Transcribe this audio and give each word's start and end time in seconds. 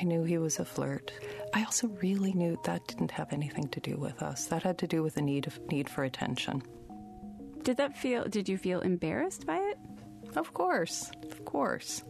I 0.00 0.04
knew 0.04 0.24
he 0.24 0.38
was 0.38 0.58
a 0.58 0.64
flirt. 0.64 1.12
I 1.52 1.62
also 1.64 1.88
really 2.00 2.32
knew 2.32 2.58
that 2.64 2.86
didn't 2.86 3.10
have 3.10 3.32
anything 3.32 3.68
to 3.68 3.80
do 3.80 3.96
with 3.96 4.22
us. 4.22 4.46
That 4.46 4.62
had 4.62 4.78
to 4.78 4.86
do 4.86 5.02
with 5.02 5.18
a 5.18 5.22
need 5.22 5.46
of 5.46 5.60
need 5.70 5.90
for 5.90 6.04
attention. 6.04 6.62
Did 7.62 7.76
that 7.76 7.96
feel 7.96 8.24
did 8.24 8.48
you 8.48 8.56
feel 8.56 8.80
embarrassed 8.80 9.46
by 9.46 9.58
it? 9.58 9.78
Of 10.36 10.54
course. 10.54 11.10
Of 11.30 11.44
course. 11.44 12.02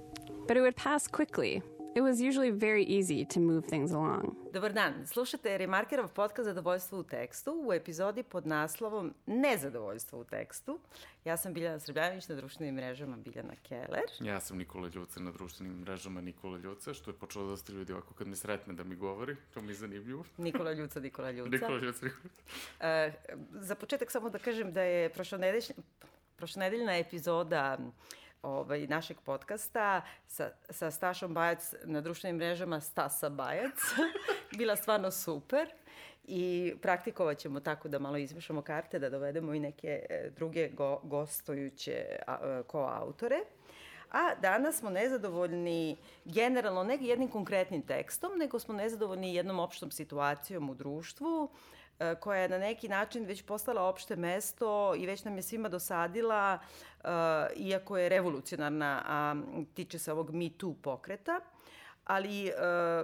But 0.46 0.56
it 0.56 0.60
would 0.60 0.76
pass 0.76 1.08
quickly. 1.08 1.62
It 1.94 2.02
was 2.02 2.20
usually 2.20 2.50
very 2.50 2.84
easy 2.84 3.24
to 3.24 3.40
move 3.40 3.66
things 3.66 3.92
along. 3.92 4.36
Dobar 4.52 4.72
dan, 4.72 5.06
slušate 5.06 5.58
Remarkerov 5.58 6.08
podcast 6.08 6.46
Zadovoljstvo 6.46 6.98
u 6.98 7.02
tekstu 7.02 7.62
u 7.66 7.72
epizodi 7.72 8.22
pod 8.22 8.46
naslovom 8.46 9.14
Nezadovoljstvo 9.26 10.20
u 10.20 10.24
tekstu. 10.24 10.78
Ja 11.24 11.36
sam 11.36 11.54
Biljana 11.54 11.78
Srbljanović 11.78 12.28
na 12.28 12.34
društvenim 12.34 12.74
mrežama 12.74 13.16
Biljana 13.16 13.54
Keller. 13.62 14.04
Ja 14.20 14.40
sam 14.40 14.58
Nikola 14.58 14.88
Ljuca 14.94 15.20
na 15.20 15.32
društvenim 15.32 15.80
mrežama 15.80 16.20
Nikola 16.20 16.58
Ljuca, 16.58 16.94
što 16.94 17.10
je 17.10 17.14
počelo 17.14 17.46
dosta 17.46 17.72
ljudi 17.72 17.92
ovako 17.92 18.14
kad 18.14 18.26
me 18.26 18.36
sretne 18.36 18.74
da 18.74 18.84
mi 18.84 18.96
govori, 18.96 19.36
to 19.54 19.62
mi 19.62 19.68
je 19.68 19.74
zanimljivo. 19.74 20.24
Nikola 20.36 20.72
Ljuca, 20.72 21.00
Nikola 21.00 21.30
Ljuca. 21.30 21.50
Nikola 21.50 21.78
Ljuca, 21.78 22.06
Nikola 22.06 22.30
Uh, 22.80 22.86
za 23.68 23.74
početak 23.74 24.10
samo 24.10 24.30
da 24.30 24.38
kažem 24.38 24.72
da 24.72 24.82
je 24.82 25.08
prošlonedeljna, 25.08 25.74
prošlonedeljna 26.36 26.96
epizoda 26.96 27.78
ovaj, 28.42 28.86
našeg 28.86 29.20
podcasta 29.20 30.02
sa, 30.26 30.50
sa 30.70 30.90
Stašom 30.90 31.34
Bajac 31.34 31.74
na 31.84 32.00
društvenim 32.00 32.36
mrežama 32.36 32.80
Stasa 32.80 33.28
Bajac 33.28 33.74
bila 34.58 34.76
stvarno 34.76 35.10
super 35.10 35.68
i 36.24 36.74
praktikovat 36.82 37.38
ćemo 37.38 37.60
tako 37.60 37.88
da 37.88 37.98
malo 37.98 38.16
izmešamo 38.16 38.62
karte, 38.62 38.98
da 38.98 39.10
dovedemo 39.10 39.54
i 39.54 39.60
neke 39.60 40.06
e, 40.10 40.30
druge 40.36 40.68
go, 40.68 41.00
gostujuće 41.02 42.16
a, 42.26 42.62
koautore. 42.66 43.38
A 44.10 44.34
danas 44.34 44.78
smo 44.78 44.90
nezadovoljni 44.90 45.96
generalno 46.24 46.84
ne 46.84 46.98
jednim 47.00 47.28
konkretnim 47.28 47.82
tekstom, 47.82 48.32
nego 48.38 48.58
smo 48.58 48.74
nezadovoljni 48.74 49.34
jednom 49.34 49.58
opštom 49.58 49.90
situacijom 49.90 50.70
u 50.70 50.74
društvu, 50.74 51.48
e, 51.48 51.79
koja 52.20 52.40
je 52.40 52.48
na 52.48 52.58
neki 52.58 52.88
način 52.88 53.24
već 53.24 53.42
postala 53.42 53.82
opšte 53.82 54.16
mesto 54.16 54.94
i 54.94 55.06
već 55.06 55.24
nam 55.24 55.36
je 55.36 55.42
svima 55.42 55.68
dosadila, 55.68 56.58
e, 56.58 57.08
iako 57.56 57.98
je 57.98 58.08
revolucionarna, 58.08 59.02
a 59.06 59.34
tiče 59.74 59.98
se 59.98 60.12
ovog 60.12 60.30
Me 60.30 60.50
Too 60.58 60.74
pokreta. 60.82 61.40
Ali 62.04 62.48
e, 62.48 62.52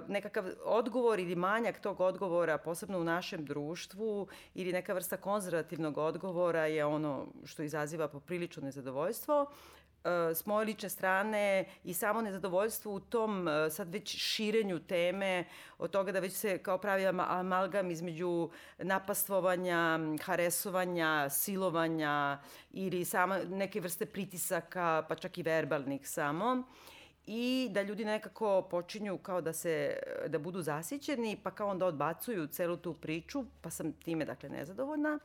nekakav 0.07 0.45
odgovor 0.63 1.19
ili 1.19 1.35
manjak 1.35 1.79
tog 1.79 2.01
odgovora, 2.01 2.57
posebno 2.57 2.99
u 2.99 3.03
našem 3.03 3.45
društvu, 3.45 4.27
ili 4.53 4.73
neka 4.73 4.93
vrsta 4.93 5.17
konzervativnog 5.17 5.97
odgovora 5.97 6.65
je 6.65 6.85
ono 6.85 7.27
što 7.45 7.63
izaziva 7.63 8.07
poprilično 8.07 8.63
nezadovoljstvo 8.63 9.51
s 10.33 10.45
moje 10.45 10.65
lične 10.65 10.89
strane 10.89 11.65
i 11.83 11.93
samo 11.93 12.21
nezadovoljstvo 12.21 12.93
u 12.93 12.99
tom 12.99 13.47
sad 13.71 13.93
već 13.93 14.17
širenju 14.17 14.79
teme 14.79 15.45
od 15.77 15.91
toga 15.91 16.11
da 16.11 16.19
već 16.19 16.33
se 16.33 16.57
kao 16.57 16.77
pravi 16.77 17.05
amalgam 17.05 17.91
između 17.91 18.49
napastvovanja, 18.77 19.99
haresovanja, 20.23 21.29
silovanja 21.29 22.39
ili 22.71 23.05
sama 23.05 23.39
neke 23.49 23.79
vrste 23.79 24.05
pritisaka, 24.05 25.05
pa 25.09 25.15
čak 25.15 25.37
i 25.37 25.43
verbalnih 25.43 26.09
samo 26.09 26.63
i 27.27 27.69
da 27.71 27.81
ljudi 27.81 28.05
nekako 28.05 28.61
počinju 28.61 29.17
kao 29.17 29.41
da 29.41 29.53
se, 29.53 29.99
da 30.27 30.39
budu 30.39 30.61
zasićeni, 30.61 31.39
pa 31.43 31.51
kao 31.51 31.69
onda 31.69 31.85
odbacuju 31.85 32.47
celu 32.47 32.77
tu 32.77 32.93
priču, 32.93 33.43
pa 33.61 33.69
sam 33.69 33.93
time, 33.93 34.25
dakle, 34.25 34.49
nezadovoljna. 34.49 35.19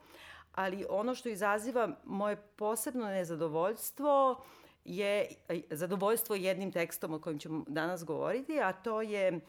Ali 0.53 0.86
ono 0.91 1.14
što 1.14 1.29
izaziva 1.29 1.89
moje 2.05 2.36
posebno 2.36 3.07
nezadovoljstvo 3.07 4.45
je 4.85 5.27
zadovoljstvo 5.71 6.37
jednim 6.37 6.73
tekstom 6.73 7.15
o 7.15 7.19
kojem 7.19 7.39
ćemo 7.39 7.65
danas 7.69 8.05
govoriti, 8.05 8.61
a 8.61 8.73
to 8.73 9.03
je 9.03 9.41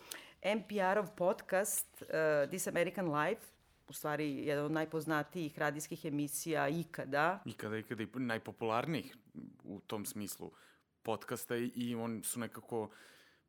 NPR-ov 0.42 1.08
podcast 1.16 2.02
uh, 2.02 2.50
This 2.50 2.68
American 2.68 3.16
Life, 3.16 3.42
u 3.88 3.94
stvari 3.94 4.46
jedan 4.46 4.66
od 4.66 4.72
najpoznatijih 4.72 5.60
radijskih 5.60 6.06
emisija 6.06 6.68
ikada. 6.68 7.40
Ikada, 7.46 7.78
ikada 7.78 8.04
i 8.04 8.08
najpopularnijih 8.16 9.18
u 9.64 9.80
tom 9.80 10.06
smislu 10.06 10.52
podcasta 11.04 11.56
i 11.56 11.96
on 11.96 12.24
su 12.24 12.40
nekako 12.40 12.90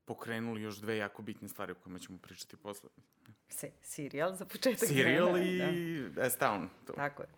pokrenuli 0.05 0.63
još 0.63 0.77
dve 0.77 0.97
jako 0.97 1.23
bitne 1.23 1.49
stvari 1.49 1.73
o 1.73 1.75
kojima 1.75 1.99
ćemo 1.99 2.19
pričati 2.19 2.57
posle. 2.57 2.91
Se, 3.49 3.71
serial 3.81 4.35
za 4.35 4.45
početak. 4.45 4.89
Serial 4.89 5.39
i 5.39 5.59
da. 6.09 6.31
S-Town. 6.31 6.69
To. 6.87 6.93
Tako 6.93 7.23
je. 7.23 7.29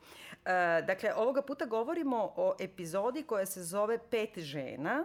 E, 0.44 0.82
dakle, 0.82 1.15
ovoga 1.15 1.43
puta 1.43 1.66
govorimo 1.66 2.32
o 2.37 2.56
epizodi 2.60 3.22
koja 3.22 3.47
se 3.47 3.62
zove 3.62 3.99
Pet 4.10 4.38
žena, 4.38 5.05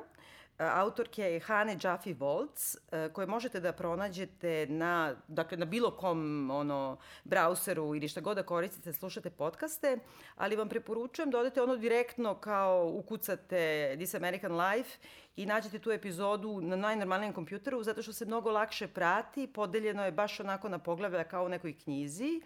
autorke 0.70 1.24
je 1.24 1.40
Hane 1.40 1.78
Jaffe 1.84 2.14
Volts, 2.14 2.78
koje 3.14 3.28
možete 3.28 3.60
da 3.60 3.74
pronađete 3.74 4.68
na, 4.70 5.16
dakle, 5.28 5.58
na 5.58 5.66
bilo 5.66 5.92
kom 5.92 6.52
ono, 6.52 6.98
brauseru 7.24 7.96
ili 7.96 8.08
šta 8.08 8.22
god 8.22 8.36
da 8.36 8.44
koristite, 8.44 8.94
slušate 8.94 9.30
podcaste, 9.30 9.98
ali 10.36 10.56
vam 10.56 10.70
preporučujem 10.70 11.32
da 11.32 11.40
odete 11.40 11.62
ono 11.62 11.76
direktno 11.76 12.36
kao 12.36 12.92
ukucate 12.94 13.94
This 13.96 14.14
American 14.14 14.62
Life 14.62 14.98
i 15.36 15.46
nađete 15.46 15.80
tu 15.80 15.92
epizodu 15.92 16.62
na 16.62 16.76
najnormalnijem 16.76 17.34
kompjuteru, 17.34 17.84
zato 17.84 18.02
što 18.02 18.14
se 18.14 18.26
mnogo 18.26 18.52
lakše 18.52 18.88
prati, 18.88 19.48
podeljeno 19.48 20.06
je 20.06 20.12
baš 20.12 20.40
onako 20.40 20.70
na 20.70 20.80
poglavlja 20.80 21.24
kao 21.24 21.46
u 21.46 21.50
nekoj 21.50 21.78
knjizi 21.78 22.42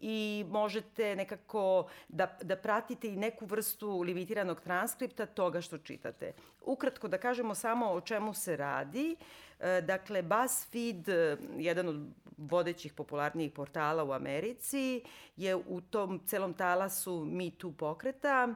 i 0.00 0.44
možete 0.48 1.16
nekako 1.16 1.88
da, 2.08 2.38
da 2.42 2.56
pratite 2.56 3.08
i 3.08 3.16
neku 3.16 3.46
vrstu 3.46 4.00
limitiranog 4.00 4.60
transkripta 4.60 5.26
toga 5.26 5.60
što 5.60 5.78
čitate. 5.78 6.32
Ukratko 6.64 7.08
da 7.08 7.18
kažemo 7.18 7.54
samo 7.54 7.90
o 7.90 8.00
čemu 8.00 8.34
se 8.34 8.56
radi. 8.56 9.16
E, 9.60 9.80
dakle, 9.80 10.22
BuzzFeed, 10.22 11.08
jedan 11.56 11.88
od 11.88 12.08
vodećih 12.36 12.92
popularnijih 12.92 13.52
portala 13.52 14.04
u 14.04 14.12
Americi, 14.12 15.02
je 15.36 15.56
u 15.56 15.80
tom 15.80 16.20
celom 16.26 16.54
talasu 16.54 17.24
Me 17.24 17.50
Too 17.50 17.72
pokreta 17.72 18.48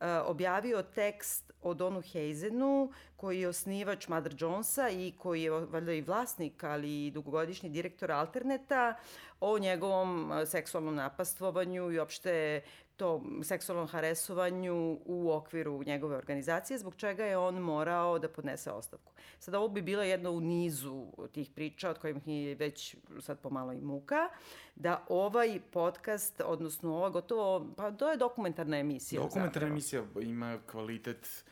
e, 0.00 0.12
objavio 0.18 0.82
tekst 0.82 1.52
o 1.66 1.74
Donu 1.74 2.02
Hazenu, 2.12 2.90
koji 3.16 3.40
je 3.40 3.48
osnivač 3.48 4.08
Mother 4.08 4.34
Jonesa 4.38 4.88
i 4.88 5.12
koji 5.18 5.42
je 5.42 5.50
valjda 5.50 5.92
i 5.92 6.00
vlasnik, 6.00 6.64
ali 6.64 7.06
i 7.06 7.10
dugogodišnji 7.10 7.70
direktor 7.70 8.12
Alterneta, 8.12 8.94
o 9.40 9.58
njegovom 9.58 10.32
e, 10.32 10.46
seksualnom 10.46 10.94
napastvovanju 10.94 11.92
i 11.92 11.98
opšte 11.98 12.60
to 12.96 13.24
seksualnom 13.42 13.88
haresovanju 13.88 14.98
u 15.04 15.32
okviru 15.32 15.82
njegove 15.86 16.16
organizacije, 16.16 16.78
zbog 16.78 16.96
čega 16.96 17.24
je 17.24 17.38
on 17.38 17.54
morao 17.54 18.18
da 18.18 18.28
podnese 18.28 18.70
ostavku. 18.70 19.12
Sad 19.38 19.54
ovo 19.54 19.68
bi 19.68 19.82
bilo 19.82 20.02
jedno 20.02 20.30
u 20.30 20.40
nizu 20.40 21.06
tih 21.32 21.50
priča, 21.50 21.90
od 21.90 21.98
kojih 21.98 22.16
je 22.26 22.54
već 22.54 22.96
sad 23.20 23.38
pomalo 23.38 23.72
i 23.72 23.80
muka, 23.80 24.28
da 24.74 25.04
ovaj 25.08 25.60
podcast, 25.70 26.42
odnosno 26.44 26.96
ovo 26.96 27.10
gotovo, 27.10 27.66
pa 27.76 27.90
to 27.90 28.10
je 28.10 28.16
dokumentarna 28.16 28.78
emisija. 28.78 29.22
Dokumentarna 29.22 29.50
zapravo. 29.52 29.72
emisija 29.72 30.04
ima 30.22 30.58
kvalitet 30.66 31.44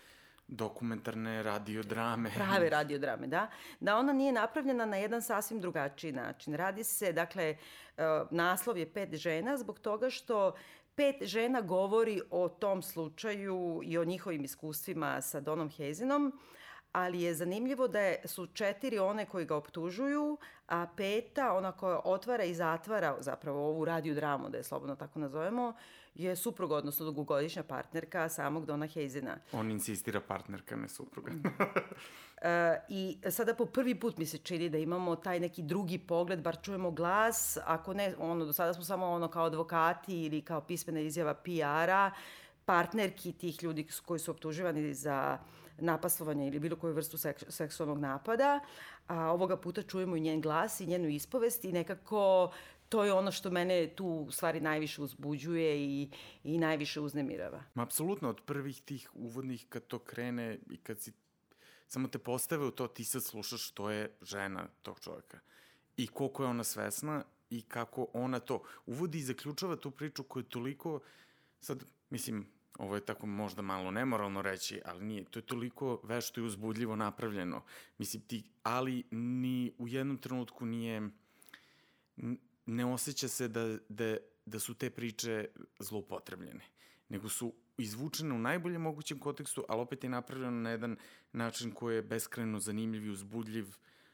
dokumentarne 0.48 1.42
radiodrame. 1.42 2.30
Prave 2.36 2.70
radiodrame, 2.70 3.26
da. 3.26 3.50
Da 3.80 3.96
ona 3.96 4.12
nije 4.12 4.32
napravljena 4.32 4.86
na 4.86 4.96
jedan 4.96 5.22
sasvim 5.22 5.60
drugačiji 5.60 6.12
način. 6.12 6.54
Radi 6.54 6.84
se, 6.84 7.12
dakle, 7.12 7.56
naslov 8.30 8.78
je 8.78 8.92
pet 8.92 9.14
žena 9.14 9.56
zbog 9.56 9.78
toga 9.78 10.10
što 10.10 10.52
pet 10.94 11.16
žena 11.22 11.60
govori 11.60 12.20
o 12.30 12.48
tom 12.48 12.82
slučaju 12.82 13.80
i 13.84 13.98
o 13.98 14.04
njihovim 14.04 14.44
iskustvima 14.44 15.20
sa 15.20 15.40
Donom 15.40 15.70
Hazenom, 15.78 16.32
ali 16.92 17.22
je 17.22 17.34
zanimljivo 17.34 17.88
da 17.88 18.14
su 18.24 18.46
četiri 18.46 18.98
one 18.98 19.26
koji 19.26 19.44
ga 19.44 19.56
optužuju, 19.56 20.38
a 20.66 20.86
peta, 20.96 21.52
ona 21.52 21.72
koja 21.72 22.00
otvara 22.04 22.44
i 22.44 22.54
zatvara 22.54 23.16
zapravo 23.20 23.68
ovu 23.68 23.84
radiodramu, 23.84 24.48
da 24.48 24.56
je 24.56 24.64
slobodno 24.64 24.96
tako 24.96 25.18
nazovemo, 25.18 25.72
je 26.14 26.36
supruga, 26.36 26.76
odnosno 26.76 27.06
dugogodišnja 27.06 27.62
partnerka 27.62 28.28
samog 28.28 28.66
Dona 28.66 28.86
Hazena. 28.94 29.36
On 29.52 29.70
insistira 29.70 30.20
partnerka, 30.20 30.76
ne 30.76 30.88
supruga. 30.88 31.32
e, 32.42 32.80
I 32.88 33.18
sada 33.30 33.54
po 33.54 33.66
prvi 33.66 33.94
put 33.94 34.18
mi 34.18 34.26
se 34.26 34.38
čini 34.38 34.68
da 34.68 34.78
imamo 34.78 35.16
taj 35.16 35.40
neki 35.40 35.62
drugi 35.62 35.98
pogled, 35.98 36.42
bar 36.42 36.56
čujemo 36.62 36.90
glas, 36.90 37.58
ako 37.64 37.94
ne, 37.94 38.14
ono, 38.18 38.44
do 38.44 38.52
sada 38.52 38.74
smo 38.74 38.84
samo 38.84 39.06
ono 39.06 39.28
kao 39.28 39.44
advokati 39.44 40.22
ili 40.22 40.42
kao 40.42 40.60
pismena 40.60 41.00
izjava 41.00 41.34
PR-a, 41.34 42.10
partnerki 42.64 43.32
tih 43.32 43.62
ljudi 43.62 43.86
koji 44.06 44.20
su 44.20 44.30
optuživani 44.30 44.94
za 44.94 45.38
napastovanje 45.78 46.46
ili 46.46 46.58
bilo 46.58 46.76
koju 46.76 46.94
vrstu 46.94 47.18
seks, 47.18 47.44
seksualnog 47.48 47.98
napada, 47.98 48.60
a 49.06 49.32
ovoga 49.32 49.56
puta 49.56 49.82
čujemo 49.82 50.16
i 50.16 50.20
njen 50.20 50.40
glas 50.40 50.80
i 50.80 50.86
njenu 50.86 51.08
ispovest 51.08 51.64
i 51.64 51.72
nekako 51.72 52.50
to 52.88 53.04
je 53.04 53.12
ono 53.12 53.32
što 53.32 53.50
mene 53.50 53.94
tu 53.96 54.06
u 54.06 54.30
stvari 54.30 54.60
najviše 54.60 55.02
uzbuđuje 55.02 55.84
i, 55.84 56.10
i 56.44 56.58
najviše 56.58 57.00
uznemirava. 57.00 57.62
Ma, 57.74 57.82
apsolutno, 57.82 58.28
od 58.28 58.40
prvih 58.46 58.82
tih 58.82 59.10
uvodnih 59.14 59.66
kad 59.68 59.86
to 59.86 59.98
krene 59.98 60.58
i 60.70 60.76
kad 60.76 61.00
si 61.00 61.12
samo 61.86 62.08
te 62.08 62.18
postave 62.18 62.66
u 62.66 62.70
to, 62.70 62.86
ti 62.86 63.04
sad 63.04 63.24
slušaš 63.24 63.68
što 63.68 63.90
je 63.90 64.16
žena 64.22 64.68
tog 64.82 65.00
čoveka. 65.00 65.38
I 65.96 66.06
koliko 66.06 66.42
je 66.42 66.48
ona 66.48 66.64
svesna 66.64 67.24
i 67.50 67.62
kako 67.62 68.06
ona 68.12 68.40
to 68.40 68.62
uvodi 68.86 69.18
i 69.18 69.22
zaključava 69.22 69.76
tu 69.76 69.90
priču 69.90 70.22
koju 70.22 70.42
je 70.42 70.48
toliko, 70.48 71.00
sad, 71.60 71.84
mislim, 72.10 72.46
ovo 72.78 72.94
je 72.94 73.04
tako 73.04 73.26
možda 73.26 73.62
malo 73.62 73.90
nemoralno 73.90 74.42
reći, 74.42 74.80
ali 74.84 75.04
nije, 75.04 75.24
to 75.24 75.38
je 75.38 75.46
toliko 75.46 76.00
vešto 76.02 76.40
i 76.40 76.44
uzbudljivo 76.44 76.96
napravljeno. 76.96 77.62
Mislim, 77.98 78.22
ti, 78.22 78.42
ali 78.62 79.04
ni 79.10 79.72
u 79.78 79.88
jednom 79.88 80.18
trenutku 80.18 80.66
nije, 80.66 81.10
ne 82.66 82.86
osjeća 82.86 83.28
se 83.28 83.48
da, 83.48 83.78
da, 83.88 84.16
da 84.46 84.58
su 84.58 84.74
te 84.74 84.90
priče 84.90 85.48
zloupotrebljene, 85.78 86.64
nego 87.08 87.28
su 87.28 87.54
izvučene 87.78 88.34
u 88.34 88.38
najboljem 88.38 88.82
mogućem 88.82 89.18
kontekstu, 89.18 89.64
ali 89.68 89.80
opet 89.80 90.04
je 90.04 90.10
napravljeno 90.10 90.60
na 90.60 90.70
jedan 90.70 90.96
način 91.32 91.70
koji 91.70 91.96
je 91.96 92.02
beskreno 92.02 92.60
zanimljiv 92.60 93.06
i 93.06 93.10
uzbudljiv 93.10 93.66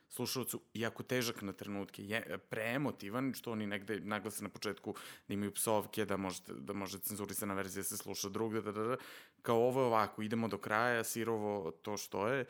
slušalcu, 0.08 0.60
jako 0.74 1.02
težak 1.02 1.42
na 1.42 1.52
trenutke, 1.52 2.04
je 2.04 2.38
preemotivan, 2.38 3.32
što 3.34 3.52
oni 3.52 3.66
negde 3.66 4.00
naglase 4.00 4.42
na 4.42 4.48
početku 4.48 4.94
da 5.28 5.34
imaju 5.34 5.54
psovke, 5.54 6.04
da, 6.04 6.16
možete, 6.16 6.52
da 6.54 6.72
može 6.72 6.98
cenzurisana 6.98 7.54
verzija 7.54 7.84
se 7.84 7.96
sluša 7.96 8.28
drugde, 8.28 8.62
da, 8.62 8.72
da, 8.72 8.82
da, 8.82 8.96
kao 9.42 9.66
ovo 9.66 9.80
je 9.80 9.86
ovako, 9.86 10.22
idemo 10.22 10.48
do 10.48 10.58
kraja, 10.58 11.04
sirovo 11.04 11.70
to 11.70 11.96
što 11.96 12.28
je. 12.28 12.44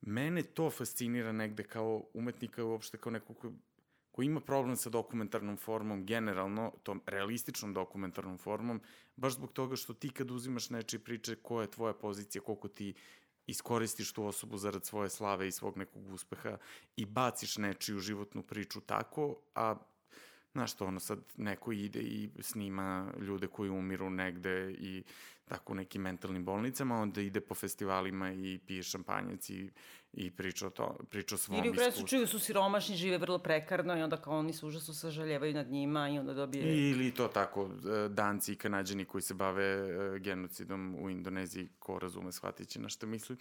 Mene 0.00 0.42
to 0.42 0.70
fascinira 0.70 1.32
negde 1.32 1.62
kao 1.62 2.04
umetnika, 2.14 2.64
uopšte 2.64 2.98
kao 2.98 3.12
nekog 3.12 3.52
ko, 4.10 4.16
ko 4.16 4.22
ima 4.22 4.40
problem 4.40 4.76
sa 4.76 4.90
dokumentarnom 4.90 5.56
formom, 5.56 6.06
generalno, 6.06 6.72
tom 6.82 7.00
realističnom 7.06 7.74
dokumentarnom 7.74 8.38
formom, 8.38 8.80
baš 9.16 9.34
zbog 9.34 9.52
toga 9.52 9.76
što 9.76 9.94
ti 9.94 10.10
kad 10.10 10.30
uzimaš 10.30 10.70
nečije 10.70 11.00
priče, 11.00 11.36
koja 11.36 11.62
je 11.62 11.70
tvoja 11.70 11.94
pozicija, 11.94 12.42
koliko 12.42 12.68
ti 12.68 12.94
iskoristiš 13.46 14.12
tu 14.12 14.24
osobu 14.24 14.58
zarad 14.58 14.84
svoje 14.84 15.10
slave 15.10 15.48
i 15.48 15.52
svog 15.52 15.76
nekog 15.76 16.08
uspeha 16.08 16.56
i 16.96 17.06
baciš 17.06 17.58
nečiju 17.58 17.98
životnu 17.98 18.42
priču 18.42 18.80
tako, 18.80 19.36
a 19.54 19.76
znaš 20.52 20.72
što, 20.72 20.86
ono 20.86 21.00
sad 21.00 21.18
neko 21.36 21.72
ide 21.72 22.00
i 22.00 22.30
snima 22.40 23.12
ljude 23.20 23.46
koji 23.46 23.70
umiru 23.70 24.10
negde 24.10 24.72
i 24.72 25.02
tako 25.44 25.72
u 25.72 25.76
nekim 25.76 26.02
mentalnim 26.02 26.44
bolnicama, 26.44 27.00
onda 27.00 27.20
ide 27.20 27.40
po 27.40 27.54
festivalima 27.54 28.32
i 28.32 28.58
pije 28.66 28.82
šampanjac 28.82 29.50
i 29.50 29.70
i 30.12 30.30
priča 30.30 30.70
to, 30.70 30.96
priča 31.10 31.34
o 31.34 31.38
svom 31.38 31.56
iskustvu. 31.56 31.68
Ili 31.68 31.70
u 31.70 31.74
kraju 31.74 31.92
slučaju 31.92 32.26
su 32.26 32.38
siromašni, 32.38 32.96
žive 32.96 33.18
vrlo 33.18 33.38
prekarno 33.38 33.98
i 33.98 34.02
onda 34.02 34.16
kao 34.16 34.38
oni 34.38 34.52
se 34.52 34.66
užasno 34.66 34.94
sažaljevaju 34.94 35.54
nad 35.54 35.70
njima 35.70 36.08
i 36.08 36.18
onda 36.18 36.34
dobije... 36.34 36.90
Ili 36.90 37.14
to 37.14 37.28
tako, 37.28 37.70
e, 38.04 38.08
danci 38.08 38.52
i 38.52 38.56
kanadjani 38.56 39.04
koji 39.04 39.22
se 39.22 39.34
bave 39.34 39.64
e, 39.64 40.18
genocidom 40.18 40.96
u 41.00 41.10
Indoneziji, 41.10 41.68
ko 41.78 41.98
razume, 41.98 42.32
shvatit 42.32 42.68
će 42.68 42.80
na 42.80 42.88
što 42.88 43.06
misli. 43.06 43.36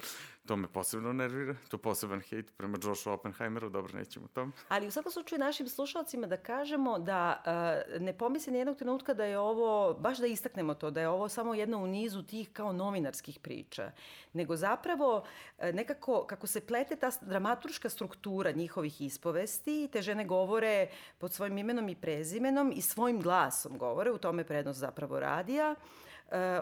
To 0.46 0.56
me 0.56 0.68
posebno 0.68 1.14
nervira, 1.14 1.56
to 1.70 1.78
poseban 1.78 2.22
hejt 2.22 2.52
prema 2.58 2.78
Joshua 2.84 3.14
Oppenheimeru, 3.14 3.70
dobro, 3.70 3.98
nećemo 3.98 4.26
o 4.26 4.30
tom. 4.34 4.54
Ali 4.68 4.88
u 4.88 4.92
svakom 4.92 5.12
slučaju 5.12 5.40
našim 5.40 5.68
slušalcima 5.68 6.28
da 6.28 6.38
kažemo 6.38 7.00
da 7.00 7.44
uh, 7.46 8.02
ne 8.02 8.18
pomisli 8.18 8.54
nijednog 8.54 8.78
trenutka 8.78 9.14
da 9.14 9.26
je 9.26 9.40
ovo, 9.40 9.94
baš 9.94 10.18
da 10.18 10.28
istaknemo 10.28 10.74
to, 10.74 10.92
da 10.92 11.02
je 11.02 11.10
ovo 11.10 11.30
samo 11.30 11.54
jedna 11.54 11.78
u 11.78 11.88
nizu 11.88 12.24
tih 12.24 12.50
kao 12.54 12.74
novinarskih 12.74 13.40
priča, 13.40 13.92
nego 14.34 14.56
zapravo 14.56 15.18
uh, 15.18 15.66
nekako, 15.74 16.26
kako 16.28 16.48
se 16.48 16.62
plete 16.62 16.96
ta 16.96 17.12
dramaturška 17.22 17.90
struktura 17.90 18.52
njihovih 18.52 19.02
ispovesti, 19.02 19.90
te 19.92 20.02
žene 20.02 20.26
govore 20.26 20.88
pod 21.18 21.34
svojim 21.34 21.58
imenom 21.58 21.90
i 21.90 21.96
prezimenom 21.96 22.74
i 22.76 22.82
svojim 22.82 23.22
glasom 23.22 23.78
govore, 23.78 24.12
u 24.12 24.18
tome 24.18 24.44
prednost 24.44 24.80
zapravo 24.80 25.20
radija. 25.20 25.76
Uh, 25.78 26.09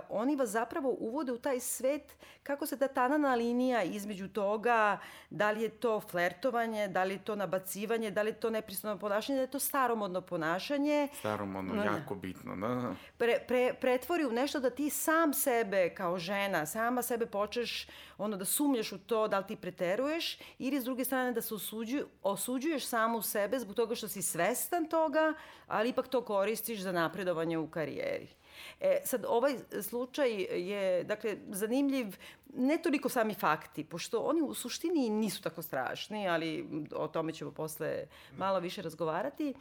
oni 0.10 0.36
vas 0.36 0.50
zapravo 0.50 0.96
uvode 1.00 1.31
u 1.31 1.38
taj 1.38 1.60
svet 1.60 2.16
kako 2.44 2.66
se 2.66 2.78
ta 2.78 2.88
tanana 2.88 3.36
linija 3.36 3.84
između 3.84 4.28
toga 4.28 4.98
da 5.30 5.52
li 5.52 5.62
je 5.62 5.69
to 5.69 6.00
flertovanje, 6.02 6.88
da 6.88 7.04
li 7.04 7.14
je 7.14 7.24
to 7.24 7.36
nabacivanje, 7.36 8.12
da 8.12 8.22
li 8.22 8.30
je 8.30 8.40
to 8.40 8.50
nepristojno 8.50 8.98
ponašanje, 8.98 9.36
da 9.36 9.42
je 9.42 9.52
to 9.52 9.60
staromodno 9.60 10.22
ponašanje. 10.22 11.08
Staromodno, 11.19 11.74
no, 11.74 11.84
jako 11.84 12.16
bitno, 12.16 12.56
da. 12.56 12.96
Pre, 13.18 13.40
pre, 13.48 13.74
pretvori 13.74 14.25
u 14.25 14.31
nešto 14.31 14.60
da 14.60 14.69
ti 14.69 14.90
sam 14.90 15.34
sebe 15.34 15.90
kao 15.90 16.18
žena, 16.18 16.66
sama 16.66 17.02
sebe 17.02 17.25
počeš 17.25 17.88
ono 18.18 18.38
da 18.38 18.46
sumnjaš 18.46 18.92
u 18.92 18.98
to 18.98 19.28
da 19.28 19.40
li 19.40 19.48
ti 19.48 19.56
preteruješ 19.56 20.40
ili 20.60 20.81
s 20.81 20.84
druge 20.84 21.06
strane 21.06 21.31
da 21.31 21.42
se 21.42 21.56
osuđuj, 21.56 22.04
osuđuješ 22.24 22.88
samu 22.88 23.22
sebe 23.22 23.60
zbog 23.60 23.75
toga 23.75 23.96
što 23.96 24.08
si 24.08 24.22
svestan 24.22 24.86
toga, 24.86 25.34
ali 25.68 25.90
ipak 25.90 26.08
to 26.08 26.25
koristiš 26.25 26.80
za 26.80 26.92
napredovanje 26.92 27.58
u 27.58 27.68
karijeri. 27.68 28.37
E, 28.81 29.00
sad, 29.04 29.25
ovaj 29.27 29.56
slučaj 29.81 30.31
je, 30.42 31.04
dakle, 31.04 31.38
zanimljiv 31.50 32.18
ne 32.54 32.77
toliko 32.77 33.09
sami 33.09 33.33
fakti, 33.33 33.83
pošto 33.83 34.19
oni 34.19 34.42
u 34.42 34.54
suštini 34.54 35.09
nisu 35.09 35.42
tako 35.42 35.62
strašni, 35.62 36.27
ali 36.27 36.69
o 36.95 37.07
tome 37.07 37.33
ćemo 37.33 37.51
posle 37.51 38.06
malo 38.38 38.59
više 38.59 38.81
razgovarati, 38.81 39.54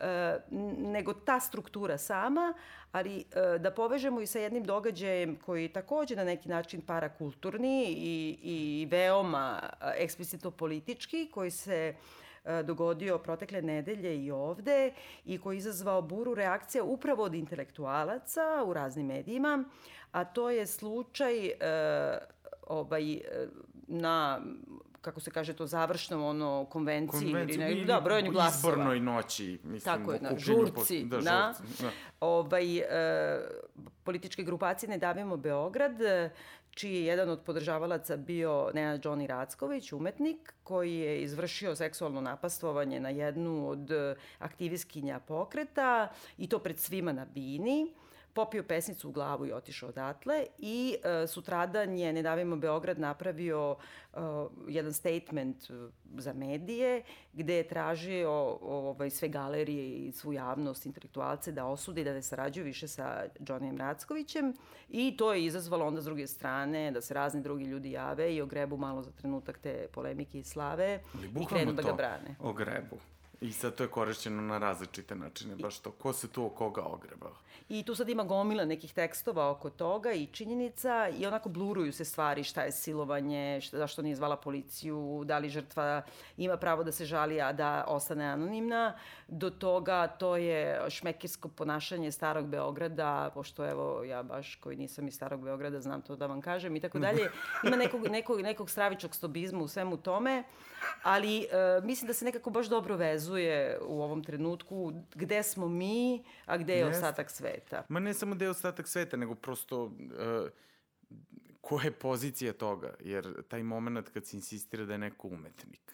e, 0.00 0.38
nego 0.78 1.14
ta 1.14 1.40
struktura 1.40 1.98
sama, 1.98 2.54
ali 2.92 3.18
e, 3.18 3.58
da 3.58 3.70
povežemo 3.70 4.20
i 4.20 4.26
sa 4.26 4.38
jednim 4.38 4.64
događajem 4.64 5.36
koji 5.36 5.62
je 5.62 5.72
takođe 5.72 6.16
na 6.16 6.24
neki 6.24 6.48
način 6.48 6.80
parakulturni 6.80 7.84
i, 7.88 8.38
i 8.42 8.86
veoma 8.90 9.60
eksplicitno 9.96 10.50
politički, 10.50 11.28
koji 11.30 11.50
se 11.50 11.94
E, 11.94 12.21
dogodio 12.64 13.18
protekle 13.18 13.62
nedelje 13.62 14.24
i 14.24 14.30
ovde 14.30 14.92
i 15.24 15.38
koji 15.38 15.56
je 15.56 15.58
izazvao 15.58 16.02
buru 16.02 16.34
reakcija 16.34 16.84
upravo 16.84 17.22
od 17.22 17.34
intelektualaca 17.34 18.64
u 18.66 18.72
raznim 18.72 19.06
medijima, 19.06 19.64
a 20.12 20.24
to 20.24 20.50
je 20.50 20.66
slučaj 20.66 21.46
e, 21.46 21.52
ovaj, 22.66 23.12
e, 23.12 23.20
na 23.86 24.40
kako 25.00 25.20
se 25.20 25.30
kaže 25.30 25.52
to 25.52 25.66
završnom 25.66 26.24
ono 26.24 26.64
konvenciji 26.70 27.30
ili 27.30 27.56
ne, 27.56 27.84
da 27.84 28.00
brojanju 28.00 28.30
glasova. 28.30 28.72
Izbornoj 28.72 29.00
noći, 29.00 29.60
mislim, 29.64 29.94
Tako 29.96 30.12
je, 30.12 30.20
na 30.20 30.38
žurci, 30.38 31.06
po, 31.10 31.16
da, 31.16 31.22
da, 31.22 31.54
žurci, 31.58 31.82
da. 31.82 31.90
Ovaj, 32.20 32.78
e, 32.78 33.40
političke 34.04 34.42
grupacije 34.42 34.90
Ne 34.90 34.98
davimo 34.98 35.36
Beograd 35.36 35.92
čiji 36.74 36.94
je 36.94 37.04
jedan 37.04 37.30
od 37.30 37.40
podržavalaca 37.40 38.16
bio 38.16 38.70
Nenad 38.74 39.04
Johnny 39.04 39.26
Racković, 39.26 39.92
umetnik, 39.92 40.54
koji 40.62 40.94
je 40.94 41.22
izvršio 41.22 41.76
seksualno 41.76 42.20
napastovanje 42.20 43.00
na 43.00 43.08
jednu 43.08 43.68
od 43.68 43.90
aktivistkinja 44.38 45.20
pokreta 45.20 46.08
i 46.38 46.48
to 46.48 46.58
pred 46.58 46.78
svima 46.78 47.12
na 47.12 47.24
bini 47.24 47.92
popio 48.34 48.62
pesnicu 48.62 49.08
u 49.08 49.12
glavu 49.12 49.46
i 49.46 49.52
otišao 49.52 49.88
odatle 49.88 50.46
i 50.58 50.96
uh, 50.98 51.30
sutradan 51.30 51.98
je 51.98 52.12
Ne 52.12 52.22
davimo 52.22 52.56
Beograd 52.56 52.98
napravio 52.98 53.70
uh, 54.12 54.20
jedan 54.68 54.92
statement 54.92 55.70
e, 55.70 55.74
za 56.18 56.32
medije 56.32 57.02
gde 57.32 57.54
je 57.54 57.68
tražio 57.68 58.30
ovaj, 58.60 59.10
sve 59.10 59.28
galerije 59.28 60.06
i 60.06 60.12
svu 60.12 60.32
javnost, 60.32 60.86
intelektualce 60.86 61.52
da 61.52 61.66
osude 61.66 62.00
i 62.00 62.04
da 62.04 62.12
ne 62.12 62.22
sarađuju 62.22 62.64
više 62.64 62.88
sa 62.88 63.24
Johnnyem 63.40 63.78
Rackovićem 63.78 64.54
i 64.88 65.16
to 65.16 65.32
je 65.32 65.44
izazvalo 65.44 65.86
onda 65.86 66.00
s 66.00 66.04
druge 66.04 66.26
strane 66.26 66.90
da 66.90 67.00
se 67.00 67.14
razni 67.14 67.42
drugi 67.42 67.64
ljudi 67.64 67.90
jave 67.90 68.34
i 68.34 68.42
ogrebu 68.42 68.76
malo 68.76 69.02
za 69.02 69.10
trenutak 69.10 69.58
te 69.58 69.86
polemike 69.92 70.38
i 70.38 70.44
slave 70.44 71.00
i 71.40 71.46
krenu 71.46 71.72
da 71.72 71.82
ga 71.82 71.92
brane. 71.92 72.36
Ogrebu. 72.40 73.11
I 73.42 73.52
sad 73.52 73.74
to 73.74 73.82
je 73.82 73.88
korišćeno 73.88 74.42
na 74.42 74.58
različite 74.58 75.14
načine, 75.14 75.56
baš 75.56 75.78
to. 75.78 75.90
Ko 75.90 76.12
se 76.12 76.28
tu 76.28 76.48
koga 76.48 76.82
ogrebao? 76.82 77.32
I 77.68 77.82
tu 77.82 77.94
sad 77.94 78.08
ima 78.08 78.24
gomila 78.24 78.64
nekih 78.64 78.92
tekstova 78.92 79.50
oko 79.50 79.70
toga 79.70 80.12
i 80.12 80.26
činjenica 80.26 81.08
i 81.18 81.26
onako 81.26 81.48
bluruju 81.48 81.92
se 81.92 82.04
stvari 82.04 82.44
šta 82.44 82.62
je 82.62 82.72
silovanje, 82.72 83.60
šta, 83.60 83.78
zašto 83.78 84.02
nije 84.02 84.16
zvala 84.16 84.36
policiju, 84.36 85.22
da 85.24 85.38
li 85.38 85.48
žrtva 85.48 86.02
ima 86.36 86.56
pravo 86.56 86.84
da 86.84 86.92
se 86.92 87.04
žali, 87.04 87.40
a 87.40 87.52
da 87.52 87.84
ostane 87.88 88.24
anonimna. 88.24 88.94
Do 89.28 89.50
toga 89.50 90.06
to 90.06 90.36
je 90.36 90.90
šmekirsko 90.90 91.48
ponašanje 91.48 92.12
starog 92.12 92.46
Beograda, 92.46 93.30
pošto 93.34 93.70
evo 93.70 94.04
ja 94.04 94.22
baš 94.22 94.54
koji 94.54 94.76
nisam 94.76 95.08
iz 95.08 95.14
starog 95.14 95.44
Beograda 95.44 95.80
znam 95.80 96.02
to 96.02 96.16
da 96.16 96.26
vam 96.26 96.40
kažem 96.40 96.76
i 96.76 96.80
tako 96.80 96.98
dalje. 96.98 97.30
Ima 97.66 97.76
nekog, 97.76 98.08
nekog, 98.08 98.40
nekog 98.40 98.70
stravičnog 98.70 99.14
stobizma 99.14 99.62
u 99.62 99.68
svemu 99.68 99.96
tome, 99.96 100.44
ali 101.02 101.38
e, 101.38 101.46
mislim 101.82 102.06
da 102.06 102.14
se 102.14 102.24
nekako 102.24 102.50
baš 102.50 102.66
dobro 102.66 102.96
vezuje 103.32 103.78
u 103.86 104.02
ovom 104.02 104.24
trenutku 104.24 104.92
gde 105.14 105.42
smo 105.42 105.68
mi, 105.68 106.24
a 106.46 106.56
gde 106.56 106.74
je 106.74 106.84
yes. 106.84 106.90
ostatak 106.90 107.30
sveta. 107.30 107.84
Ma 107.88 108.00
ne 108.00 108.14
samo 108.14 108.34
da 108.34 108.44
je 108.44 108.50
ostatak 108.50 108.88
sveta, 108.88 109.16
nego 109.16 109.34
prosto 109.34 109.84
uh, 109.84 109.92
koja 111.60 111.84
je 111.84 111.92
pozicija 111.92 112.52
toga, 112.52 112.94
jer 113.00 113.42
taj 113.48 113.62
moment 113.62 114.08
kad 114.08 114.26
se 114.26 114.36
insistira 114.36 114.84
da 114.84 114.92
je 114.92 114.98
neko 114.98 115.28
umetnik 115.28 115.92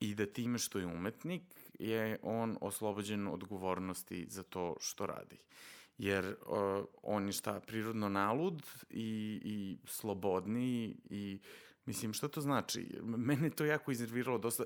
i 0.00 0.14
da 0.14 0.26
time 0.26 0.58
što 0.58 0.78
je 0.78 0.86
umetnik 0.86 1.42
je 1.78 2.18
on 2.22 2.58
oslobođen 2.60 3.28
odgovornosti 3.28 4.26
za 4.28 4.42
to 4.42 4.76
što 4.80 5.06
radi. 5.06 5.38
Jer 5.98 6.24
uh, 6.26 6.84
on 7.02 7.26
je 7.26 7.32
šta, 7.32 7.60
prirodno 7.60 8.08
nalud 8.08 8.62
i, 8.90 9.40
i 9.44 9.78
slobodni 9.86 10.96
i 11.10 11.40
mislim 11.86 12.12
šta 12.12 12.28
to 12.28 12.40
znači? 12.40 12.98
Mene 13.02 13.50
to 13.50 13.64
jako 13.64 13.90
iznerviralo 13.90 14.38
dosta, 14.38 14.64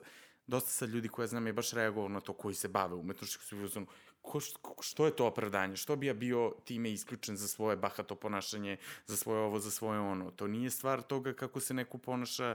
dosta 0.50 0.70
sad 0.70 0.88
ljudi 0.88 1.08
koje 1.08 1.28
znam 1.28 1.46
je 1.46 1.52
baš 1.52 1.72
reagovao 1.72 2.08
na 2.08 2.20
to 2.20 2.32
koji 2.32 2.54
se 2.54 2.68
bave 2.68 2.94
umetnošću, 2.94 3.38
su 3.38 3.58
uzmano, 3.58 3.86
ko, 4.22 4.40
što 4.80 5.06
je 5.06 5.16
to 5.16 5.26
opravdanje? 5.26 5.76
Što 5.76 5.96
bi 5.96 6.06
ja 6.06 6.14
bio 6.14 6.54
time 6.64 6.92
isključen 6.92 7.36
za 7.36 7.48
svoje 7.48 7.76
bahato 7.76 8.14
ponašanje, 8.14 8.76
za 9.06 9.16
svoje 9.16 9.40
ovo, 9.40 9.58
za 9.58 9.70
svoje 9.70 10.00
ono? 10.00 10.30
To 10.30 10.46
nije 10.46 10.70
stvar 10.70 11.02
toga 11.02 11.32
kako 11.32 11.60
se 11.60 11.74
neko 11.74 11.98
ponaša 11.98 12.54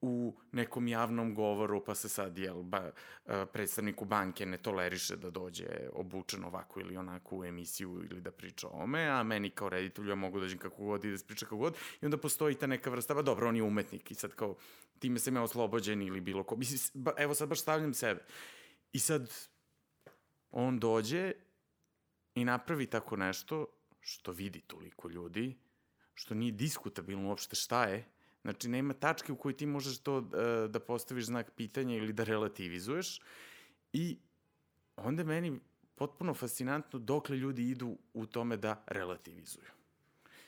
u 0.00 0.36
nekom 0.52 0.88
javnom 0.88 1.34
govoru, 1.34 1.84
pa 1.84 1.94
se 1.94 2.08
sad, 2.08 2.38
jel, 2.38 2.62
ba, 2.62 2.90
predstavniku 3.52 4.04
banke 4.04 4.46
ne 4.46 4.58
toleriše 4.58 5.16
da 5.16 5.30
dođe 5.30 5.66
obučen 5.92 6.44
ovako 6.44 6.80
ili 6.80 6.96
onako 6.96 7.36
u 7.36 7.44
emisiju 7.44 8.04
ili 8.10 8.20
da 8.20 8.30
priča 8.30 8.68
o 8.68 8.82
ome, 8.82 9.06
a 9.06 9.22
meni 9.22 9.50
kao 9.50 9.68
reditelju 9.68 10.08
ja 10.08 10.14
mogu 10.14 10.38
da 10.38 10.44
dođem 10.44 10.58
kako 10.58 10.84
god 10.84 11.04
i 11.04 11.10
da 11.10 11.24
priča 11.26 11.46
kako 11.46 11.56
god, 11.56 11.76
i 12.02 12.04
onda 12.04 12.16
postoji 12.16 12.54
ta 12.54 12.66
neka 12.66 12.90
vrsta, 12.90 13.14
ba 13.14 13.22
dobro, 13.22 13.48
on 13.48 13.56
je 13.56 13.62
umetnik 13.62 14.10
i 14.10 14.14
sad 14.14 14.34
kao, 14.34 14.56
time 14.98 15.18
sam 15.18 15.36
ja 15.36 15.42
oslobođen 15.42 16.02
ili 16.02 16.20
bilo 16.20 16.44
ko, 16.44 16.56
mislim, 16.56 17.02
ba, 17.02 17.12
evo 17.16 17.34
sad 17.34 17.48
baš 17.48 17.60
stavljam 17.60 17.94
sebe. 17.94 18.24
I 18.92 18.98
sad, 18.98 19.34
on 20.50 20.78
dođe 20.78 21.32
i 22.34 22.44
napravi 22.44 22.86
tako 22.86 23.16
nešto 23.16 23.66
što 24.00 24.32
vidi 24.32 24.60
toliko 24.60 25.08
ljudi, 25.08 25.58
što 26.14 26.34
nije 26.34 26.52
diskutabilno 26.52 27.28
uopšte 27.28 27.56
šta 27.56 27.84
je, 27.84 28.04
Znači, 28.48 28.68
nema 28.68 28.94
tačke 28.94 29.32
u 29.32 29.36
kojoj 29.36 29.56
ti 29.56 29.66
možeš 29.66 29.98
to 29.98 30.20
da, 30.20 30.68
da 30.68 30.80
postaviš 30.80 31.24
znak 31.24 31.50
pitanja 31.50 31.96
ili 31.96 32.12
da 32.12 32.24
relativizuješ. 32.24 33.20
I 33.92 34.18
onda 34.96 35.24
meni 35.24 35.60
potpuno 35.94 36.34
fascinantno 36.34 36.98
dokle 36.98 37.36
ljudi 37.36 37.70
idu 37.70 37.96
u 38.14 38.26
tome 38.26 38.56
da 38.56 38.82
relativizuju. 38.86 39.70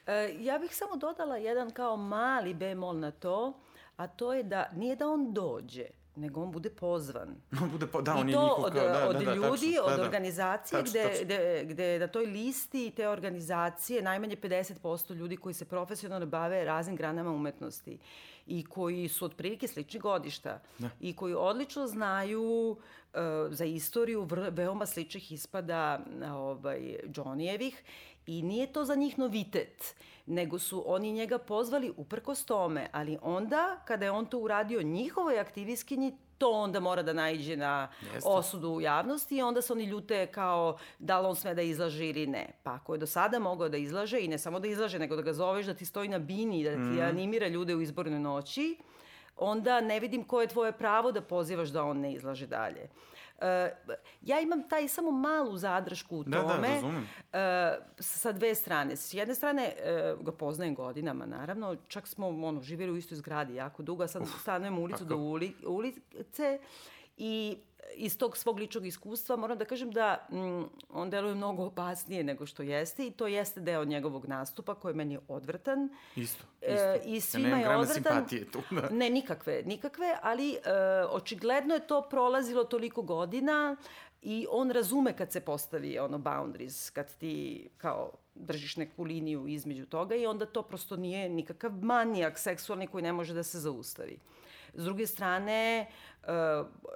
E, 0.07 0.37
ja 0.39 0.59
bih 0.59 0.77
samo 0.77 0.97
dodala 0.97 1.37
jedan 1.37 1.71
kao 1.71 1.97
mali 1.97 2.55
bemol 2.55 2.99
na 2.99 3.11
to, 3.11 3.61
a 3.97 4.07
to 4.07 4.35
je 4.35 4.43
da 4.43 4.71
nije 4.75 4.97
da 4.97 5.09
on 5.09 5.35
dođe, 5.35 5.87
nego 6.17 6.43
on 6.43 6.51
bude 6.53 6.71
pozvan. 6.71 7.37
On 7.63 7.71
bude 7.71 7.87
po, 7.87 8.03
da, 8.03 8.15
on 8.15 8.29
I 8.29 8.33
je 8.33 8.35
to 8.35 8.43
njihov 8.43 8.65
od, 8.65 8.73
kao, 8.73 8.89
da, 8.89 9.09
od 9.09 9.17
da, 9.17 9.25
da, 9.25 9.35
ljudi, 9.35 9.73
tačno, 9.75 9.83
od 9.85 9.91
da, 9.91 9.97
da. 9.97 10.03
organizacije, 10.03 10.81
Tačno, 10.81 10.91
gde, 10.91 11.03
tačno. 11.03 11.25
gde, 11.25 11.65
gde 11.65 11.99
na 11.99 12.07
toj 12.07 12.27
listi 12.27 12.93
te 12.97 13.09
organizacije 13.09 14.03
najmanje 14.03 14.37
50% 14.37 15.15
ljudi 15.15 15.37
koji 15.37 15.55
se 15.55 15.65
profesionalno 15.65 16.27
bave 16.27 16.65
raznim 16.65 16.97
granama 16.97 17.31
umetnosti 17.31 17.99
i 18.47 18.65
koji 18.65 19.09
su 19.09 19.25
otprilike 19.25 19.69
slični 19.69 20.01
godišta 20.01 20.61
Da. 20.79 20.91
i 21.01 21.17
koji 21.17 21.35
odlično 21.35 21.87
znaju 21.87 22.71
uh, 22.71 22.77
za 23.51 23.65
istoriju 23.65 24.25
vr, 24.25 24.49
veoma 24.51 24.87
sličnih 24.87 25.33
ispada 25.33 26.01
ovaj, 26.33 26.97
Johnnyjevih 27.05 27.75
i 28.27 28.43
nije 28.43 28.73
to 28.73 28.85
za 28.85 28.95
njih 28.95 29.19
novitet, 29.19 29.95
nego 30.31 30.59
su 30.59 30.83
oni 30.87 31.13
njega 31.13 31.39
pozvali 31.39 31.93
uprkos 31.97 32.45
tome, 32.45 32.89
ali 32.93 33.19
onda 33.23 33.81
kada 33.85 34.05
je 34.05 34.11
on 34.11 34.27
to 34.27 34.39
uradio 34.39 34.83
njihovoj 34.83 35.39
aktivistkinji, 35.39 36.13
to 36.39 36.51
onda 36.51 36.81
mora 36.81 37.03
da 37.03 37.13
naiđe 37.13 37.57
na 37.57 37.89
Jeste. 38.05 38.29
osudu 38.29 38.69
u 38.69 38.81
javnosti 38.81 39.37
i 39.37 39.43
onda 39.43 39.63
se 39.63 39.73
oni 39.73 39.85
ljute 39.85 40.27
kao 40.27 40.79
da 40.99 41.21
li 41.21 41.27
on 41.27 41.37
sme 41.37 41.55
da 41.55 41.63
izlaže 41.63 42.09
ili 42.09 42.27
ne. 42.27 42.47
Pa 42.63 42.75
ako 42.75 42.95
je 42.95 42.99
do 42.99 43.07
sada 43.07 43.39
mogao 43.39 43.69
da 43.69 43.77
izlaže 43.77 44.21
i 44.21 44.29
ne 44.29 44.39
samo 44.39 44.61
da 44.61 44.69
izlaže, 44.69 44.99
nego 44.99 45.17
da 45.17 45.23
ga 45.23 45.33
zoveš 45.33 45.67
da 45.67 45.75
ti 45.75 45.85
stoji 45.85 46.09
na 46.09 46.19
bini 46.19 46.61
i 46.61 46.65
da 46.65 46.73
ti 46.73 46.79
Mhm. 46.79 47.01
animira 47.01 47.49
ljude 47.49 47.75
u 47.75 47.81
izbornoj 47.81 48.21
noći, 48.21 48.77
onda 49.39 49.81
ne 49.81 50.01
vidim 50.01 50.25
koje 50.25 50.45
je 50.45 50.49
tvoje 50.49 50.73
pravo 50.73 51.13
da 51.13 51.21
pozivaš 51.23 51.69
da 51.69 51.85
on 51.85 51.99
ne 51.99 52.13
izlaže 52.13 52.47
dalje. 52.47 52.89
E, 53.41 53.71
ja 54.23 54.41
imam 54.41 54.69
taj 54.69 54.89
samo 54.89 55.11
malu 55.11 55.57
zadršku 55.57 56.17
u 56.17 56.25
Da, 56.25 56.39
da, 56.39 56.49
tome. 56.49 56.69
razumem. 56.69 57.09
E, 57.33 57.39
sa 57.99 58.33
dve 58.33 58.55
strane. 58.55 58.97
S 58.97 59.15
jedne 59.15 59.35
strane, 59.35 59.73
e, 59.79 60.15
ga 60.21 60.33
poznajem 60.33 60.75
godinama, 60.75 61.27
naravno. 61.27 61.77
Čak 61.89 62.07
smo 62.07 62.29
ono, 62.29 62.61
živjeli 62.63 62.93
u 62.93 62.97
istoj 62.97 63.17
zgradi 63.17 63.55
jako 63.55 63.83
dugo, 63.83 64.03
a 64.05 64.09
sad 64.09 64.23
stanujemo 64.41 64.81
ulicu 64.81 64.99
tako. 64.99 65.09
do 65.09 65.17
uli, 65.17 65.55
ulice 65.67 66.59
i 67.17 67.59
iz 67.95 68.19
tog 68.19 68.37
svog 68.37 68.59
ličnog 68.59 68.87
iskustva 68.87 69.37
moram 69.37 69.59
da 69.59 69.65
kažem 69.65 69.91
da 69.91 70.27
mm, 70.33 70.63
on 70.91 71.11
deluje 71.11 71.35
mnogo 71.35 71.65
opasnije 71.65 72.25
nego 72.25 72.47
što 72.47 72.63
jeste 72.63 73.07
i 73.07 73.11
to 73.11 73.27
jeste 73.27 73.61
deo 73.61 73.85
njegovog 73.85 74.29
nastupa 74.29 74.75
koji 74.75 74.93
je 74.93 74.97
meni 74.97 75.19
odvrtan. 75.29 75.89
Isto, 76.17 76.45
isto. 76.61 76.85
E, 76.85 77.01
I 77.07 77.21
svima 77.21 77.59
ja 77.59 77.73
je 77.73 77.87
simpatije 77.87 78.51
tu, 78.51 78.63
da. 78.71 78.89
Ne, 78.91 79.11
nikakve, 79.11 79.63
nikakve, 79.67 80.17
ali 80.23 80.53
e, 80.53 80.59
očigledno 81.11 81.75
je 81.75 81.87
to 81.87 82.03
prolazilo 82.03 82.65
toliko 82.65 83.03
godina 83.03 83.77
i 84.23 84.47
on 84.51 84.71
razume 84.71 85.17
kad 85.17 85.33
se 85.33 85.41
postavi 85.41 85.99
ono 85.99 86.19
boundaries, 86.19 86.91
kad 86.91 87.17
ti 87.17 87.69
kao 87.77 88.13
držiš 88.35 88.77
neku 88.77 89.05
liniju 89.05 89.49
između 89.49 89.87
toga 89.87 90.15
i 90.15 90.27
onda 90.27 90.47
to 90.47 90.63
prosto 90.63 90.97
nije 90.97 91.29
nikakav 91.29 91.73
manijak 91.73 92.39
seksualni 92.39 92.87
koji 92.87 93.03
ne 93.03 93.13
može 93.13 93.35
da 93.35 93.43
se 93.43 93.59
zaustavi. 93.59 94.19
S 94.75 94.85
druge 94.85 95.07
strane, 95.07 95.81
e, 95.81 95.87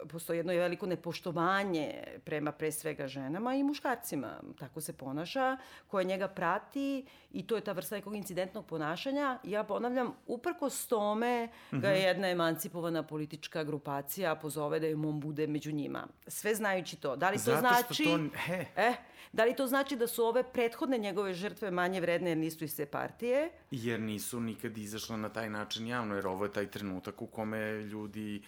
postoji 0.08 0.38
jedno 0.38 0.52
veliko 0.52 0.86
nepoštovanje 0.86 2.04
prema 2.24 2.52
pre 2.52 2.72
svega 2.72 3.08
ženama 3.08 3.54
i 3.54 3.62
muškarcima. 3.62 4.40
Tako 4.58 4.80
se 4.80 4.92
ponaša, 4.92 5.56
koje 5.86 6.04
njega 6.04 6.28
prati 6.28 7.04
i 7.32 7.46
to 7.46 7.56
je 7.56 7.60
ta 7.60 7.72
vrsta 7.72 7.96
nekog 7.96 8.14
incidentnog 8.16 8.66
ponašanja. 8.66 9.38
Ja 9.44 9.64
ponavljam, 9.64 10.14
uprkos 10.26 10.86
tome 10.86 11.48
ga 11.70 11.88
je 11.88 12.02
jedna 12.02 12.28
emancipovana 12.28 13.02
politička 13.02 13.64
grupacija 13.64 14.34
pozove 14.34 14.80
da 14.80 14.86
im 14.86 15.04
on 15.04 15.20
bude 15.20 15.46
među 15.46 15.72
njima. 15.72 16.06
Sve 16.26 16.54
znajući 16.54 16.96
to. 16.96 17.16
Da 17.16 17.30
li 17.30 17.36
to 17.36 17.42
Zato 17.42 17.60
znači... 17.60 18.04
to- 18.04 18.38
he. 18.38 18.64
Eh, 18.76 18.94
da 19.32 19.44
li 19.44 19.56
to 19.56 19.66
znači 19.66 19.96
da 19.96 20.06
su 20.06 20.24
ove 20.24 20.42
prethodne 20.42 20.98
njegove 20.98 21.34
žrtve 21.34 21.70
manje 21.70 22.00
vredne 22.00 22.30
jer 22.30 22.38
nisu 22.38 22.64
iz 22.64 22.76
te 22.76 22.86
partije? 22.86 23.50
Jer 23.70 24.00
nisu 24.00 24.40
nikad 24.40 24.78
izašle 24.78 25.16
na 25.16 25.28
taj 25.28 25.50
način 25.50 25.86
javno, 25.86 26.14
jer 26.14 26.26
ovo 26.26 26.44
je 26.44 26.52
taj 26.52 26.66
trenutak 26.70 27.22
u 27.22 27.26
kome 27.26 27.72
ljudi 27.72 28.42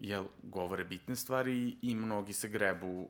jel, 0.00 0.24
govore 0.42 0.84
bitne 0.84 1.16
stvari 1.16 1.76
i 1.82 1.94
mnogi 1.94 2.32
se 2.32 2.48
grebu 2.48 3.08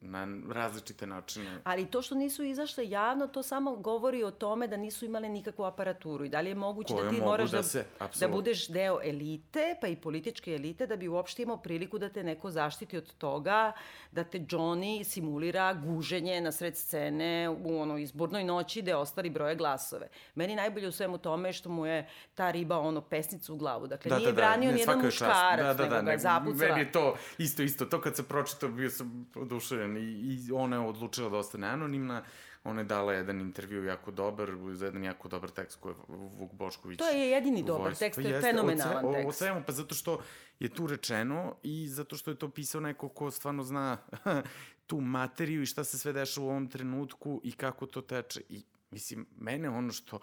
na 0.00 0.28
različite 0.52 1.06
načine. 1.06 1.60
Ali 1.64 1.86
to 1.86 2.02
što 2.02 2.14
nisu 2.14 2.44
izašle 2.44 2.88
javno, 2.88 3.26
to 3.26 3.42
samo 3.42 3.76
govori 3.76 4.24
o 4.24 4.30
tome 4.30 4.68
da 4.68 4.76
nisu 4.76 5.04
imale 5.04 5.28
nikakvu 5.28 5.64
aparaturu. 5.64 6.24
I 6.24 6.28
da 6.28 6.40
li 6.40 6.50
je 6.50 6.54
moguće 6.54 6.94
Koje 6.94 7.04
da 7.04 7.10
ti 7.10 7.20
moraš 7.20 7.50
da 7.50 7.56
da, 7.56 7.62
se, 7.62 7.84
da 8.20 8.28
budeš 8.28 8.68
deo 8.68 9.00
elite, 9.04 9.76
pa 9.80 9.88
i 9.88 9.96
političke 9.96 10.54
elite, 10.54 10.86
da 10.86 10.96
bi 10.96 11.08
uopšte 11.08 11.42
imao 11.42 11.56
priliku 11.56 11.98
da 11.98 12.08
te 12.08 12.24
neko 12.24 12.50
zaštiti 12.50 12.96
od 12.96 13.14
toga, 13.14 13.72
da 14.12 14.24
te 14.24 14.38
Johnny 14.38 15.04
simulira 15.04 15.74
guženje 15.74 16.40
na 16.40 16.52
sred 16.52 16.76
scene 16.76 17.48
u 17.64 17.80
ono 17.80 17.98
izbornoj 17.98 18.44
noći 18.44 18.82
gde 18.82 18.94
ostali 18.94 19.30
broje 19.30 19.56
glasove. 19.56 20.08
Meni 20.34 20.56
najbolje 20.56 20.88
u 20.88 20.92
svemu 20.92 21.18
tome 21.18 21.48
je 21.48 21.52
što 21.52 21.68
mu 21.68 21.86
je 21.86 22.08
ta 22.34 22.50
riba 22.50 22.78
ono 22.78 23.00
pesnicu 23.00 23.54
u 23.54 23.56
glavu. 23.56 23.86
Dakle, 23.86 24.18
nije 24.18 24.32
branio 24.32 24.70
ne, 24.70 24.74
nijedan 24.74 24.94
svaka 24.94 25.06
je 25.06 25.12
čast. 25.12 25.22
muškarac, 25.22 25.66
da, 25.66 25.74
da, 25.74 25.82
nego 25.82 25.94
da, 25.94 26.02
ga 26.02 26.12
je 26.12 26.18
zapucala. 26.18 26.68
Meni 26.68 26.80
je 26.80 26.92
to 26.92 27.16
isto, 27.38 27.62
isto. 27.62 27.86
To 27.86 28.00
kad 28.00 28.16
sam 28.16 28.24
pročitao, 28.24 28.68
bio 28.68 28.90
sam 28.90 29.30
oduševljen 29.34 29.89
i, 29.96 30.02
i 30.46 30.52
ona 30.52 30.76
je 30.76 30.82
odlučila 30.82 31.28
da 31.28 31.36
ostane 31.36 31.66
anonimna. 31.66 32.24
Ona 32.64 32.80
je 32.80 32.84
dala 32.84 33.12
jedan 33.12 33.40
intervju 33.40 33.84
jako 33.84 34.10
dobar, 34.10 34.50
za 34.72 34.86
jedan 34.86 35.04
jako 35.04 35.28
dobar 35.28 35.50
tekst 35.50 35.80
koji 35.80 35.92
je 35.92 35.96
Vuk 36.08 36.52
Bošković 36.52 36.98
To 36.98 37.08
je 37.08 37.30
jedini 37.30 37.62
dobar 37.62 37.94
tekst, 37.94 38.20
to 38.20 38.28
je 38.28 38.32
Jeste, 38.32 38.50
fenomenalan 38.50 38.96
o, 38.96 39.00
sve- 39.02 39.20
O, 39.20 39.24
tekst. 39.24 39.38
svemu, 39.38 39.62
pa 39.66 39.72
zato 39.72 39.94
što 39.94 40.20
je 40.58 40.68
tu 40.68 40.86
rečeno 40.86 41.56
i 41.62 41.88
zato 41.88 42.16
što 42.16 42.30
je 42.30 42.38
to 42.38 42.48
pisao 42.48 42.80
neko 42.80 43.08
ko 43.08 43.30
stvarno 43.30 43.62
zna 43.62 43.96
tu 44.86 45.00
materiju 45.00 45.62
i 45.62 45.66
šta 45.66 45.84
se 45.84 45.98
sve 45.98 46.12
dešava 46.12 46.46
u 46.46 46.50
ovom 46.50 46.68
trenutku 46.68 47.40
i 47.44 47.52
kako 47.52 47.86
to 47.86 48.00
teče. 48.00 48.40
I, 48.48 48.62
mislim, 48.90 49.26
mene 49.36 49.68
ono 49.70 49.92
što 49.92 50.18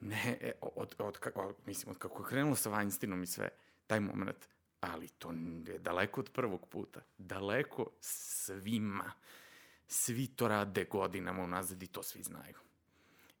ne, 0.00 0.38
e, 0.40 0.52
od, 0.60 0.94
od, 0.98 1.18
od, 1.34 1.54
mislim, 1.66 1.90
od 1.90 1.98
kako 1.98 2.22
je 2.22 2.28
krenulo 2.28 2.56
sa 2.56 2.70
Weinsteinom 2.70 3.22
i 3.22 3.26
sve, 3.26 3.48
taj 3.86 4.00
moment, 4.00 4.48
ali 4.80 5.08
to 5.08 5.32
je 5.66 5.78
daleko 5.78 6.20
od 6.20 6.30
prvog 6.30 6.66
puta. 6.66 7.00
Daleko 7.18 7.90
svima. 8.00 9.12
Svi 9.86 10.26
to 10.26 10.48
rade 10.48 10.84
godinama 10.84 11.42
unazad 11.42 11.82
i 11.82 11.86
to 11.86 12.02
svi 12.02 12.22
znaju. 12.22 12.56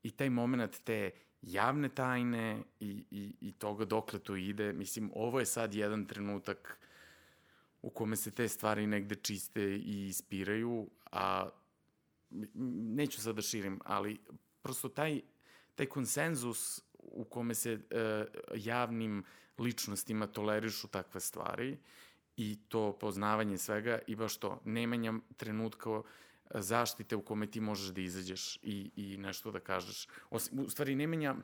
I 0.02 0.10
taj 0.10 0.30
moment 0.30 0.80
te 0.84 1.10
javne 1.42 1.88
tajne 1.88 2.62
i, 2.80 3.04
i, 3.10 3.34
i 3.40 3.52
toga 3.52 3.84
dokle 3.84 4.18
to 4.18 4.36
ide, 4.36 4.72
mislim, 4.72 5.10
ovo 5.14 5.40
je 5.40 5.46
sad 5.46 5.74
jedan 5.74 6.06
trenutak 6.06 6.80
u 7.82 7.90
kome 7.90 8.16
se 8.16 8.30
te 8.30 8.48
stvari 8.48 8.86
negde 8.86 9.14
čiste 9.14 9.62
i 9.62 10.06
ispiraju, 10.06 10.90
a 11.12 11.48
neću 12.94 13.20
sad 13.20 13.36
da 13.36 13.42
širim, 13.42 13.80
ali 13.84 14.20
prosto 14.62 14.88
taj, 14.88 15.20
taj 15.74 15.86
konsenzus 15.86 16.82
u 16.98 17.24
kome 17.24 17.54
se 17.54 17.72
e, 17.90 18.24
javnim 18.54 19.24
ličnostima 19.60 20.26
tolerišu 20.26 20.88
takve 20.88 21.20
stvari 21.20 21.78
i 22.36 22.58
to 22.68 22.98
poznavanje 23.00 23.58
svega 23.58 23.98
i 24.06 24.16
baš 24.16 24.36
to, 24.36 24.60
nemanja 24.64 25.14
trenutka 25.36 25.90
e, 25.90 26.02
zaštite 26.60 27.16
u 27.16 27.22
kome 27.22 27.46
ti 27.46 27.60
možeš 27.60 27.88
da 27.88 28.00
izađeš 28.00 28.58
i, 28.62 28.90
i 28.96 29.16
nešto 29.18 29.50
da 29.50 29.60
kažeš. 29.60 30.06
Osim, 30.30 30.58
u 30.58 30.70
stvari, 30.70 30.94
nemanja 30.94 31.34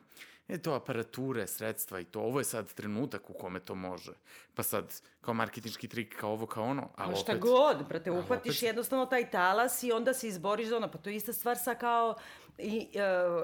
e, 0.49 0.57
to 0.57 0.73
aparature, 0.73 1.47
sredstva 1.47 1.99
i 1.99 2.05
to. 2.05 2.21
Ovo 2.21 2.39
je 2.39 2.45
sad 2.45 2.73
trenutak 2.73 3.29
u 3.29 3.33
kome 3.33 3.59
to 3.59 3.75
može. 3.75 4.11
Pa 4.55 4.63
sad, 4.63 4.85
kao 5.21 5.33
marketinški 5.33 5.87
trik, 5.87 6.15
kao 6.15 6.31
ovo, 6.31 6.45
kao 6.45 6.63
ono, 6.63 6.89
ali 6.95 7.09
Pa 7.09 7.15
šta 7.15 7.31
opet... 7.31 7.41
god, 7.41 7.87
brate, 7.87 8.11
uhvatiš 8.11 8.53
opet- 8.53 8.63
jednostavno 8.63 9.05
taj 9.05 9.29
talas 9.29 9.83
i 9.83 9.91
onda 9.91 10.13
se 10.13 10.27
izboriš 10.27 10.67
za 10.67 10.77
ono, 10.77 10.91
pa 10.91 10.97
to 10.97 11.09
je 11.09 11.15
ista 11.15 11.33
stvar 11.33 11.57
sa 11.57 11.75
kao 11.75 12.15
i, 12.57 12.87
uh, 12.89 13.01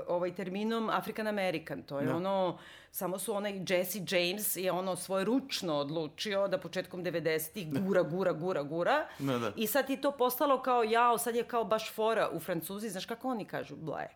ovaj 0.08 0.36
terminom 0.36 0.90
African 0.90 1.28
American, 1.28 1.84
to 1.84 2.00
je 2.00 2.06
Da. 2.06 2.16
ono, 2.16 2.60
samo 2.92 3.20
su 3.20 3.36
onaj 3.36 3.62
Jesse 3.68 4.00
James 4.10 4.56
je 4.56 4.72
ono 4.72 4.96
svoje 4.96 5.26
ručno 5.26 5.76
odlučio 5.76 6.48
da 6.48 6.58
početkom 6.58 7.04
90-ih 7.04 7.74
gura, 7.76 8.02
gura, 8.04 8.34
gura, 8.34 8.64
gura 8.64 9.08
Da, 9.20 9.38
da. 9.38 9.52
i 9.56 9.68
sad 9.68 9.90
je 9.90 10.02
to 10.02 10.12
postalo 10.12 10.62
kao 10.62 10.84
jao, 10.84 11.18
sad 11.18 11.36
je 11.36 11.44
kao 11.44 11.64
baš 11.64 11.92
fora 11.92 12.30
u 12.30 12.40
Francuzi, 12.40 12.90
znaš 12.90 13.06
kako 13.06 13.28
oni 13.28 13.46
kažu, 13.46 13.76
black. 13.76 14.12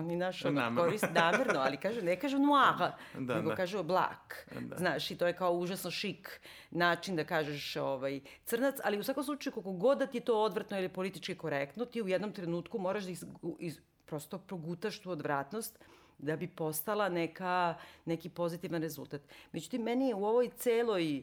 Oni 0.00 0.16
naš 0.16 0.44
ono, 0.44 0.60
Namerno. 0.60 0.82
koriste 0.82 1.10
namerno, 1.22 1.60
ali 1.60 1.76
kažu, 1.76 2.02
ne 2.02 2.16
kažu 2.16 2.38
noir, 2.38 2.92
Da, 3.14 3.34
nego 3.34 3.48
da. 3.48 3.54
kažu 3.56 3.82
black. 3.82 4.34
Da. 4.60 4.76
Znaš, 4.76 5.10
i 5.10 5.16
to 5.16 5.26
je 5.26 5.32
kao 5.32 5.52
užasno 5.52 5.90
šik 5.90 6.40
način 6.70 7.16
da 7.16 7.24
kažeš 7.24 7.76
ovaj, 7.76 8.20
crnac, 8.44 8.74
ali 8.84 8.98
u 8.98 9.02
svakom 9.02 9.24
slučaju, 9.24 9.52
koliko 9.52 9.72
god 9.72 9.98
da 9.98 10.06
ti 10.06 10.16
je 10.16 10.24
to 10.24 10.42
odvratno 10.42 10.78
ili 10.78 10.88
politički 10.88 11.34
korektno, 11.34 11.84
ti 11.84 12.02
u 12.02 12.08
jednom 12.08 12.32
trenutku 12.32 12.78
moraš 12.78 13.04
da 13.04 13.10
iz, 13.10 13.24
iz, 13.58 13.78
prosto 14.06 14.38
progutaš 14.38 14.98
tu 14.98 15.10
odvratnost 15.10 15.78
da 16.18 16.36
bi 16.36 16.48
postala 16.48 17.08
neka, 17.08 17.74
neki 18.04 18.28
pozitivan 18.28 18.82
rezultat. 18.82 19.20
Međutim, 19.52 19.82
meni 19.82 20.08
je 20.08 20.14
u 20.14 20.24
ovoj 20.24 20.50
celoj 20.56 21.22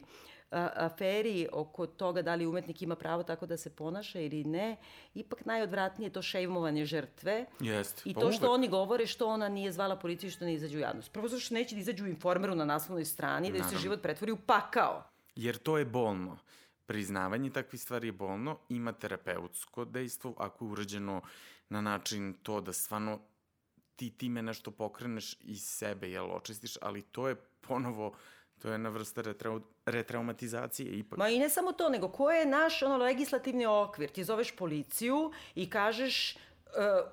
aferi 0.50 1.48
oko 1.52 1.86
toga 1.86 2.22
da 2.22 2.34
li 2.34 2.46
umetnik 2.46 2.82
ima 2.82 2.96
pravo 2.96 3.22
tako 3.22 3.46
da 3.46 3.56
se 3.56 3.70
ponaša 3.70 4.20
ili 4.20 4.44
ne, 4.44 4.76
ipak 5.14 5.44
najodvratnije 5.44 6.06
je 6.06 6.12
to 6.12 6.22
šejmovanje 6.22 6.84
žrtve 6.84 7.46
Jeste, 7.60 8.02
i 8.04 8.14
pa 8.14 8.20
to 8.20 8.32
što 8.32 8.46
uvek. 8.46 8.54
oni 8.54 8.68
govore 8.68 9.06
što 9.06 9.26
ona 9.28 9.48
nije 9.48 9.72
zvala 9.72 9.96
policiju 9.96 10.30
što 10.30 10.44
ne 10.44 10.54
izađu 10.54 10.78
u 10.78 10.80
javnost. 10.80 11.12
Prvo 11.12 11.28
zato 11.28 11.40
što 11.40 11.54
neće 11.54 11.74
da 11.74 11.80
izađu 11.80 12.04
u 12.04 12.08
informeru 12.08 12.54
na 12.54 12.64
naslovnoj 12.64 13.04
strani, 13.04 13.52
da 13.52 13.64
se 13.64 13.76
život 13.76 14.02
pretvori 14.02 14.32
u 14.32 14.36
pakao. 14.36 15.04
Jer 15.36 15.56
to 15.56 15.78
je 15.78 15.84
bolno. 15.84 16.38
Priznavanje 16.86 17.50
takvih 17.50 17.80
stvari 17.80 18.08
je 18.08 18.12
bolno, 18.12 18.58
ima 18.68 18.92
terapeutsko 18.92 19.84
dejstvo 19.84 20.34
ako 20.38 20.64
je 20.64 20.70
urađeno 20.70 21.20
na 21.68 21.80
način 21.80 22.34
to 22.42 22.60
da 22.60 22.72
stvarno 22.72 23.18
ti 23.96 24.10
time 24.10 24.42
nešto 24.42 24.70
pokreneš 24.70 25.36
iz 25.40 25.62
sebe, 25.62 26.10
jel, 26.10 26.30
očistiš, 26.32 26.76
ali 26.82 27.02
to 27.02 27.28
je 27.28 27.34
ponovo, 27.60 28.14
to 28.62 28.68
je 28.68 28.74
jedna 28.74 28.88
vrsta 28.88 29.22
retrau, 29.22 29.60
retraumatizacije 29.86 30.92
ipak. 30.92 31.18
Ma 31.18 31.28
i 31.28 31.38
ne 31.38 31.48
samo 31.48 31.72
to, 31.72 31.88
nego 31.88 32.08
ko 32.08 32.30
je 32.30 32.46
naš 32.46 32.82
ono, 32.82 32.96
legislativni 32.96 33.66
okvir? 33.66 34.10
Ti 34.10 34.24
zoveš 34.24 34.56
policiju 34.56 35.32
i 35.54 35.70
kažeš 35.70 36.36
uh, 36.36 36.40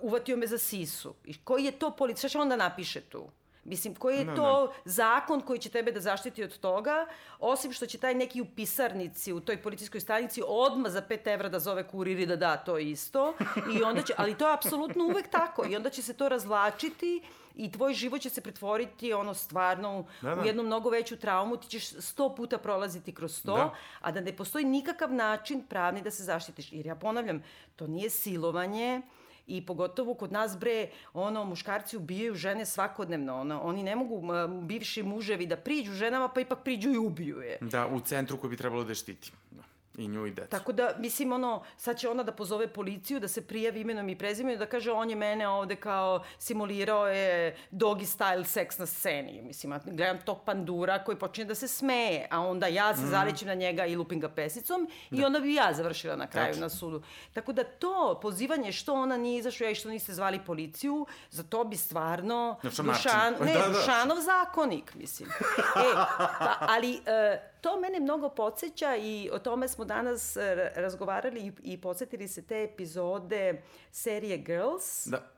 uvatio 0.02 0.38
me 0.38 0.48
za 0.48 0.58
sisu. 0.58 1.16
I 1.25 1.34
koji 1.44 1.64
je 1.64 1.80
to 1.80 1.92
policija? 1.96 2.30
Šta 2.30 2.30
će 2.30 2.40
onda 2.40 2.56
napiše 2.56 3.02
tu? 3.02 3.30
Mislim, 3.65 3.95
koji 3.95 4.17
je 4.17 4.25
Da, 4.25 4.36
to 4.36 4.74
zakon 4.86 5.41
koji 5.41 5.60
će 5.60 5.69
tebe 5.69 5.91
da 5.91 6.00
zaštiti 6.00 6.43
od 6.43 6.57
toga, 6.57 7.05
osim 7.39 7.74
što 7.74 7.86
će 7.86 7.98
taj 7.98 8.13
neki 8.15 8.41
u 8.41 8.45
pisarnici, 8.45 9.34
u 9.34 9.39
toj 9.39 9.62
policijskoj 9.62 10.00
stanici 10.01 10.41
odmah 10.48 10.91
za 10.91 11.01
5 11.01 11.34
evra 11.34 11.50
da 11.50 11.60
zove 11.60 11.88
kurir 11.88 12.19
i 12.19 12.25
da 12.25 12.36
da 12.36 12.57
to 12.57 12.77
isto. 12.77 13.34
I 13.79 13.84
onda 13.84 14.01
će, 14.01 14.13
ali 14.17 14.36
to 14.38 14.48
je 14.48 14.53
apsolutno 14.53 15.03
uvek 15.05 15.27
tako. 15.29 15.65
I 15.69 15.75
onda 15.75 15.89
će 15.89 16.01
se 16.01 16.13
to 16.13 16.29
razvlačiti 16.29 17.22
i 17.55 17.72
tvoj 17.72 17.93
život 17.93 18.22
će 18.22 18.29
se 18.29 18.41
pretvoriti 18.41 19.13
ono 19.13 19.34
stvarno 19.34 20.00
u, 20.00 20.05
Da, 20.22 20.36
da. 20.36 20.41
u 20.41 20.45
jednu 20.45 20.63
mnogo 20.63 20.89
veću 20.89 21.17
traumu, 21.17 21.57
ti 21.57 21.67
ćeš 21.67 21.88
sto 21.89 22.36
puta 22.36 22.57
prolaziti 22.57 23.15
kroz 23.15 23.41
to, 23.43 23.55
Da. 23.55 23.74
a 24.01 24.12
da 24.12 24.22
ne 24.22 24.36
postoji 24.36 24.65
nikakav 24.65 25.13
način 25.13 25.65
pravni 25.69 26.01
da 26.01 26.12
se 26.12 26.24
zaštitiš. 26.24 26.72
Jer 26.74 26.86
ja 26.86 26.95
ponavljam, 26.95 27.43
to 27.75 27.88
nije 27.88 28.10
silovanje 28.10 29.01
i 29.48 29.66
pogotovo 29.66 30.14
kod 30.14 30.32
nas 30.32 30.58
bre, 30.60 30.90
ono, 31.14 31.46
muškarci 31.46 31.98
ubijaju 31.98 32.36
žene 32.36 32.66
svakodnevno, 32.66 33.40
ono, 33.42 33.62
oni 33.62 33.84
ne 33.84 33.96
mogu, 33.96 34.22
bivši 34.62 35.04
muževi 35.04 35.46
da 35.46 35.58
priđu 35.58 35.94
ženama, 35.94 36.28
pa 36.28 36.42
ipak 36.42 36.64
priđu 36.64 36.90
i 36.90 36.98
ubiju 36.98 37.40
je. 37.42 37.58
Da, 37.62 37.88
u 37.88 38.00
centru 38.00 38.38
koji 38.38 38.52
bi 38.52 38.58
trebalo 38.58 38.84
da 38.84 38.94
štiti. 38.94 39.32
Da. 39.52 39.64
I 39.98 40.08
nju 40.08 40.25
i 40.25 40.32
decu. 40.32 40.50
Tako 40.50 40.72
da, 40.72 40.92
mislim, 40.98 41.32
ono, 41.32 41.64
sad 41.78 41.98
će 41.98 42.10
ona 42.10 42.24
da 42.24 42.32
pozove 42.32 42.68
policiju, 42.68 43.20
da 43.20 43.28
se 43.28 43.48
prijavi 43.48 43.82
imenom 43.82 44.10
i 44.10 44.18
prezimenom, 44.18 44.60
da 44.60 44.66
kaže 44.66 44.92
on 44.92 45.10
je 45.10 45.16
mene 45.16 45.48
ovde 45.48 45.75
kao 45.75 46.24
simulirao 46.40 47.08
je 47.08 47.56
doggy 47.72 48.18
style 48.18 48.44
seks 48.44 48.78
na 48.78 48.86
sceni. 48.86 49.42
Mislim, 49.42 49.72
a 49.74 49.80
gledam 49.86 50.18
tog 50.25 50.42
pandura 50.46 51.04
koji 51.04 51.20
počinje 51.20 51.46
da 51.46 51.56
se 51.56 51.68
smeje, 51.68 52.28
a 52.32 52.40
onda 52.40 52.68
ja 52.68 52.96
se 52.96 53.06
zalećem 53.06 53.48
na 53.48 53.54
njega 53.54 53.86
i 53.86 53.96
lupim 53.96 54.20
ga 54.20 54.30
pesicom 54.30 54.90
i 55.12 55.24
onda 55.24 55.40
bi 55.40 55.54
ja 55.54 55.74
završila 55.74 56.16
na 56.16 56.28
kraju 56.28 56.48
Tačno. 56.48 56.62
na 56.62 56.70
sudu. 56.70 57.02
Tako 57.34 57.54
da 57.54 57.64
to 57.64 58.20
pozivanje 58.22 58.72
što 58.72 58.94
ona 58.94 59.18
nije 59.18 59.40
izašla 59.40 59.70
i 59.70 59.75
što 59.75 59.90
niste 59.90 60.14
zvali 60.14 60.40
policiju, 60.46 61.06
za 61.32 61.44
to 61.44 61.64
bi 61.64 61.78
stvarno. 61.78 62.60
Dušan, 62.64 63.34
ne, 63.42 63.54
Da, 63.54 63.60
da. 63.60 63.70
Dušanov 63.70 64.18
zakonik, 64.22 64.96
mislim. 64.96 65.30
E, 65.30 65.94
pa, 66.40 66.58
ali 66.60 67.02
e, 67.06 67.40
to 67.62 67.80
mene 67.80 68.00
mnogo 68.00 68.30
podsjeća 68.30 68.96
i 68.96 69.30
o 69.34 69.40
tome 69.40 69.68
smo 69.68 69.86
danas 69.86 70.38
e, 70.38 70.72
razgovarali 70.76 71.40
i, 71.48 71.74
i 71.74 71.82
podsjetili 71.82 72.28
se 72.28 72.42
te 72.42 72.64
epizode 72.64 73.62
serije 73.92 74.38
Girls, 74.38 75.08
Da. 75.08 75.32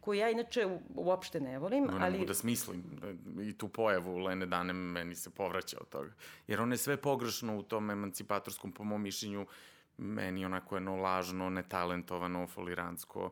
koju 0.00 0.18
ja 0.18 0.30
inače 0.30 0.66
uopšte 0.94 1.40
ne 1.40 1.58
volim, 1.58 1.84
No, 1.84 1.98
ne 1.98 2.04
ali... 2.04 2.12
mogu 2.12 2.26
da 2.26 2.34
smislim. 2.34 2.84
I 3.42 3.58
tu 3.58 3.68
pojavu 3.68 4.18
Lene 4.18 4.46
Danem 4.46 4.76
meni 4.76 5.14
se 5.14 5.30
povraća 5.30 5.76
od 5.80 5.88
toga. 5.88 6.12
Jer 6.46 6.60
ona 6.60 6.74
je 6.74 6.78
sve 6.78 6.96
pogrešno 6.96 7.58
u 7.58 7.62
tom 7.62 7.90
emancipatorskom, 7.90 8.72
po 8.72 8.84
mom 8.84 9.02
mišljenju, 9.02 9.46
meni 9.96 10.44
onako 10.44 10.76
jedno 10.76 10.96
lažno, 10.96 11.50
netalentovano, 11.50 12.46
folirantsko. 12.46 13.30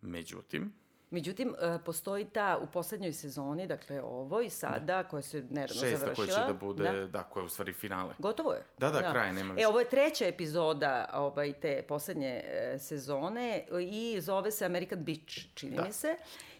Međutim, 0.00 0.72
Međutim, 1.10 1.54
e, 1.60 1.78
postoji 1.84 2.24
ta 2.24 2.58
u 2.62 2.66
poslednjoj 2.66 3.12
sezoni, 3.12 3.66
dakle 3.66 4.02
ovoj 4.02 4.50
sada, 4.50 5.04
koja 5.04 5.22
se 5.22 5.42
nerano 5.50 5.80
šesta 5.80 5.96
završila. 5.96 6.14
koja 6.14 6.46
će 6.46 6.52
da 6.52 6.58
bude, 6.58 6.92
da. 6.92 7.06
da, 7.06 7.22
koja 7.22 7.42
je 7.42 7.46
u 7.46 7.48
stvari 7.48 7.72
finale. 7.72 8.14
Gotovo 8.18 8.52
je. 8.52 8.64
Da, 8.78 8.90
da, 8.90 9.12
kraj, 9.12 9.32
nema 9.32 9.54
više. 9.54 9.64
E, 9.64 9.68
ovo 9.68 9.80
je 9.80 9.88
treća 9.88 10.26
epizoda 10.26 11.10
ovaj, 11.14 11.52
te 11.52 11.82
poslednje 11.88 12.42
e, 12.44 12.78
sezone 12.78 13.64
i 13.80 14.20
zove 14.20 14.50
se 14.50 14.64
American 14.64 15.04
Beach, 15.04 15.54
čini 15.54 15.76
Da. 15.76 15.84
mi 15.84 15.92
se. 15.92 16.16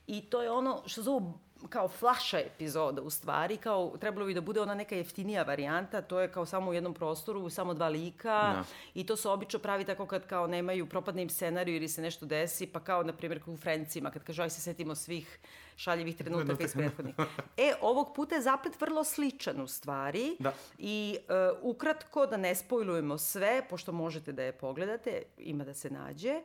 I 0.07 0.31
to 0.31 0.43
je 0.43 0.51
ono 0.51 0.83
što 0.87 1.03
zovu 1.03 1.39
kao 1.69 1.89
flaša 1.89 2.39
epizoda 2.39 3.03
u 3.03 3.11
stvari, 3.11 3.57
kao 3.57 3.97
trebalo 4.01 4.27
bi 4.27 4.35
da 4.35 4.41
bude 4.41 4.61
ona 4.61 4.75
neka 4.75 4.95
jeftinija 4.97 5.43
varijanta, 5.43 6.03
to 6.03 6.21
je 6.21 6.33
kao 6.33 6.47
samo 6.47 6.71
u 6.71 6.75
jednom 6.75 6.95
prostoru, 6.95 7.51
samo 7.51 7.75
dva 7.75 7.89
lika 7.89 8.29
Da. 8.55 8.65
i 8.95 9.07
to 9.07 9.17
se 9.17 9.29
obično 9.29 9.59
pravi 9.59 9.85
tako 9.85 10.07
kad 10.07 10.27
kao 10.27 10.47
nemaju, 10.47 10.87
propadne 10.87 11.23
im 11.23 11.31
scenariju 11.31 11.77
ili 11.77 11.89
se 11.89 12.03
nešto 12.03 12.27
desi, 12.27 12.67
pa 12.67 12.81
kao 12.81 13.03
na 13.03 13.13
primjer 13.13 13.41
u 13.47 13.57
Frencima, 13.57 14.11
kad 14.11 14.25
kažu 14.25 14.43
aj 14.43 14.51
se 14.51 14.61
setimo 14.61 14.95
svih 14.95 15.39
šaljivih 15.77 16.17
trenutaka 16.17 16.65
iz 16.65 16.73
prethodnih. 16.73 17.15
E, 17.57 17.73
ovog 17.81 18.13
puta 18.17 18.35
je 18.35 18.43
zaplet 18.43 18.81
vrlo 18.81 19.05
sličan 19.05 19.61
u 19.61 19.67
stvari 19.67 20.37
Da. 20.39 20.53
i 20.79 21.17
e, 21.29 21.33
ukratko 21.63 22.27
da 22.27 22.37
ne 22.37 22.55
spojlujemo 22.55 23.19
sve, 23.19 23.63
pošto 23.71 23.93
možete 23.93 24.33
da 24.33 24.43
je 24.43 24.53
pogledate, 24.53 25.23
ima 25.39 25.65
da 25.65 25.75
se 25.75 25.91
nađe. 25.91 26.31
E, 26.31 26.43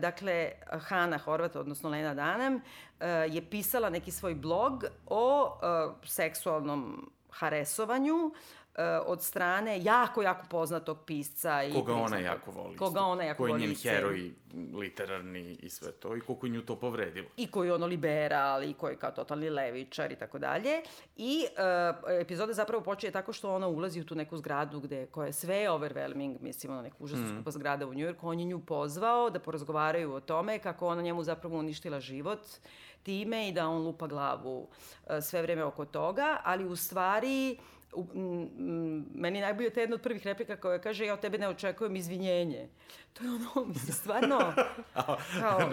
dakle, 0.00 0.52
Hana 0.88 1.18
Horvat, 1.18 1.56
odnosno 1.56 1.90
Lena 1.90 2.14
Danem, 2.14 2.60
e, 3.00 3.06
je 3.08 3.50
pisala 3.50 3.90
neki 3.90 4.10
svoj 4.10 4.34
blog 4.34 4.84
o 5.06 5.58
e, 5.62 6.06
seksualnom 6.06 7.10
haresovanju 7.38 8.32
e, 8.74 8.98
od 9.06 9.22
strane 9.22 9.82
jako, 9.84 10.22
jako 10.22 10.46
poznatog 10.50 10.98
pisca. 11.06 11.62
I 11.62 11.72
Koga 11.72 11.94
ona 11.94 12.18
jako 12.18 12.50
voli. 12.50 12.76
Koga 12.76 13.00
ona 13.00 13.22
jako 13.22 13.42
Koji 13.42 13.50
je 13.50 13.52
voli. 13.52 13.66
njen 13.66 13.76
heroj 13.76 14.34
literarni 14.74 15.58
i 15.62 15.70
sve 15.70 15.92
to. 15.92 16.16
I 16.16 16.20
koliko 16.20 16.46
je 16.46 16.50
nju 16.50 16.62
to 16.62 16.76
povredilo. 16.76 17.28
i 17.36 17.46
koji 17.50 17.68
je 17.68 17.74
ono 17.74 17.86
liberal 17.86 18.62
i 18.64 18.74
koji 18.74 18.92
je 18.92 18.98
kao 18.98 19.10
totalni 19.10 19.50
levičar 19.50 20.12
i 20.12 20.16
tako 20.16 20.38
dalje. 20.38 20.82
I 21.16 21.44
uh, 22.02 22.10
epizoda 22.20 22.52
zapravo 22.52 22.84
počinje 22.84 23.12
tako 23.12 23.32
što 23.32 23.54
ona 23.54 23.68
ulazi 23.68 24.00
u 24.00 24.04
tu 24.04 24.14
neku 24.14 24.36
zgradu 24.36 24.80
gde, 24.80 25.06
koja 25.06 25.26
je 25.26 25.32
sve 25.32 25.70
overwhelming, 25.70 26.40
mislim, 26.40 26.72
ono 26.72 26.82
neka 26.82 26.96
užasno 26.98 27.24
mm. 27.24 27.34
skupa 27.36 27.50
zgrada 27.50 27.86
u 27.86 27.94
Njujorku. 27.94 28.28
On 28.28 28.40
je 28.40 28.46
nju 28.46 28.60
pozvao 28.60 29.30
da 29.30 29.38
porazgovaraju 29.38 30.12
o 30.12 30.20
tome 30.20 30.58
kako 30.58 30.86
ona 30.86 31.02
njemu 31.02 31.24
zapravo 31.24 31.58
uništila 31.58 32.00
život 32.00 32.40
time 33.06 33.48
i 33.48 33.52
da 33.52 33.68
on 33.68 33.82
lupa 33.82 34.06
glavu 34.06 34.58
uh, 34.58 34.68
sve 35.22 35.42
vreme 35.42 35.64
oko 35.64 35.84
toga, 35.84 36.40
ali 36.44 36.64
u 36.64 36.76
stvari 36.76 37.56
u, 37.92 38.06
m, 38.14 38.42
m, 38.58 39.06
meni 39.14 39.40
najbolje 39.40 39.70
te 39.70 39.80
jedna 39.80 39.94
od 39.94 40.02
prvih 40.02 40.26
replika 40.26 40.56
koja 40.56 40.80
kaže 40.80 41.06
ja 41.06 41.14
od 41.14 41.20
tebe 41.20 41.38
ne 41.38 41.48
očekujem 41.48 41.96
izvinjenje. 41.96 42.68
To 43.12 43.24
je 43.24 43.30
ono, 43.30 43.66
mislim, 43.66 43.92
stvarno, 43.92 44.38
kao, 44.94 45.16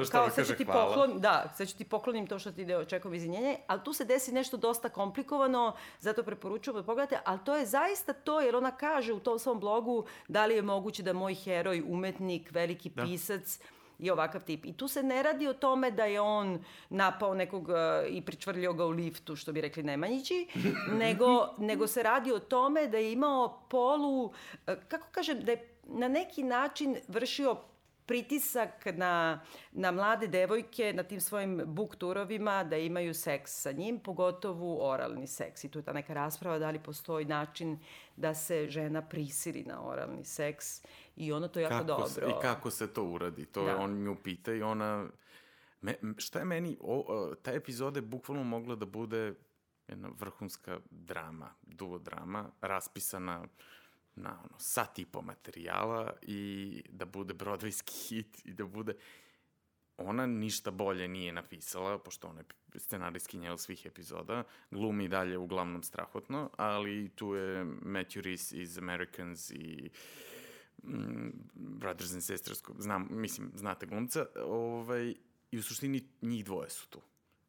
šta 0.06 0.12
kao 0.12 0.30
sad 0.30 0.48
ću 0.48 0.56
ti 0.56 0.66
hvala. 0.66 0.86
poklon, 0.86 1.20
da, 1.20 1.54
sad 1.58 1.68
ću 1.68 1.78
ti 1.78 1.86
poklonim 1.86 2.28
to 2.28 2.40
što 2.40 2.52
ti 2.52 2.66
ne 2.66 2.78
očekujem 2.78 3.14
izvinjenje, 3.16 3.58
ali 3.68 3.82
tu 3.84 3.94
se 3.94 4.06
desi 4.06 4.32
nešto 4.32 4.58
dosta 4.58 4.90
komplikovano, 4.90 5.76
zato 6.00 6.24
preporučujem 6.24 6.76
da 6.76 6.84
pogledate, 6.84 7.20
ali 7.26 7.40
to 7.46 7.56
je 7.56 7.66
zaista 7.66 8.14
to, 8.14 8.42
jer 8.42 8.56
ona 8.56 8.72
kaže 8.72 9.14
u 9.14 9.20
tom 9.20 9.40
svom 9.40 9.60
blogu 9.60 10.06
da 10.28 10.46
li 10.46 10.56
je 10.56 10.62
moguće 10.62 11.04
da 11.04 11.14
moj 11.14 11.36
heroj, 11.36 11.84
umetnik, 11.88 12.52
veliki 12.52 12.90
Da. 12.90 13.04
pisac, 13.04 13.60
je 14.00 14.14
ovakav 14.14 14.44
tip. 14.44 14.66
I 14.66 14.74
tu 14.74 14.88
se 14.88 15.04
ne 15.04 15.24
radi 15.24 15.48
o 15.48 15.54
tome 15.54 15.92
da 15.92 16.06
je 16.06 16.22
on 16.22 16.64
napao 16.90 17.34
nekog 17.34 17.70
uh, 17.70 17.76
i 18.10 18.22
pričvrljio 18.22 18.74
ga 18.74 18.86
u 18.86 18.90
liftu, 18.90 19.36
što 19.36 19.52
bi 19.52 19.62
rekli 19.62 19.84
Nemanjići, 19.84 20.48
nego, 21.04 21.56
nego 21.58 21.88
se 21.88 22.04
radi 22.04 22.32
o 22.32 22.40
tome 22.40 22.88
da 22.88 22.98
je 22.98 23.12
imao 23.12 23.66
polu, 23.70 24.26
uh, 24.26 24.32
kako 24.88 25.08
kažem, 25.12 25.40
da 25.40 25.52
je 25.52 25.70
na 25.84 26.08
neki 26.08 26.44
način 26.44 26.98
vršio 27.08 27.56
pritisak 28.06 28.86
na, 28.86 29.42
na 29.72 29.92
mlade 29.92 30.28
devojke 30.28 30.94
na 30.94 31.04
tim 31.04 31.22
svojim 31.22 31.62
book 31.66 31.96
turovima 31.96 32.64
da 32.64 32.78
imaju 32.78 33.14
seks 33.14 33.62
sa 33.62 33.72
njim, 33.72 34.00
pogotovo 34.00 34.90
oralni 34.90 35.28
seks. 35.28 35.64
I 35.64 35.70
tu 35.70 35.80
je 35.80 35.84
ta 35.84 35.94
neka 35.94 36.14
rasprava 36.14 36.60
da 36.60 36.70
li 36.70 36.80
postoji 36.80 37.26
način 37.26 37.80
da 38.16 38.34
se 38.34 38.70
žena 38.70 39.02
prisili 39.02 39.64
na 39.64 39.88
oralni 39.88 40.26
seks 40.26 40.82
i 41.16 41.32
ono 41.32 41.48
to 41.48 41.60
jako 41.60 41.86
kako 41.86 42.08
se, 42.08 42.22
dobro. 42.22 42.38
I 42.38 42.42
kako 42.42 42.72
se 42.72 42.94
to 42.94 43.04
uradi. 43.04 43.46
To 43.46 43.68
je 43.68 43.74
Da. 43.74 43.80
on 43.80 44.04
nju 44.04 44.16
pita 44.24 44.54
i 44.54 44.62
ona... 44.62 45.08
Me, 45.82 45.96
šta 46.18 46.40
je 46.40 46.46
meni... 46.46 46.78
O, 46.82 47.06
o, 47.08 47.36
ta 47.36 47.52
epizoda 47.52 47.98
je 47.98 48.02
bukvalno 48.02 48.44
mogla 48.44 48.76
da 48.76 48.86
bude 48.86 49.34
jedna 49.88 50.10
vrhunska 50.20 50.80
drama, 50.90 51.54
duo 51.62 51.98
drama, 51.98 52.52
raspisana 52.62 53.48
na 54.16 54.30
ono, 54.30 54.56
sat 54.58 55.00
i 55.00 55.06
po 55.06 55.22
materijala 55.22 56.14
i 56.22 56.84
da 56.90 57.06
bude 57.06 57.34
brodvejski 57.34 57.94
hit 57.94 58.46
i 58.46 58.54
da 58.54 58.66
bude... 58.66 58.94
ona 59.98 60.26
ništa 60.26 60.72
bolje 60.72 61.08
nije 61.08 61.32
napisala, 61.32 62.00
pošto 62.00 62.28
ona 62.28 62.40
je 62.40 62.80
scenarijskinja 62.80 63.58
svih 63.58 63.86
epizoda, 63.86 64.44
glumi 64.72 65.08
dalje 65.08 65.38
uglavnom 65.38 65.84
strahotno, 65.84 66.50
ali 66.58 67.10
tu 67.16 67.34
je 67.34 67.66
Matthew 67.66 68.22
Rhys 68.22 68.56
iz 68.56 68.78
Americans 68.78 69.52
i 69.52 69.90
mm, 70.84 71.30
Brothers 71.54 72.14
and 72.14 72.24
Sisters, 72.24 72.64
znam, 72.78 73.08
mislim, 73.12 73.52
znate 73.56 73.86
glumca, 73.86 74.26
ovaj, 74.46 75.16
i 75.52 75.58
u 75.58 75.64
suštini 75.64 76.04
njih 76.22 76.46
dvoje 76.46 76.70
su 76.70 76.90
tu. 76.90 77.02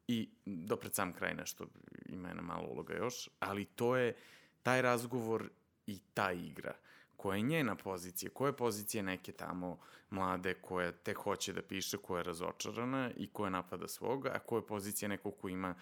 I 0.08 0.28
do 0.46 0.76
pred 0.76 0.94
sam 0.94 1.12
kraj 1.12 1.34
nešto 1.34 1.66
ima 2.06 2.28
jedna 2.28 2.42
mala 2.42 2.68
uloga 2.68 2.94
još, 2.94 3.28
ali 3.40 3.64
to 3.64 3.96
je 3.96 4.16
taj 4.62 4.82
razgovor 4.82 5.50
i 5.86 5.98
ta 6.14 6.32
igra 6.32 6.74
koja 7.16 7.36
je 7.36 7.42
njena 7.42 7.76
pozicija, 7.76 8.30
koja 8.34 8.48
je 8.48 8.56
pozicija 8.56 9.02
neke 9.02 9.32
tamo 9.32 9.78
mlade 10.10 10.54
koja 10.54 10.92
te 10.92 11.14
hoće 11.14 11.52
da 11.52 11.62
piše, 11.62 11.96
koja 11.96 12.18
je 12.18 12.24
razočarana 12.24 13.10
i 13.16 13.26
koja 13.32 13.50
napada 13.50 13.88
svoga, 13.88 14.30
a 14.34 14.38
koja 14.38 14.58
je 14.58 14.66
pozicija 14.66 15.08
nekog 15.08 15.34
ko 15.40 15.48
ima 15.48 15.74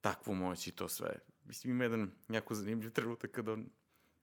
takvu 0.00 0.34
moć 0.34 0.66
i 0.66 0.72
to 0.72 0.88
sve. 0.88 1.18
Mislim, 1.44 1.70
ima 1.70 1.84
jedan 1.84 2.10
jako 2.28 2.54
zanimljiv 2.54 2.90
trenutak 2.90 3.30
kada 3.30 3.52
on, 3.52 3.66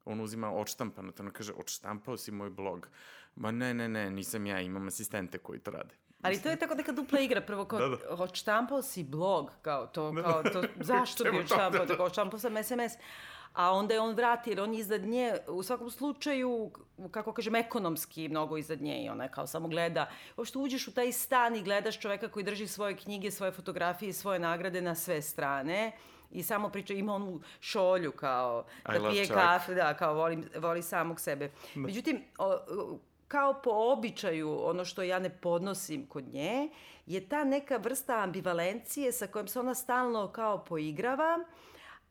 on 0.05 0.21
uzima 0.21 0.51
odštampano, 0.51 1.11
to 1.11 1.23
ono 1.23 1.31
kaže, 1.31 1.53
odštampao 1.53 2.17
si 2.17 2.31
moj 2.31 2.49
blog. 2.49 2.89
Ma 3.35 3.51
ne, 3.51 3.73
ne, 3.73 3.89
ne, 3.89 4.11
nisam 4.11 4.45
ja, 4.45 4.61
imam 4.61 4.87
asistente 4.87 5.37
koji 5.37 5.59
to 5.59 5.71
rade. 5.71 5.95
Ali 6.21 6.41
to 6.41 6.49
je 6.49 6.59
tako 6.59 6.75
neka 6.75 6.91
dupla 6.91 7.19
igra. 7.19 7.41
Prvo, 7.41 7.65
kao, 7.65 7.79
da, 7.79 7.87
da. 7.87 8.23
odštampao 8.23 8.81
si 8.81 9.03
blog, 9.03 9.51
kao 9.61 9.87
to, 9.87 10.11
da, 10.11 10.23
kao 10.23 10.43
to, 10.43 10.63
zašto 10.91 11.23
bi 11.23 11.39
odštampao, 11.39 11.85
da, 11.85 11.95
da. 11.95 12.03
odštampao 12.03 12.39
sam 12.39 12.63
SMS 12.63 12.93
a 13.57 13.71
onda 13.71 13.93
je 13.93 13.99
on 13.99 14.13
vrati, 14.13 14.49
jer 14.49 14.61
on 14.61 14.73
iznad 14.73 15.01
nje, 15.01 15.37
u 15.47 15.63
svakom 15.63 15.89
slučaju, 15.89 16.71
kako 17.11 17.33
kažem, 17.33 17.55
ekonomski 17.55 18.29
mnogo 18.29 18.57
iznad 18.57 18.81
nje 18.81 19.03
i 19.03 19.09
ona 19.09 19.27
kao 19.27 19.47
samo 19.47 19.67
gleda, 19.67 20.09
što 20.43 20.59
uđeš 20.59 20.87
u 20.87 20.93
taj 20.93 21.11
stan 21.11 21.55
i 21.55 21.63
gledaš 21.63 21.99
čoveka 21.99 22.27
koji 22.27 22.43
drži 22.43 22.67
svoje 22.67 22.95
knjige, 22.95 23.31
svoje 23.31 23.51
fotografije, 23.51 24.13
svoje 24.13 24.39
nagrade 24.39 24.81
na 24.81 24.95
sve 24.95 25.21
strane 25.21 25.91
i 26.31 26.43
samo 26.43 26.69
priča, 26.69 26.93
ima 26.93 27.15
onu 27.15 27.41
šolju 27.59 28.11
kao 28.11 28.65
da 28.85 29.09
pije 29.09 29.27
kafe, 29.27 29.73
da, 29.73 29.93
kao 29.93 30.13
voli, 30.13 30.43
voli 30.59 30.83
samog 30.83 31.19
sebe. 31.19 31.51
Da. 31.75 31.81
Međutim, 31.81 32.23
o, 32.37 32.57
kao 33.27 33.61
po 33.63 33.71
običaju, 33.73 34.59
ono 34.65 34.85
što 34.85 35.03
ja 35.03 35.19
ne 35.19 35.29
podnosim 35.29 36.05
kod 36.05 36.33
nje, 36.33 36.69
je 37.05 37.29
ta 37.29 37.43
neka 37.43 37.77
vrsta 37.77 38.23
ambivalencije 38.23 39.11
sa 39.11 39.27
kojom 39.27 39.47
se 39.47 39.59
ona 39.59 39.75
stalno 39.75 40.27
kao 40.31 40.65
poigrava, 40.65 41.39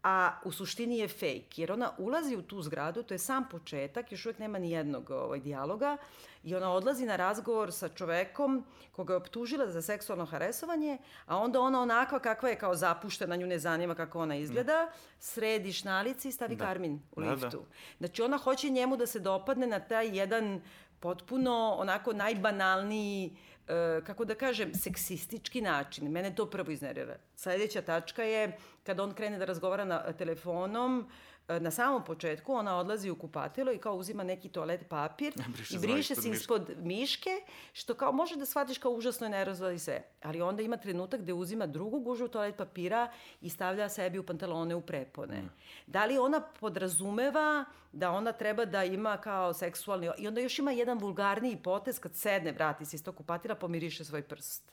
a 0.09 0.41
u 0.45 0.53
suštini 0.53 0.99
je 0.99 1.09
fake, 1.09 1.57
jer 1.57 1.73
ona 1.73 1.91
ulazi 1.99 2.37
u 2.37 2.43
tu 2.43 2.63
zgradu, 2.63 3.03
to 3.03 3.15
je 3.15 3.19
sam 3.19 3.49
početak, 3.51 4.13
još 4.13 4.27
uvek 4.27 4.39
nema 4.39 4.59
ni 4.59 4.71
jednog 4.71 5.11
ovaj, 5.11 5.41
dijaloga, 5.41 5.97
i 6.45 6.55
ona 6.55 6.73
odlazi 6.73 7.07
na 7.07 7.17
razgovor 7.17 7.73
sa 7.73 7.89
čovekom 7.89 8.65
koga 8.93 9.15
je 9.15 9.17
optužila 9.17 9.67
za 9.71 9.83
seksualno 9.83 10.25
haresovanje, 10.25 10.99
a 11.27 11.37
onda 11.39 11.61
ona 11.61 11.81
onakva 11.81 12.19
kakva 12.19 12.49
je 12.49 12.59
kao 12.59 12.75
zapuštena, 12.75 13.37
nju 13.37 13.47
ne 13.47 13.59
zanima 13.59 13.95
kako 13.95 14.21
ona 14.21 14.37
izgleda, 14.37 14.91
sredi 15.19 15.73
šnalici 15.73 16.29
i 16.29 16.33
stavi 16.33 16.57
da. 16.57 16.65
karmin 16.65 17.01
u 17.13 17.21
da, 17.21 17.31
liftu. 17.31 17.47
Da, 17.47 17.57
da. 17.57 17.65
Znači 17.99 18.23
ona 18.23 18.39
hoće 18.39 18.71
njemu 18.71 18.97
da 18.97 19.07
se 19.07 19.21
dopadne 19.21 19.67
na 19.67 19.81
taj 19.81 20.19
jedan 20.19 20.61
potpuno 21.01 21.75
onako 21.79 22.13
najbanalniji 22.13 23.37
E, 23.69 24.01
kako 24.07 24.25
da 24.25 24.35
kažem, 24.35 24.75
seksistički 24.75 25.61
način. 25.61 26.11
Mene 26.11 26.35
to 26.35 26.47
prvo 26.51 26.71
iznervira. 26.71 27.17
Sledeća 27.37 27.83
tačka 27.83 28.23
je 28.23 28.59
kad 28.83 29.01
on 29.01 29.15
krene 29.15 29.39
da 29.39 29.45
razgovara 29.45 29.85
na 29.85 30.13
telefonom, 30.13 31.09
na 31.49 31.71
samom 31.71 32.05
početku 32.05 32.53
ona 32.53 32.79
odlazi 32.79 33.11
u 33.11 33.17
kupatilo 33.17 33.73
i 33.73 33.79
kao 33.79 33.95
uzima 33.95 34.25
neki 34.25 34.49
toalet 34.49 34.89
papir 34.89 35.33
briše 35.49 35.77
i 35.77 35.79
briše 35.79 36.15
se 36.15 36.29
ispod 36.29 36.71
miške, 36.77 37.31
što 37.73 37.95
kao 37.95 38.13
može 38.13 38.37
da 38.37 38.47
shvatiš 38.47 38.79
kao 38.79 38.93
užasno 38.93 39.27
je 39.27 39.31
nervozno 39.31 39.71
i 39.71 39.79
sve. 39.79 40.03
Ali 40.23 40.43
onda 40.43 40.63
ima 40.63 40.77
trenutak 40.77 41.21
gde 41.21 41.33
uzima 41.33 41.67
drugu 41.67 42.01
gužu 42.01 42.29
toalet 42.29 42.57
papira 42.57 43.13
i 43.41 43.51
stavlja 43.51 43.89
sebi 43.89 44.19
u 44.19 44.27
pantalone 44.27 44.75
u 44.75 44.81
prepone. 44.81 45.37
Mm. 45.37 45.51
Da 45.87 46.05
li 46.05 46.19
ona 46.19 46.41
podrazumeva 46.41 47.65
da 47.93 48.11
ona 48.11 48.33
treba 48.33 48.65
da 48.65 48.85
ima 48.85 49.17
kao 49.17 49.53
seksualni... 49.53 50.11
I 50.19 50.29
onda 50.29 50.41
još 50.41 50.59
ima 50.59 50.73
jedan 50.73 50.99
vulgarniji 50.99 51.57
potez 51.63 51.99
kad 51.99 52.15
sedne, 52.15 52.53
vrati 52.53 52.85
se 52.85 52.97
iz 52.97 53.05
tog 53.05 53.17
kupatila, 53.17 53.55
pomiriše 53.55 54.05
svoj 54.05 54.23
prst. 54.23 54.73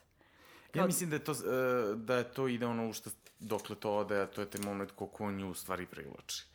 Kao... 0.72 0.80
Ja 0.82 0.86
mislim 0.86 1.10
da 1.10 1.16
je 1.16 1.24
to, 1.24 1.32
e, 1.32 1.96
da 1.96 2.18
je 2.18 2.24
to 2.24 2.48
ide 2.48 2.66
ono 2.66 2.90
u 2.90 2.94
što 2.94 3.10
dokle 3.40 3.76
to 3.76 3.96
ode, 3.96 4.22
a 4.22 4.26
to 4.26 4.42
je 4.42 4.50
taj 4.50 4.62
moment 4.62 4.92
koliko 4.92 5.24
on 5.24 5.36
nju 5.36 5.50
u 5.50 5.54
stvari 5.54 5.86
privlači. 5.86 6.53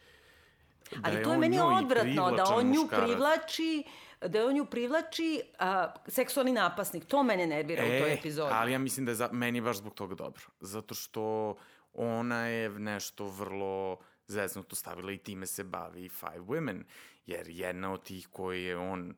Da 0.97 1.01
Ali 1.09 1.23
to 1.23 1.33
je 1.33 1.39
meni 1.39 1.61
odvratno, 1.61 2.31
da 2.31 2.45
on 2.45 2.67
nju 2.67 2.89
privlači 2.89 3.85
da 4.21 4.47
on 4.47 4.55
nju 4.55 4.65
privlači 4.65 5.43
a, 5.59 5.95
seksualni 6.07 6.53
napasnik. 6.53 7.05
To 7.05 7.23
mene 7.23 7.47
nervira 7.47 7.83
e, 7.83 7.87
u 7.87 8.03
toj 8.03 8.15
epizodi. 8.15 8.51
Ali 8.53 8.73
ja 8.73 8.79
mislim 8.79 9.07
da 9.07 9.13
je 9.13 9.17
za, 9.17 9.29
meni 9.33 9.61
baš 9.61 9.77
zbog 9.77 9.95
toga 9.95 10.15
dobro. 10.15 10.43
Zato 10.61 10.95
što 10.95 11.55
ona 11.93 12.47
je 12.47 12.71
nešto 12.71 13.27
vrlo 13.27 13.99
zeznuto 14.27 14.77
stavila 14.77 15.13
i 15.13 15.19
time 15.19 15.47
se 15.47 15.65
bavi 15.65 16.09
Five 16.09 16.39
Women. 16.39 16.83
Jer 17.27 17.49
jedna 17.49 17.93
od 17.93 18.03
tih 18.03 18.29
koji 18.29 18.65
je 18.65 18.77
on, 18.77 19.15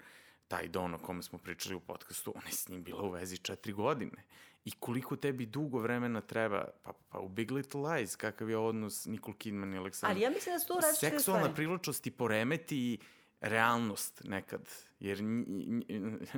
taj 0.49 0.69
Don 0.69 0.95
o 0.95 0.99
kome 0.99 1.23
smo 1.23 1.39
pričali 1.39 1.75
u 1.75 1.81
podcastu, 1.81 2.33
ona 2.37 2.47
je 2.47 2.53
s 2.53 2.69
njim 2.69 2.83
bila 2.83 3.03
u 3.03 3.11
vezi 3.11 3.39
četiri 3.39 3.73
godine. 3.73 4.25
I 4.65 4.71
koliko 4.71 5.17
tebi 5.17 5.47
dugo 5.47 5.79
vremena 5.79 6.21
treba, 6.21 6.65
pa, 6.83 6.93
pa 7.09 7.19
u 7.19 7.29
Big 7.29 7.51
Little 7.51 7.81
Lies, 7.81 8.17
kakav 8.17 8.51
je 8.51 8.57
odnos 8.57 9.07
Nicole 9.07 9.37
Kidman 9.39 9.75
i 9.75 9.79
Aleksandra. 9.79 10.15
Ali 10.15 10.21
ja 10.21 10.31
mislim 10.31 10.55
da 10.55 10.59
su 10.59 10.67
to 10.69 10.75
različite 10.75 10.97
stvari. 10.97 11.19
Seksualna 11.19 11.55
privlačnost 11.55 12.07
i 12.07 12.11
poremeti 12.11 12.99
realnost 13.41 14.23
nekad. 14.25 14.69
Jer 15.01 15.19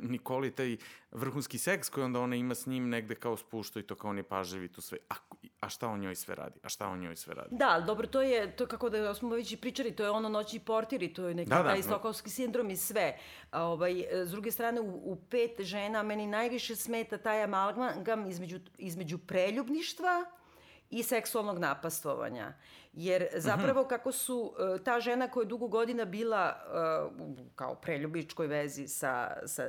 Nikoli 0.02 0.50
taj 0.50 0.76
vrhunski 1.10 1.58
seks 1.58 1.88
koji 1.88 2.04
onda 2.04 2.20
ona 2.20 2.36
ima 2.36 2.54
s 2.54 2.66
njim 2.66 2.88
negde 2.88 3.14
kao 3.14 3.36
spušta 3.36 3.80
i 3.80 3.82
to 3.82 3.94
kao 3.94 4.10
on 4.10 4.16
je 4.16 4.22
pažljiv 4.22 4.64
i 4.64 4.68
to 4.68 4.80
sve. 4.80 4.98
A, 5.10 5.14
a 5.60 5.68
šta 5.68 5.88
on 5.88 6.00
njoj 6.00 6.14
sve 6.14 6.34
radi? 6.34 6.60
A 6.62 6.68
šta 6.68 6.88
on 6.88 7.00
njoj 7.00 7.16
sve 7.16 7.34
radi? 7.34 7.48
Da, 7.50 7.68
ali 7.68 7.84
dobro, 7.84 8.06
to 8.06 8.22
je, 8.22 8.56
to 8.56 8.66
kako 8.66 8.90
da 8.90 9.14
smo 9.14 9.34
već 9.34 9.52
i 9.52 9.56
pričali, 9.56 9.96
to 9.96 10.04
je 10.04 10.10
ono 10.10 10.28
noći 10.28 10.58
portir 10.58 11.02
i 11.02 11.14
to 11.14 11.28
je 11.28 11.34
neki 11.34 11.50
da, 11.50 11.62
da, 11.62 11.68
taj 11.68 11.82
stokovski 11.82 12.30
sindrom 12.30 12.70
i 12.70 12.76
sve. 12.76 13.18
A, 13.50 13.64
ovaj, 13.64 14.04
s 14.12 14.30
druge 14.30 14.50
strane, 14.50 14.80
u, 14.80 15.12
u 15.12 15.16
pet 15.30 15.60
žena 15.60 16.02
meni 16.02 16.26
najviše 16.26 16.76
smeta 16.76 17.18
taj 17.18 17.42
amalgam 17.42 18.26
između, 18.26 18.58
između 18.78 19.18
preljubništva 19.18 20.24
i 20.92 21.02
seksualnog 21.02 21.58
napastovanja. 21.58 22.52
Jer 22.92 23.26
zapravo 23.36 23.80
mhm. 23.80 23.88
kako 23.88 24.12
su 24.12 24.54
e, 24.58 24.82
ta 24.84 25.00
žena 25.00 25.28
koja 25.28 25.42
je 25.42 25.48
dugo 25.48 25.68
godina 25.68 26.04
bila 26.04 26.48
e, 26.48 27.44
kao 27.54 27.74
preljubičkoj 27.74 28.46
vezi 28.46 28.88
sa, 28.88 29.36
sa 29.46 29.68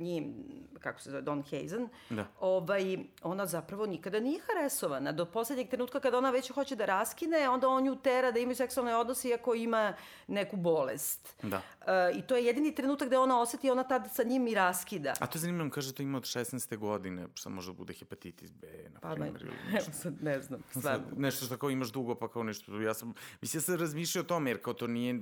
njim, 0.00 0.34
kako 0.80 1.00
se 1.00 1.10
zove, 1.10 1.22
Don 1.22 1.42
Hazen, 1.42 1.88
da. 2.10 2.26
ovaj, 2.40 2.98
ona 3.22 3.46
zapravo 3.46 3.86
nikada 3.86 4.20
nije 4.20 4.40
haresovana. 4.46 5.12
Do 5.12 5.24
poslednjeg 5.24 5.68
trenutka 5.68 6.00
kada 6.00 6.18
ona 6.18 6.30
već 6.30 6.50
hoće 6.50 6.76
da 6.76 6.84
raskine, 6.84 7.48
onda 7.48 7.68
on 7.68 7.84
nju 7.84 7.96
tera 7.96 8.30
da 8.30 8.38
imaju 8.38 8.56
seksualne 8.56 8.96
odnose 8.96 9.28
iako 9.28 9.54
ima 9.54 9.94
neku 10.26 10.56
bolest. 10.56 11.34
Da. 11.42 11.56
Uh, 11.56 12.18
I 12.18 12.22
to 12.22 12.36
je 12.36 12.44
jedini 12.44 12.74
trenutak 12.74 13.08
gde 13.08 13.18
ona 13.18 13.40
oseti, 13.40 13.70
ona 13.70 13.84
tad 13.84 14.08
sa 14.12 14.22
njim 14.22 14.48
i 14.48 14.54
raskida. 14.54 15.14
A 15.20 15.26
to 15.26 15.38
je 15.38 15.40
zanimljivo, 15.40 15.70
kaže 15.70 15.94
to 15.94 16.02
ima 16.02 16.18
od 16.18 16.24
16. 16.24 16.76
godine, 16.76 17.26
šta 17.34 17.50
može 17.50 17.72
da 17.72 17.76
bude 17.76 17.92
hepatitis 17.92 18.50
B, 18.50 18.66
na 18.90 19.00
pa, 19.00 19.14
primjer. 19.14 19.52
Pa, 19.72 19.78
evo 19.78 19.86
sad 19.92 20.22
ne 20.22 20.40
znam, 20.40 20.62
stvarno. 20.70 21.06
Nešto 21.16 21.46
što 21.46 21.56
kao 21.56 21.70
imaš 21.70 21.92
dugo, 21.92 22.14
pa 22.14 22.28
kao 22.28 22.42
nešto, 22.42 22.80
ja 22.80 22.94
sam, 22.94 23.14
mislim, 23.40 23.58
ja 23.58 23.62
sam 23.62 23.76
razmišljao 23.76 24.22
o 24.22 24.26
tome, 24.26 24.50
jer 24.50 24.62
kao 24.62 24.74
to 24.74 24.86
nije, 24.86 25.20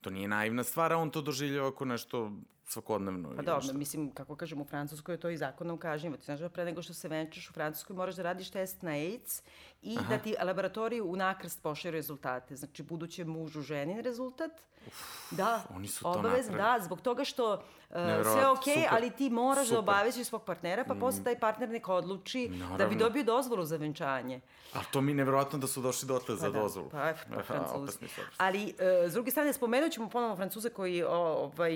to 0.00 0.10
nije 0.10 0.28
naivna 0.28 0.64
stvar, 0.64 0.92
a 0.92 0.96
on 0.96 1.10
to 1.10 1.22
doživljava 1.22 1.68
ako 1.68 1.84
nešto 1.84 2.32
svakodnevno. 2.72 3.32
Pa 3.36 3.42
dobro, 3.42 3.72
mislim, 3.74 4.10
kako 4.10 4.36
kažem, 4.36 4.60
u 4.60 4.64
Francuskoj 4.64 5.14
je 5.14 5.20
to 5.20 5.30
i 5.30 5.36
zakonom 5.36 5.78
kažnjivo. 5.78 6.16
Ti 6.16 6.24
znaš 6.24 6.40
da 6.40 6.48
pre 6.48 6.64
nego 6.64 6.82
što 6.82 6.94
se 6.94 7.08
venčaš 7.08 7.50
u 7.50 7.52
Francuskoj 7.52 7.96
moraš 7.96 8.16
da 8.16 8.22
radiš 8.22 8.50
test 8.50 8.82
na 8.82 8.90
AIDS 8.90 9.42
i 9.82 9.96
Aha. 9.98 10.08
da 10.08 10.18
ti 10.18 10.34
laboratoriju 10.42 11.10
u 11.10 11.16
nakrst 11.16 11.62
pošalju 11.62 11.92
rezultate. 11.92 12.56
Znači, 12.56 12.82
budućem 12.82 13.28
mužu 13.28 13.60
ženin 13.60 14.00
rezultat. 14.00 14.50
Uf, 14.86 14.94
da, 15.30 15.62
oni 15.74 15.88
su 15.88 16.02
to 16.02 16.10
obavezno, 16.10 16.56
da, 16.56 16.78
zbog 16.80 17.00
toga 17.00 17.24
što 17.24 17.52
uh, 17.52 17.96
sve 18.22 18.48
ok, 18.48 18.64
super, 18.64 18.88
ali 18.90 19.10
ti 19.10 19.30
moraš 19.30 19.68
da 19.68 19.74
super. 19.74 19.84
da 19.84 19.92
obaveziš 19.92 20.26
svog 20.26 20.44
partnera, 20.44 20.84
pa 20.84 20.94
mm. 20.94 21.00
posle 21.00 21.24
taj 21.24 21.38
partner 21.38 21.68
neka 21.68 21.94
odluči 21.94 22.48
Naravno. 22.48 22.78
da 22.78 22.86
bi 22.86 22.96
dobio 22.96 23.24
dozvolu 23.24 23.64
za 23.64 23.76
venčanje. 23.76 24.40
A 24.74 24.78
to 24.92 25.00
mi 25.00 25.10
je 25.10 25.14
nevjerojatno 25.14 25.58
da 25.58 25.66
su 25.66 25.80
došli 25.80 26.08
dotle 26.08 26.36
za 26.36 26.46
pa 26.46 26.52
da, 26.52 26.60
dozvolu. 26.60 26.90
Pa, 26.90 27.12
pa 27.34 27.42
Francuzi. 27.42 27.98
Ali, 28.36 28.64
uh, 28.64 29.10
s 29.10 29.12
druge 29.12 29.30
strane, 29.30 29.52
spomenut 29.52 29.92
ćemo 29.92 30.08
ponovo 30.08 30.36
Francuze 30.36 30.70
koji 30.70 31.02
ovaj, 31.02 31.72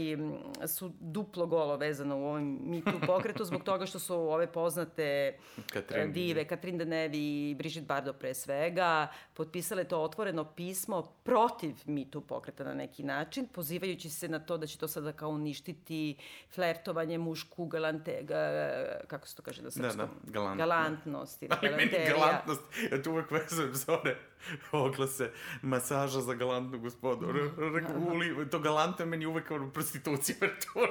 su 0.67 0.93
duplo 1.01 1.47
golo 1.47 1.77
vezano 1.77 2.17
u 2.17 2.25
ovom 2.25 2.59
MeToo 2.65 3.01
pokretu 3.07 3.45
zbog 3.45 3.63
toga 3.63 3.87
što 3.87 3.99
su 3.99 4.15
ove 4.15 4.47
poznate 4.47 5.39
Katrin. 5.73 6.13
dive, 6.13 6.45
Katrin 6.45 6.79
Deneuve 6.79 7.19
i 7.19 7.55
Brigitte 7.59 7.87
Bardot 7.97 8.19
pre 8.19 8.35
svega, 8.35 9.09
potpisale 9.35 9.85
to 9.85 10.03
otvoreno 10.03 10.45
pismo 10.45 11.03
protiv 11.25 11.75
MeToo 11.87 12.21
pokreta 12.21 12.65
na 12.65 12.75
neki 12.75 13.03
način, 13.03 13.49
pozivajući 13.49 14.11
se 14.11 14.29
na 14.29 14.39
to 14.39 14.59
da 14.59 14.67
će 14.67 14.79
to 14.79 14.89
sada 14.89 15.13
kao 15.13 15.31
uništiti 15.31 16.17
flertovanje 16.55 17.19
mušku 17.19 17.67
galante, 17.67 18.19
ga, 18.23 18.39
kako 19.07 19.29
se 19.29 19.37
to 19.37 19.43
kaže 19.43 19.63
na 19.63 19.71
srpskom? 19.71 19.99
Da, 19.99 20.07
da, 20.07 20.33
galant, 20.33 20.59
galantnost 20.59 21.43
ili 21.43 21.49
galanterija. 21.63 21.99
Meni 21.99 22.11
galantnost, 22.11 22.63
ja 22.93 23.03
tu 23.03 23.11
uvek 23.11 23.31
vezujem 23.31 23.75
zore 23.75 24.17
oglase 24.73 25.31
masaža 25.63 26.21
za 26.21 26.35
galantnu 26.35 26.79
gospodu. 26.79 27.27
Uli, 28.11 28.51
to 28.51 28.59
galantno 28.59 29.05
je 29.05 29.07
meni 29.07 29.27
uvek 29.27 29.51
ono 29.51 29.71
prostitucija. 29.73 30.37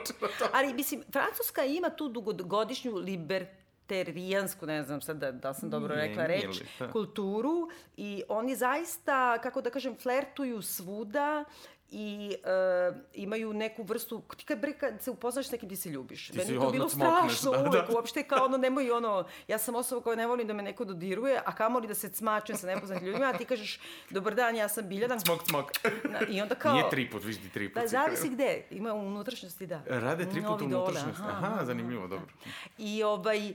Ali, 0.53 0.73
mislim, 0.73 1.03
Francuska 1.11 1.63
ima 1.63 1.89
tu 1.89 2.09
dugogodišnju 2.09 2.95
liber 2.95 3.45
terijansku, 3.87 4.65
ne 4.65 4.83
znam 4.83 5.01
sad 5.01 5.17
da, 5.17 5.31
da 5.31 5.53
sam 5.53 5.69
dobro 5.69 5.95
rekla 5.95 6.25
reč, 6.25 6.61
da. 6.79 6.91
kulturu 6.91 7.69
i 7.97 8.23
oni 8.29 8.55
zaista, 8.55 9.37
kako 9.41 9.61
da 9.61 9.69
kažem, 9.69 9.95
flertuju 9.95 10.61
svuda 10.61 11.45
i 11.91 12.35
uh, 12.89 12.95
imaju 13.13 13.53
neku 13.53 13.83
vrstu, 13.83 14.23
ti 14.37 14.45
kad, 14.45 14.59
bre, 14.59 14.73
kad 14.73 15.01
se 15.01 15.11
upoznaš 15.11 15.51
nekim 15.51 15.69
ti 15.69 15.75
se 15.75 15.89
ljubiš. 15.89 16.27
Ti 16.27 16.37
Meni 16.37 16.53
je 16.53 16.59
to 16.59 16.71
bilo 16.71 16.89
smokneš, 16.89 17.37
strašno 17.37 17.51
da, 17.51 17.57
da. 17.57 17.69
uvek, 17.69 17.89
uopšte 17.89 18.23
kao 18.23 18.45
ono 18.45 18.57
nemoj 18.57 18.91
ono, 18.91 19.27
ja 19.47 19.57
sam 19.57 19.75
osoba 19.75 20.01
koja 20.01 20.15
ne 20.15 20.27
volim 20.27 20.47
da 20.47 20.53
me 20.53 20.63
neko 20.63 20.85
dodiruje, 20.85 21.41
a 21.45 21.55
kamoli 21.55 21.87
da 21.87 21.93
se 21.93 22.09
cmačem 22.09 22.57
sa 22.57 22.67
nepoznatim 22.67 23.07
ljudima, 23.07 23.25
a 23.25 23.37
ti 23.37 23.45
kažeš 23.45 23.79
dobar 24.09 24.35
dan, 24.35 24.55
ja 24.55 24.69
sam 24.69 24.89
Biljana. 24.89 25.19
Smok, 25.19 25.41
smok. 25.47 25.71
Na- 26.03 26.27
I 26.29 26.41
onda 26.41 26.55
kao... 26.55 26.73
Nije 26.73 26.89
tri 26.89 27.09
put, 27.09 27.23
viš 27.23 27.37
ti 27.37 27.49
tri 27.49 27.69
put. 27.69 27.81
Da, 27.81 27.87
si 27.87 27.91
zavisi 27.91 28.29
gde. 28.29 28.63
Ima 28.71 28.93
u 28.93 28.99
unutrašnjosti, 28.99 29.67
da. 29.67 29.81
Rade 29.85 30.29
tri 30.29 30.41
puta 30.41 30.51
Novi 30.51 30.75
u 30.75 30.77
unutrašnjosti. 30.77 31.21
Aha, 31.21 31.65
zanimljivo, 31.65 32.07
dobro. 32.07 32.27
I 32.77 33.03
ovaj... 33.03 33.53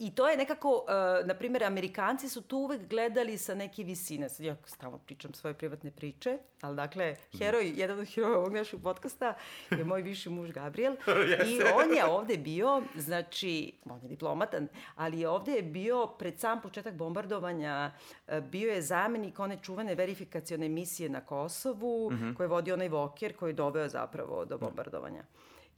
I, 0.00 0.10
to 0.10 0.28
je 0.28 0.36
nekako, 0.36 0.68
uh, 0.70 1.26
na 1.26 1.34
primjer, 1.34 1.64
Amerikanci 1.64 2.28
su 2.28 2.42
to 2.42 2.56
uvek 2.56 2.88
gledali 2.88 3.38
sa 3.38 3.54
neke 3.54 3.84
visine. 3.84 4.28
Sad 4.28 4.46
ja 4.46 4.56
stalno 4.64 4.98
pričam 4.98 5.34
svoje 5.34 5.54
privatne 5.54 5.90
priče, 5.90 6.38
ali 6.60 6.76
dakle, 6.76 7.16
heroj, 7.38 7.72
jedan 7.76 7.98
od 7.98 8.14
heroja 8.14 8.38
ovog 8.38 8.52
našeg 8.52 8.80
podcasta 8.82 9.34
je 9.70 9.84
moj 9.84 10.02
viši 10.02 10.30
muž 10.30 10.50
Gabriel. 10.50 10.96
I 11.48 11.60
on 11.74 11.96
je 11.96 12.04
ovde 12.04 12.36
bio, 12.36 12.82
znači, 12.96 13.72
on 13.84 14.00
je 14.02 14.08
diplomatan, 14.08 14.68
ali 14.94 15.20
je 15.20 15.28
ovde 15.28 15.52
je 15.52 15.62
bio 15.62 16.06
pred 16.06 16.40
sam 16.40 16.60
početak 16.60 16.94
bombardovanja, 16.94 17.92
uh, 18.28 18.38
bio 18.38 18.72
je 18.72 18.82
zamenik 18.82 19.38
one 19.38 19.58
čuvene 19.62 19.94
verifikacione 19.94 20.68
misije 20.68 21.08
na 21.08 21.20
Kosovu, 21.20 22.12
koje 22.36 22.44
je 22.44 22.48
vodio 22.48 22.74
onaj 22.74 22.88
Voker 22.88 23.36
koji 23.36 23.50
je 23.50 23.54
doveo 23.54 23.88
zapravo 23.88 24.44
do 24.44 24.58
bombardovanja. 24.58 25.24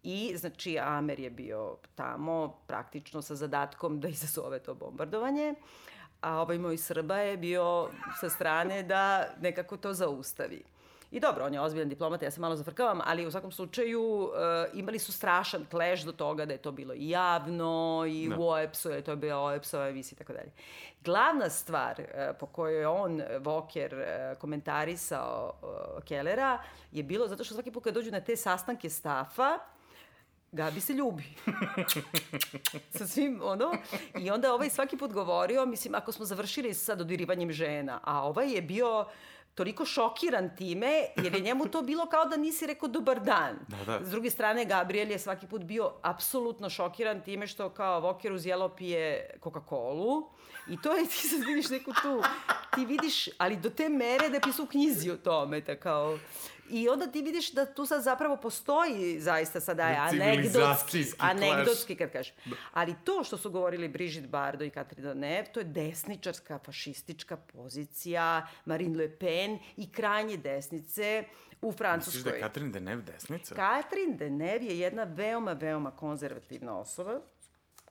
I, 0.03 0.37
znači, 0.37 0.79
Amer 0.79 1.21
je 1.21 1.31
bio 1.31 1.77
tamo 1.95 2.57
praktično 2.67 3.23
sa 3.23 3.35
zadatkom 3.35 4.01
da 4.01 4.09
izazove 4.09 4.59
to 4.59 4.75
bombardovanje, 4.75 5.55
a 6.21 6.41
ovaj 6.41 6.59
moj 6.59 6.77
Srba 6.77 7.17
je 7.17 7.37
bio 7.37 7.89
sa 8.21 8.29
strane 8.29 8.83
da 8.83 9.27
nekako 9.41 9.77
to 9.77 9.93
zaustavi. 9.93 10.63
I 11.13 11.21
dobro, 11.21 11.45
on 11.45 11.55
je 11.55 11.61
ozbiljan 11.61 11.89
diplomat, 11.89 12.23
ja 12.23 12.31
se 12.31 12.41
malo 12.41 12.57
zafrkavam, 12.57 13.01
ali 13.05 13.27
u 13.27 13.31
svakom 13.31 13.53
slučaju 13.53 14.03
uh, 14.03 14.31
imali 14.75 14.99
su 14.99 15.13
strašan 15.13 15.67
kleš 15.71 16.03
do 16.03 16.13
toga 16.13 16.45
da 16.47 16.53
je 16.53 16.59
to 16.59 16.73
bilo 16.73 16.95
i 16.95 17.11
javno 17.11 18.05
i 18.09 18.29
Da. 18.29 18.37
u 18.37 18.49
OEPS-u, 18.49 18.91
je 18.91 19.03
to 19.03 19.17
bila 19.17 19.41
OEPS-ova 19.45 19.89
emisija 19.89 20.17
i 20.17 20.19
tako 20.19 20.33
dalje. 20.33 20.53
Glavna 21.05 21.51
stvar 21.51 22.01
uh, 22.01 22.37
po 22.41 22.47
kojoj 22.47 22.81
je 22.81 22.89
on, 22.89 23.23
Voker, 23.41 23.95
uh, 23.95 24.39
komentarisao 24.39 25.53
uh, 25.63 26.05
Kellera 26.05 26.59
je 26.93 27.03
bilo 27.03 27.29
zato 27.29 27.45
što 27.45 27.55
svaki 27.55 27.71
put 27.71 27.85
kad 27.85 27.95
dođu 27.95 28.11
na 28.11 28.21
te 28.21 28.37
sastanke 28.37 28.91
stafa, 28.91 29.59
Gabi 30.53 30.81
se 30.81 30.93
ljubi. 30.93 31.25
sa 32.99 33.07
svim, 33.07 33.41
ono. 33.43 33.73
I 34.19 34.31
onda 34.31 34.55
ovaj 34.55 34.71
svaki 34.71 34.97
put 34.97 35.13
govorio, 35.13 35.67
mislim, 35.67 35.95
ako 35.95 36.13
smo 36.13 36.25
završili 36.25 36.75
sa 36.75 36.95
dodirivanjem 36.95 37.53
žena, 37.53 38.01
a 38.05 38.23
ovaj 38.23 38.53
je 38.53 38.63
bio 38.63 39.07
toliko 39.55 39.85
šokiran 39.85 40.57
time, 40.57 41.07
jer 41.17 41.35
je 41.35 41.41
njemu 41.41 41.69
to 41.69 41.83
bilo 41.83 42.07
kao 42.07 42.25
da 42.25 42.37
nisi 42.37 42.67
rekao 42.67 42.89
dobar 42.89 43.21
dan. 43.21 43.59
Da, 43.69 43.99
da. 43.99 44.05
S 44.05 44.11
druge 44.11 44.31
strane, 44.31 44.65
Gabriel 44.65 45.11
je 45.11 45.19
svaki 45.19 45.47
put 45.47 45.63
bio 45.63 45.93
apsolutno 46.03 46.71
šokiran 46.71 47.21
time 47.21 47.47
što 47.47 47.71
kao 47.71 48.01
Voker 48.01 48.33
uz 48.33 48.47
jelo 48.47 48.69
pije 48.69 49.31
Coca-Colu. 49.43 50.23
I 50.69 50.83
to 50.83 50.93
je, 50.93 51.07
ti 51.11 51.29
sad 51.29 51.41
vidiš 51.47 51.71
neku 51.71 51.93
tu, 52.03 52.23
ti 52.75 52.85
vidiš, 52.85 53.29
ali 53.39 53.57
do 53.57 53.71
te 53.71 53.89
mere 53.89 54.29
da 54.29 54.37
je 54.37 54.41
pisao 54.41 54.65
u 54.65 54.69
knjizi 54.69 55.11
o 55.11 55.17
tome, 55.17 55.61
da 55.61 55.77
kao... 55.77 56.19
I 56.73 56.89
onda 56.89 57.07
ti 57.07 57.23
vidiš 57.23 57.53
da 57.53 57.67
tu 57.75 57.87
sad 57.87 58.03
zapravo 58.03 58.37
postoji 58.37 59.21
zaista 59.21 59.61
sada 59.61 59.89
je 59.89 59.97
anegdotski, 59.97 61.05
anegdotski 61.19 61.97
kad 61.97 62.13
kažeš. 62.13 62.35
Ali 62.73 62.95
to 63.05 63.25
što 63.25 63.37
su 63.39 63.51
govorili 63.51 63.89
Brigitte 63.89 64.29
Bardot 64.29 64.67
i 64.67 64.71
Katrina 64.71 65.15
Nev, 65.15 65.45
to 65.55 65.61
je 65.61 65.65
desničarska, 65.65 66.59
fašistička 66.59 67.37
pozicija 67.37 68.47
Marine 68.65 68.99
Le 68.99 69.19
Pen 69.19 69.59
i 69.77 69.93
krajnje 69.93 70.37
desnice 70.37 71.25
u 71.63 71.67
Misliš 71.67 71.79
da 71.79 71.85
Francuskoj. 71.85 72.33
je 72.33 72.41
Katrin 72.41 72.73
Denev 72.73 73.03
desnica? 73.03 73.55
Katrin 73.55 74.17
Deneuve 74.17 74.67
je 74.67 74.79
jedna 74.79 75.05
veoma, 75.05 75.53
veoma 75.53 75.91
konzervativna 75.91 76.79
osoba 76.79 77.21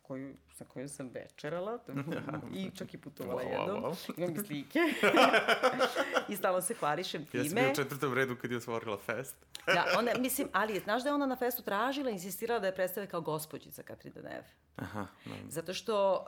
koju, 0.01 0.35
sa 0.61 0.65
kojom 0.65 0.89
sam 0.89 1.09
večerala 1.09 1.79
i 2.53 2.71
čak 2.71 2.93
i 2.93 2.97
putovala 2.97 3.41
Wow, 3.41 3.59
jednom. 3.61 3.83
wow. 3.83 4.11
Imam 4.17 4.35
i 4.35 4.39
slike. 4.39 4.79
I 6.29 6.35
stalno 6.35 6.61
se 6.61 6.73
hvališem 6.73 7.25
time. 7.25 7.43
Ja 7.43 7.49
sam 7.49 7.55
bio 7.55 7.71
u 7.71 7.75
četvrtom 7.75 8.13
redu 8.13 8.35
kad 8.35 8.51
je 8.51 8.57
otvorila 8.57 8.97
fest. 8.97 9.35
Da, 9.65 9.85
ona, 9.97 10.11
mislim, 10.19 10.47
ali 10.53 10.79
znaš 10.79 11.03
da 11.03 11.09
je 11.09 11.15
ona 11.15 11.25
na 11.25 11.35
festu 11.35 11.61
tražila, 11.63 12.09
insistirala 12.09 12.59
da 12.59 12.67
je 12.67 12.75
predstave 12.75 13.07
kao 13.07 13.21
gospođica 13.21 13.83
Katrin 13.83 14.13
Deneuve. 14.13 14.47
Aha, 14.75 15.07
da. 15.25 15.31
Zato 15.49 15.73
što, 15.73 16.25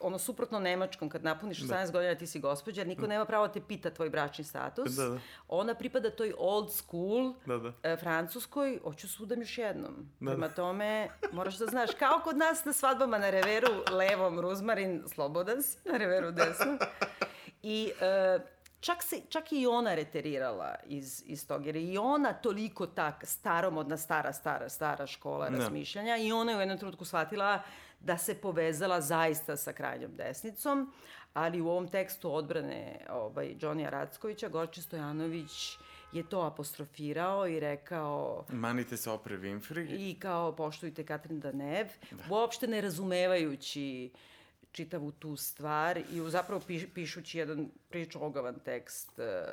ono, 0.00 0.18
suprotno 0.18 0.58
Nemačkom, 0.58 1.08
kad 1.08 1.24
napuniš 1.24 1.60
18 1.60 1.92
godina 1.92 2.14
ti 2.14 2.26
si 2.26 2.40
gospođa, 2.40 2.80
jer 2.80 2.88
niko 2.88 3.06
nema 3.06 3.24
pravo 3.24 3.46
da 3.46 3.52
te 3.52 3.60
pita 3.60 3.90
tvoj 3.90 4.10
bračni 4.10 4.44
status. 4.44 4.92
Da, 4.92 5.04
da. 5.04 5.18
Ona 5.48 5.74
pripada 5.74 6.10
toj 6.10 6.34
old 6.38 6.72
school 6.72 7.34
Da, 7.46 7.56
da. 7.58 7.72
e, 7.84 7.96
Francuskoj, 7.96 8.78
hoću 8.82 9.08
sudam 9.08 9.40
još 9.40 9.58
jednom. 9.58 9.94
Da, 10.20 10.30
Prema 10.30 10.48
tome, 10.48 11.08
moraš 11.32 11.56
da 11.56 11.66
znaš, 11.66 11.90
kao 11.92 12.20
kod 12.24 12.36
nas 12.36 12.64
na 12.64 12.72
svadbama 12.72 13.18
na 13.18 13.30
reveru 13.30 13.69
levom 13.90 14.40
ruzmarin, 14.40 15.02
slobodan 15.08 15.62
si, 15.62 15.78
na 15.84 15.96
reveru 15.96 16.30
desnom. 16.30 16.78
I 17.62 17.92
e, 18.00 18.38
čak, 18.80 19.02
se, 19.02 19.20
čak 19.28 19.52
i 19.52 19.66
ona 19.66 19.94
reterirala 19.94 20.74
iz, 20.86 21.22
iz 21.26 21.46
toga, 21.46 21.66
jer 21.66 21.76
je 21.76 21.82
i 21.82 21.98
ona 21.98 22.32
toliko 22.32 22.86
tak 22.86 23.24
staromodna, 23.26 23.96
stara, 23.96 24.32
stara, 24.32 24.68
stara 24.68 25.06
škola 25.06 25.50
Da. 25.50 25.58
razmišljanja 25.58 26.16
i 26.16 26.32
ona 26.32 26.52
je 26.52 26.58
u 26.58 26.60
jednom 26.60 26.78
trenutku 26.78 27.04
shvatila 27.04 27.62
da 28.00 28.18
se 28.18 28.34
povezala 28.34 29.00
zaista 29.00 29.56
sa 29.56 29.72
krajnjom 29.72 30.16
desnicom, 30.16 30.92
ali 31.34 31.60
u 31.60 31.68
ovom 31.68 31.88
tekstu 31.88 32.34
odbrane 32.34 33.00
ovaj, 33.10 33.54
Johnija 33.60 33.90
Rackovića, 33.90 34.48
Gorče 34.48 34.82
Stojanović 34.82 35.78
je 36.12 36.22
to 36.22 36.40
apostrofirao 36.40 37.48
i 37.48 37.60
rekao 37.60 38.44
Manite 38.48 38.96
se 38.96 39.10
opre 39.10 39.38
Winfrey. 39.38 40.10
i 40.10 40.14
kao 40.14 40.52
poštujte 40.52 41.06
Katrin 41.06 41.40
Danev, 41.40 41.86
da. 42.10 42.24
uopšte 42.30 42.66
ne 42.66 42.80
razumevajući 42.80 44.10
čitavu 44.72 45.12
tu 45.12 45.36
stvar 45.36 45.98
i 45.98 46.20
zapravo 46.22 46.60
piš, 46.60 46.82
pišući 46.94 47.38
jedan 47.38 47.70
prilično 47.88 48.20
ogavan 48.20 48.54
tekst 48.56 49.18
e, 49.18 49.44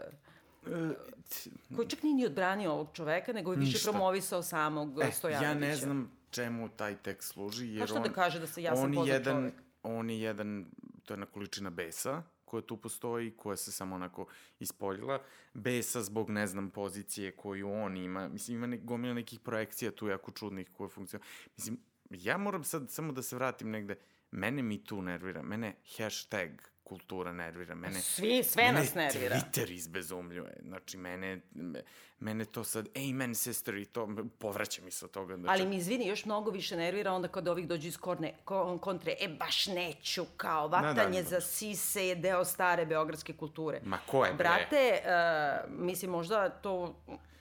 koji 1.76 1.88
čak 1.88 2.04
nije 2.04 2.16
ni 2.16 2.26
odbranio 2.26 2.72
ovog 2.72 2.88
čoveka, 2.94 3.34
nego 3.34 3.52
je 3.52 3.58
više 3.58 3.72
Ništa. 3.72 3.92
promovisao 3.92 4.44
samog 4.44 5.02
E, 5.02 5.12
Stojanovića. 5.12 5.50
ja 5.50 5.60
ne 5.60 5.76
znam 5.76 6.12
čemu 6.32 6.70
taj 6.70 6.96
tekst 6.96 7.30
služi, 7.30 7.68
jer 7.68 7.80
Pa 7.80 7.88
šta 7.88 7.96
on... 7.96 8.04
da 8.04 8.10
kaže 8.10 8.40
da 8.40 8.48
se 8.48 8.64
ja 8.64 8.76
sam 8.76 8.98
on 8.98 9.08
jedan, 9.08 9.36
čovek? 9.36 9.54
On 9.84 10.10
je 10.10 10.20
jedan, 10.22 10.66
to 11.06 11.14
je 11.14 11.16
jedna 11.16 11.26
količina 11.26 11.70
besa 11.70 12.24
koja 12.48 12.62
tu 12.62 12.78
postoji, 12.78 13.32
koja 13.38 13.58
se 13.58 13.72
samo 13.72 13.96
onako 13.96 14.26
ispoljila. 14.60 15.22
Besa 15.54 16.02
zbog, 16.02 16.30
ne 16.30 16.48
znam, 16.48 16.70
pozicije 16.70 17.32
koju 17.32 17.72
on 17.72 17.98
ima. 17.98 18.28
Mislim, 18.28 18.58
ima 18.58 18.68
ne, 18.68 18.78
gomila 18.78 19.14
nekih 19.14 19.40
projekcija 19.40 19.92
tu 19.92 20.08
jako 20.08 20.32
čudnih 20.32 20.70
koje 20.74 20.90
funkcionuju. 20.90 21.26
Mislim, 21.58 21.80
ja 22.10 22.38
moram 22.38 22.64
sad 22.64 22.92
samo 22.92 23.12
da 23.12 23.22
se 23.22 23.36
vratim 23.36 23.70
negde. 23.70 23.96
Mene 24.32 24.62
mi 24.62 24.84
tu 24.84 25.02
nervira. 25.02 25.42
Mene 25.42 25.76
hashtag 25.98 26.50
kultura 26.88 27.34
nervira. 27.34 27.76
Mene, 27.76 28.02
Svi, 28.02 28.44
sve 28.44 28.64
mene 28.64 28.80
nas 28.80 28.96
nervira. 28.96 29.36
Twitter 29.36 29.72
izbezumljuje. 29.72 30.58
Znači, 30.62 30.98
mene, 30.98 31.42
me- 31.54 31.84
mene 32.20 32.46
to 32.46 32.64
sad, 32.64 32.88
amen 32.96 33.36
sister 33.36 33.76
i 33.76 33.86
to, 33.86 34.10
povraća 34.40 34.82
mi 34.82 34.92
se 34.92 35.06
od 35.06 35.12
toga. 35.12 35.38
Znači, 35.38 35.52
Ali 35.52 35.70
mi 35.70 35.76
izvini, 35.76 36.08
još 36.08 36.26
mnogo 36.26 36.52
više 36.52 36.78
nervira 36.78 37.14
onda 37.14 37.28
kad 37.28 37.48
ovih 37.48 37.68
dođu 37.68 37.88
iz 37.88 37.98
korne, 37.98 38.34
kon, 38.46 38.80
kontre, 38.80 39.16
e 39.20 39.28
baš 39.28 39.68
neću, 39.68 40.26
kao 40.38 40.68
vatanje 40.68 41.24
da. 41.24 41.30
za 41.30 41.42
sise 41.42 42.08
je 42.08 42.16
deo 42.16 42.46
stare 42.46 42.86
beogradske 42.86 43.34
kulture. 43.34 43.82
Ma 43.84 44.00
ko 44.08 44.26
je, 44.26 44.34
bre? 44.34 44.44
Brate, 44.44 45.00
uh, 45.04 45.80
mislim 45.80 46.12
možda 46.12 46.50
to... 46.50 46.96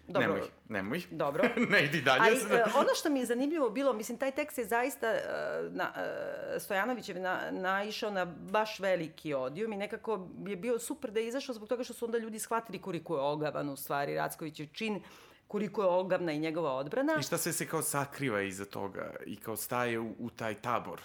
Dobro, 0.09 0.29
Nemoj, 0.29 0.49
nemoj. 0.69 1.03
Dobro. 1.25 1.49
ne 1.71 1.85
idi 1.85 2.01
dalje. 2.01 2.23
Ali 2.23 2.37
e, 2.37 2.65
ono 2.75 2.89
što 2.95 3.11
mi 3.11 3.21
je 3.21 3.27
zanimljivo 3.27 3.71
bilo, 3.71 3.93
mislim, 3.93 4.19
taj 4.19 4.31
tekst 4.31 4.59
je 4.59 4.65
zaista, 4.65 5.07
e, 5.07 5.21
na, 5.71 5.93
e, 5.97 6.61
Stojanovićev 6.61 7.21
na, 7.21 7.41
naišao 7.51 8.11
na 8.11 8.25
baš 8.25 8.81
veliki 8.81 9.35
odijum 9.35 9.73
i 9.73 9.77
nekako 9.77 10.29
je 10.47 10.57
bio 10.57 10.79
super 10.79 11.11
da 11.11 11.21
je 11.21 11.29
izašao 11.29 11.55
zbog 11.55 11.69
toga 11.69 11.85
što 11.85 11.95
su 11.95 12.05
onda 12.05 12.19
ljudi 12.19 12.39
shvatili 12.39 12.79
koliko 12.79 13.17
je 13.17 13.21
ogavan 13.21 13.69
u 13.69 13.77
stvari 13.77 14.15
Rackovićev 14.15 14.67
čin, 14.73 15.03
koliko 15.49 15.83
je 15.83 15.89
ogavna 15.89 16.33
i 16.33 16.39
njegova 16.39 16.73
odbrana. 16.73 17.17
I 17.21 17.23
šta 17.23 17.39
sve 17.39 17.53
se 17.53 17.67
kao 17.67 17.83
sakriva 17.83 18.43
iza 18.43 18.65
toga 18.65 19.15
i 19.27 19.37
kao 19.37 19.57
staje 19.57 19.99
u, 19.99 20.15
u 20.19 20.31
taj 20.31 20.55
tabor. 20.55 21.01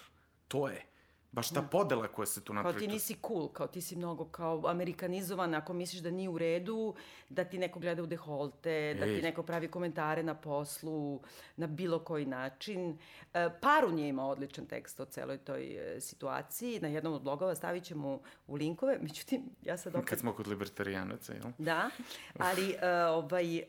To 0.48 0.68
je. 0.68 0.91
Baš 1.32 1.50
ta 1.50 1.62
podela 1.62 2.08
koja 2.08 2.26
se 2.26 2.42
tu 2.42 2.48
Kao 2.48 2.56
napravi. 2.56 2.80
ti 2.80 2.86
to- 2.86 2.92
nisi 2.92 3.16
cool, 3.22 3.48
kao 3.48 3.68
ti 3.68 3.82
si 3.82 3.96
mnogo 3.96 4.26
kao 4.26 4.64
amerikanizovan, 4.66 5.54
ako 5.54 5.74
misliš 5.74 6.02
da 6.02 6.12
nije 6.12 6.30
u 6.30 6.38
redu, 6.38 6.96
da 7.30 7.44
ti 7.44 7.58
neko 7.58 7.80
gleda 7.80 8.04
u 8.04 8.08
deholte, 8.08 8.94
da 8.94 9.06
ti 9.06 9.22
neko 9.22 9.44
pravi 9.44 9.68
komentare 9.68 10.24
na 10.24 10.36
poslu, 10.36 11.22
na 11.56 11.68
bilo 11.68 12.00
koji 12.00 12.26
način. 12.26 12.98
E, 13.34 13.50
Parun 13.62 14.00
je 14.00 14.10
imao 14.10 14.30
odličan 14.30 14.66
tekst 14.66 15.00
o 15.00 15.06
celoj 15.06 15.38
toj 15.38 15.64
e, 15.96 16.02
situaciji. 16.02 16.80
Na 16.80 16.88
jednom 16.88 17.14
od 17.14 17.22
blogova 17.22 17.56
stavit 17.56 17.84
ćemo 17.84 18.20
u 18.48 18.56
linkove. 18.56 18.98
Međutim, 19.02 19.42
ja 19.62 19.78
sad 19.78 19.96
opet 19.96 20.10
Kad 20.10 20.20
smo 20.20 20.34
kod 20.34 20.48
libertarijanaca, 20.48 21.34
jel? 21.34 21.52
Da, 21.58 21.90
ali 22.38 22.70
uh, 22.70 22.76
ovaj, 23.08 23.58
uh, 23.58 23.64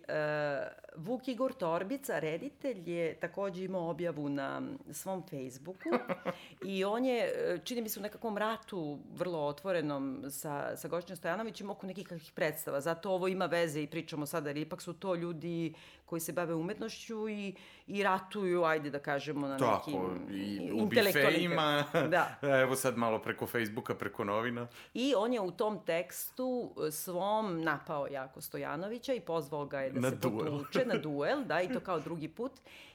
Vuk 0.96 1.28
Igor 1.28 1.52
Torbica, 1.52 2.18
reditelj, 2.18 2.90
je 2.90 3.14
takođe 3.14 3.64
imao 3.64 3.90
objavu 3.90 4.28
na 4.28 4.62
svom 4.90 5.22
Facebooku 5.22 5.88
i 6.64 6.84
on 6.84 7.04
je, 7.04 7.32
čini 7.64 7.82
mi 7.82 7.88
se 7.88 8.00
u 8.00 8.02
nekakvom 8.02 8.38
ratu 8.38 8.98
vrlo 9.14 9.38
otvorenom 9.38 10.24
sa, 10.30 10.76
sa 10.76 10.88
Gošćom 10.88 11.16
Stojanovićem 11.16 11.70
oko 11.70 11.86
nekih 11.86 12.08
kakvih 12.08 12.32
predstava. 12.34 12.80
Zato 12.80 13.10
ovo 13.10 13.28
ima 13.28 13.46
veze 13.46 13.82
i 13.82 13.86
pričamo 13.86 14.26
sada, 14.26 14.48
jer 14.50 14.56
ipak 14.56 14.82
su 14.82 14.92
to 14.92 15.14
ljudi 15.14 15.74
koji 16.06 16.20
se 16.20 16.32
bave 16.32 16.54
umetnošću 16.54 17.28
i, 17.28 17.54
i 17.86 18.02
ratuju, 18.02 18.64
ajde 18.64 18.90
da 18.90 18.98
kažemo, 18.98 19.48
na 19.48 19.58
Tako, 19.58 19.90
nekim 19.90 20.36
i 20.36 20.70
u 20.72 20.86
bifejima, 20.86 21.84
Da. 22.08 22.34
evo 22.62 22.76
sad 22.76 22.96
malo 22.96 23.18
preko 23.18 23.46
Facebooka, 23.46 23.94
preko 23.94 24.24
novina. 24.24 24.66
I 24.94 25.14
on 25.16 25.32
je 25.32 25.40
u 25.40 25.50
tom 25.50 25.78
tekstu 25.86 26.70
svom 26.90 27.62
napao 27.62 28.06
jako 28.06 28.40
Stojanovića 28.40 29.14
i 29.14 29.20
pozvao 29.20 29.66
ga 29.66 29.80
je 29.80 29.90
da 29.90 30.00
Na 30.00 30.10
se 30.10 30.16
duel. 30.16 30.38
potuče 30.38 30.81
na 30.84 30.94
duel, 30.96 31.44
da, 31.44 31.62
i 31.62 31.68
to 31.68 31.80
kao 31.80 32.00
drugi 32.00 32.28
put. 32.28 32.52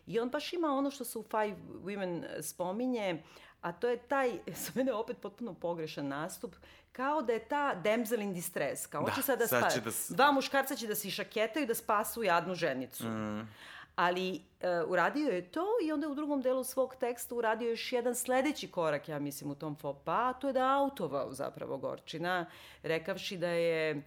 I 0.08 0.20
on 0.20 0.30
baš 0.30 0.54
ima 0.54 0.68
ono 0.70 0.92
što 0.92 1.04
se 1.04 1.18
u 1.18 1.24
Five 1.24 1.56
Women 1.76 2.42
spominje, 2.42 3.24
a 3.62 3.72
to 3.72 3.88
je 3.88 3.98
taj, 4.00 4.32
za 4.64 4.72
mene 4.76 4.94
opet 4.94 5.18
potpuno 5.18 5.54
pogrešan 5.54 6.08
nastup, 6.08 6.56
kao 6.92 7.22
da 7.22 7.34
je 7.34 7.40
ta 7.42 7.76
damsel 7.76 8.22
in 8.22 8.34
distress, 8.34 8.88
kao 8.88 9.04
Da, 9.04 9.12
hoće 9.12 9.22
sad 9.22 9.40
da 9.40 9.48
sad 9.48 9.60
spa... 9.62 9.70
će 9.70 9.82
da 9.82 9.92
s- 9.92 10.10
Dva 10.10 10.32
muškarca 10.32 10.76
će 10.76 10.88
da 10.88 10.96
se 10.96 11.08
išaketaju 11.08 11.68
da 11.68 11.74
spasu 11.74 12.24
jadnu 12.24 12.56
ženicu. 12.56 13.04
Mm. 13.06 13.48
Ali 13.96 14.30
e, 14.36 14.40
uradio 14.82 15.30
je 15.30 15.42
to 15.44 15.66
i 15.84 15.92
onda 15.92 16.06
je 16.06 16.12
u 16.12 16.16
drugom 16.16 16.42
delu 16.42 16.64
svog 16.64 16.96
teksta 16.96 17.36
uradio 17.36 17.70
još 17.70 17.94
jedan 17.94 18.16
sledeći 18.16 18.68
korak, 18.68 19.10
ja 19.10 19.20
mislim, 19.20 19.52
u 19.52 19.56
tom 19.56 19.76
faux 19.76 20.00
pas, 20.06 20.36
a 20.36 20.40
to 20.40 20.48
je 20.48 20.54
da 20.54 20.74
autovao 20.74 21.34
zapravo 21.34 21.78
Gorčina, 21.78 22.46
rekavši 22.84 23.38
da 23.38 23.48
je 23.48 23.92
e, 23.92 24.02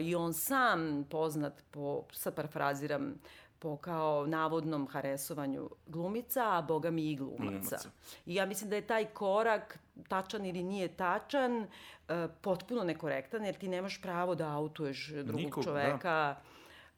i 0.00 0.14
on 0.14 0.34
sam 0.34 1.04
poznat 1.10 1.64
po, 1.70 2.04
sad 2.12 2.34
parafraziram, 2.34 3.14
po 3.58 3.76
kao 3.76 4.26
navodnom 4.26 4.88
haresovanju 4.88 5.70
glumica, 5.86 6.56
a 6.56 6.62
boga 6.62 6.90
mi 6.90 7.10
i 7.10 7.16
glumaca. 7.16 7.42
Glumaca. 7.42 7.78
I 8.26 8.34
ja 8.34 8.46
mislim 8.46 8.70
da 8.70 8.76
je 8.76 8.86
taj 8.86 9.04
korak, 9.04 9.78
tačan 10.08 10.46
ili 10.46 10.62
nije 10.62 10.88
tačan, 10.88 11.66
e, 12.08 12.28
potpuno 12.40 12.84
nekorektan, 12.84 13.44
jer 13.44 13.54
ti 13.54 13.68
nemaš 13.68 14.02
pravo 14.02 14.34
da 14.34 14.48
autuješ 14.48 15.08
drugog 15.08 15.40
Nikog, 15.40 15.64
da. 15.64 15.70
čoveka, 15.70 16.36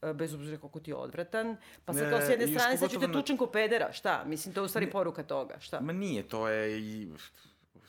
e, 0.03 0.13
bez 0.13 0.35
obzira 0.35 0.59
koliko 0.59 0.81
ti 0.81 0.91
je 0.91 0.95
odvratan. 0.95 1.57
Pa 1.85 1.93
sad 1.93 2.03
Ne, 2.03 2.11
kao 2.11 2.21
s 2.21 2.31
jedne 2.31 2.47
strane, 2.47 2.77
sad 2.77 2.91
ću 2.91 3.01
te 3.01 3.13
tučem 3.13 3.37
ko 3.37 3.47
pedera, 3.47 3.93
šta? 3.93 4.25
Mislim, 4.27 4.55
to 4.55 4.61
je 4.61 4.65
u 4.65 4.69
stvari 4.69 4.91
poruka 4.91 5.23
toga, 5.23 5.59
šta? 5.59 5.81
Ma 5.81 5.93
nije, 5.93 6.29
to 6.29 6.49
je 6.49 6.81
i... 6.81 7.09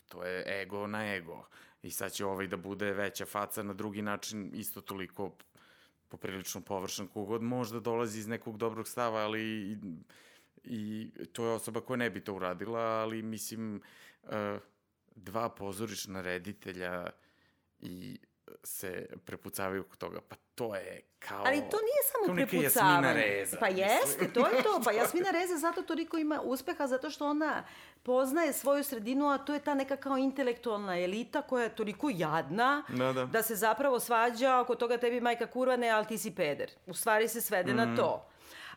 To 0.10 0.24
je 0.24 0.62
ego 0.62 0.88
na 0.88 1.16
ego. 1.16 1.46
I 1.84 1.92
sad 1.92 2.14
će 2.14 2.26
ovaj 2.26 2.48
da 2.48 2.58
bude 2.58 2.92
veća 2.92 3.26
faca 3.26 3.64
na 3.64 3.74
drugi 3.74 4.02
način, 4.02 4.52
isto 4.54 4.82
toliko 4.82 5.32
poprilično 6.08 6.62
površan, 6.62 7.08
kogod 7.08 7.42
možda 7.42 7.80
dolazi 7.80 8.20
iz 8.20 8.28
nekog 8.28 8.58
dobrog 8.58 8.88
stava, 8.88 9.20
ali 9.20 9.42
i, 9.44 9.78
i 10.64 11.12
to 11.34 11.46
je 11.46 11.52
osoba 11.52 11.82
koja 11.82 11.98
ne 11.98 12.10
bi 12.10 12.24
to 12.24 12.34
uradila, 12.34 12.80
ali 12.80 13.22
mislim, 13.22 13.82
e, 14.24 14.60
dva 15.16 15.50
pozorišna 15.50 16.22
reditelja 16.22 17.10
i 17.80 18.20
se 18.64 19.10
prepucavaju 19.26 19.82
oko 19.82 19.96
toga, 19.96 20.22
pa 20.22 20.36
to 20.56 20.76
je 20.76 21.02
kao... 21.20 21.40
Ali 21.40 21.58
to 21.62 21.78
nije 21.80 22.02
samo 22.12 22.36
prepucavanje. 22.36 23.46
Pa 23.60 23.68
jeste, 23.68 24.34
to 24.34 24.48
je 24.48 24.64
to. 24.64 24.82
Pa 24.84 24.92
Jasmina 24.92 25.32
Reza 25.32 25.58
zato 25.58 25.82
toliko 25.82 26.18
ima 26.18 26.42
uspeha, 26.42 26.88
zato 26.88 27.10
što 27.10 27.28
ona 27.28 27.64
poznaje 28.04 28.54
svoju 28.54 28.84
sredinu, 28.84 29.28
a 29.28 29.38
to 29.38 29.54
je 29.54 29.60
ta 29.60 29.74
neka 29.74 29.96
kao 29.98 30.18
intelektualna 30.18 31.00
elita 31.00 31.42
koja 31.42 31.64
je 31.64 31.76
toliko 31.76 32.10
jadna 32.10 32.84
Da, 32.90 33.14
da. 33.14 33.26
da 33.26 33.44
se 33.44 33.56
zapravo 33.56 34.00
svađa 34.00 34.60
oko 34.60 34.76
toga 34.76 34.98
tebi 34.98 35.22
majka 35.22 35.48
kurva 35.48 35.78
ne, 35.78 35.90
ali 35.90 36.06
ti 36.06 36.18
si 36.18 36.36
peder. 36.36 36.72
U 36.86 36.94
stvari 36.94 37.28
se 37.28 37.42
svede 37.42 37.74
Mm. 37.74 37.76
na 37.76 37.96
to. 37.96 38.28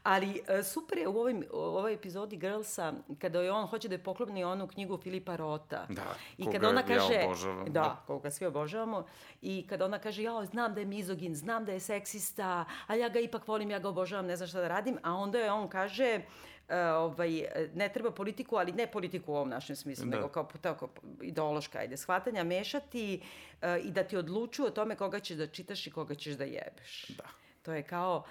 Ali 0.04 0.42
e, 0.48 0.62
super 0.62 0.98
je 0.98 1.08
u, 1.08 1.18
ovim, 1.18 1.44
u 1.52 1.56
ovoj 1.56 1.94
epizodi 1.94 2.36
Girlsa, 2.36 2.92
kada 3.20 3.40
je 3.40 3.52
on 3.52 3.66
hoće 3.66 3.88
da 3.88 3.94
je 3.94 4.02
poklopni 4.02 4.44
onu 4.44 4.66
knjigu 4.68 4.96
Filipa 4.96 5.36
Rota. 5.36 5.86
Da, 5.88 6.14
I 6.38 6.44
koga 6.44 6.52
kada 6.52 6.68
ona 6.68 6.80
ja 6.80 6.86
kaže, 6.86 7.22
obožavam, 7.24 7.64
Da, 7.64 7.70
da. 7.70 8.02
koga 8.06 8.30
svi 8.30 8.46
obožavamo. 8.46 9.06
I 9.42 9.66
kada 9.68 9.84
ona 9.84 9.98
kaže, 9.98 10.22
ja 10.22 10.44
znam 10.44 10.74
da 10.74 10.80
je 10.80 10.86
mizogin, 10.86 11.34
znam 11.34 11.64
da 11.64 11.72
je 11.72 11.80
seksista, 11.80 12.64
ali 12.86 13.00
ja 13.00 13.08
ga 13.08 13.20
ipak 13.20 13.48
volim, 13.48 13.70
ja 13.70 13.78
ga 13.78 13.88
obožavam, 13.88 14.26
ne 14.26 14.36
znam 14.36 14.48
šta 14.48 14.60
da 14.60 14.68
radim. 14.68 14.98
A 15.02 15.12
onda 15.14 15.38
je 15.38 15.52
on 15.52 15.68
kaže, 15.68 16.20
uh, 16.68 16.74
ovaj, 16.96 17.44
ne 17.74 17.88
treba 17.88 18.10
politiku, 18.10 18.56
ali 18.56 18.72
ne 18.72 18.86
politiku 18.86 19.32
u 19.32 19.36
ovom 19.36 19.48
našem 19.48 19.76
smislu, 19.76 20.04
Da. 20.06 20.16
nego 20.16 20.28
kao 20.28 20.48
tako, 20.60 20.88
ideološka, 21.22 21.78
ajde, 21.78 21.96
shvatanja, 21.96 22.44
mešati 22.44 23.20
uh, 23.62 23.68
i 23.84 23.90
da 23.90 24.04
ti 24.04 24.16
odlučuju 24.16 24.66
o 24.66 24.70
tome 24.70 24.96
koga 24.96 25.20
ćeš 25.20 25.36
da 25.36 25.46
čitaš 25.46 25.86
i 25.86 25.90
koga 25.90 26.14
ćeš 26.14 26.34
da 26.34 26.44
jebeš. 26.44 27.08
Da. 27.08 27.24
To 27.62 27.72
je 27.72 27.82
kao... 27.82 28.24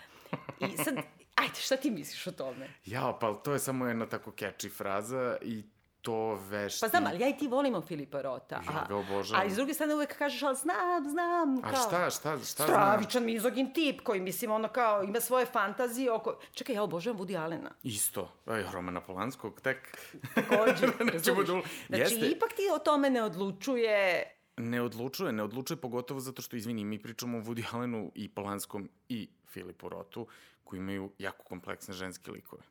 I 0.59 0.77
sad, 0.77 0.95
ajde, 1.35 1.55
šta 1.55 1.77
ti 1.77 1.91
misliš 1.91 2.27
o 2.27 2.31
tome? 2.31 2.69
Ja, 2.85 3.17
pa 3.21 3.33
to 3.33 3.53
je 3.53 3.59
samo 3.59 3.87
jedna 3.87 4.05
tako 4.05 4.31
catchy 4.31 4.71
fraza 4.77 5.37
i 5.41 5.63
to 6.01 6.35
vešti... 6.49 6.79
Pa 6.81 6.87
znam, 6.87 7.05
ali 7.07 7.19
ja 7.21 7.29
i 7.29 7.37
ti 7.37 7.47
volimo 7.47 7.81
Filipa 7.81 8.21
Rota. 8.21 8.55
Ja 8.55 8.79
a- 8.83 8.87
ga 8.87 8.95
obožavam. 8.95 9.41
Ali 9.41 9.51
s 9.51 9.55
druge 9.55 9.73
strane 9.73 9.95
uvek 9.95 10.17
kažeš, 10.17 10.43
ali 10.43 10.55
znam, 10.55 11.09
znam. 11.09 11.57
A 11.57 11.61
kao, 11.61 11.81
šta, 11.87 12.09
šta, 12.09 12.09
šta 12.09 12.35
znam? 12.37 12.67
Stravičan 12.67 13.23
mizogin 13.25 13.73
tip 13.73 14.01
koji, 14.01 14.21
mislim, 14.21 14.51
ono 14.51 14.67
kao, 14.67 15.03
ima 15.03 15.19
svoje 15.19 15.45
fantazije 15.45 16.11
oko... 16.11 16.39
Čekaj, 16.51 16.75
ja 16.75 16.83
obožavam 16.83 17.19
Woody 17.19 17.43
Allena. 17.43 17.71
Isto. 17.83 18.31
Ej, 18.47 18.63
Romana 18.73 19.01
Polanskog, 19.01 19.61
tek. 19.61 19.97
Takođe, 20.35 20.87
Nećemo 21.13 21.41
razumiješ? 21.41 21.47
da... 21.89 21.97
Znači, 21.97 22.13
Jeste. 22.13 22.27
ipak 22.27 22.49
ti 22.53 22.61
o 22.75 22.79
tome 22.79 23.09
ne 23.09 23.23
odlučuje... 23.23 24.23
Ne 24.57 24.81
odlučuje, 24.81 25.31
ne 25.31 25.43
odlučuje 25.43 25.77
pogotovo 25.77 26.19
zato 26.19 26.41
što, 26.41 26.55
izvini, 26.55 26.85
mi 26.85 26.99
pričamo 27.01 27.37
o 27.37 27.41
Woody 27.41 27.63
Allenu 27.71 28.11
i 28.15 28.29
Polanskom 28.29 28.89
i 29.09 29.29
Filipu 29.47 29.89
Rotu, 29.89 30.27
koji 30.63 30.79
imaju 30.79 31.11
jako 31.19 31.43
kompleksne 31.43 31.93
ženske 31.93 32.31
likove. 32.31 32.63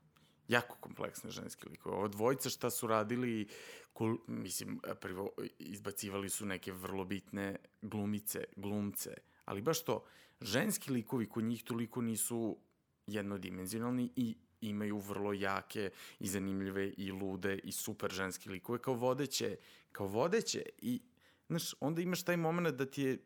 Jako 0.48 0.76
kompleksne 0.80 1.30
ženske 1.30 1.68
likove. 1.68 1.96
Ovo 1.96 2.08
dvojica 2.08 2.50
šta 2.50 2.70
su 2.70 2.86
radili, 2.86 3.48
kol, 3.92 4.16
mislim, 4.26 4.80
prvo 5.00 5.30
izbacivali 5.58 6.28
su 6.28 6.46
neke 6.46 6.72
vrlo 6.72 7.04
bitne 7.04 7.56
glumice, 7.82 8.44
glumce, 8.56 9.14
ali 9.44 9.62
baš 9.62 9.84
to, 9.84 10.04
ženski 10.40 10.92
likovi 10.92 11.28
kod 11.28 11.44
njih 11.44 11.64
toliko 11.64 12.00
nisu 12.00 12.58
jednodimenzionalni 13.06 14.12
i 14.16 14.36
imaju 14.60 14.98
vrlo 14.98 15.32
jake 15.32 15.90
i 16.18 16.28
zanimljive 16.28 16.92
i 16.96 17.12
lude 17.12 17.58
i 17.64 17.72
super 17.72 18.10
ženske 18.10 18.50
likove 18.50 18.78
kao 18.78 18.94
vodeće, 18.94 19.56
kao 19.92 20.06
vodeće 20.06 20.62
i 20.78 21.02
znaš, 21.48 21.74
onda 21.80 22.02
imaš 22.02 22.22
taj 22.22 22.36
moment 22.36 22.76
da 22.76 22.86
ti 22.86 23.02
je 23.02 23.18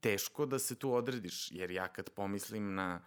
teško 0.00 0.46
da 0.46 0.58
se 0.58 0.74
tu 0.74 0.94
odrediš, 0.94 1.52
jer 1.52 1.70
ja 1.70 1.88
kad 1.88 2.10
pomislim 2.10 2.74
na 2.74 3.00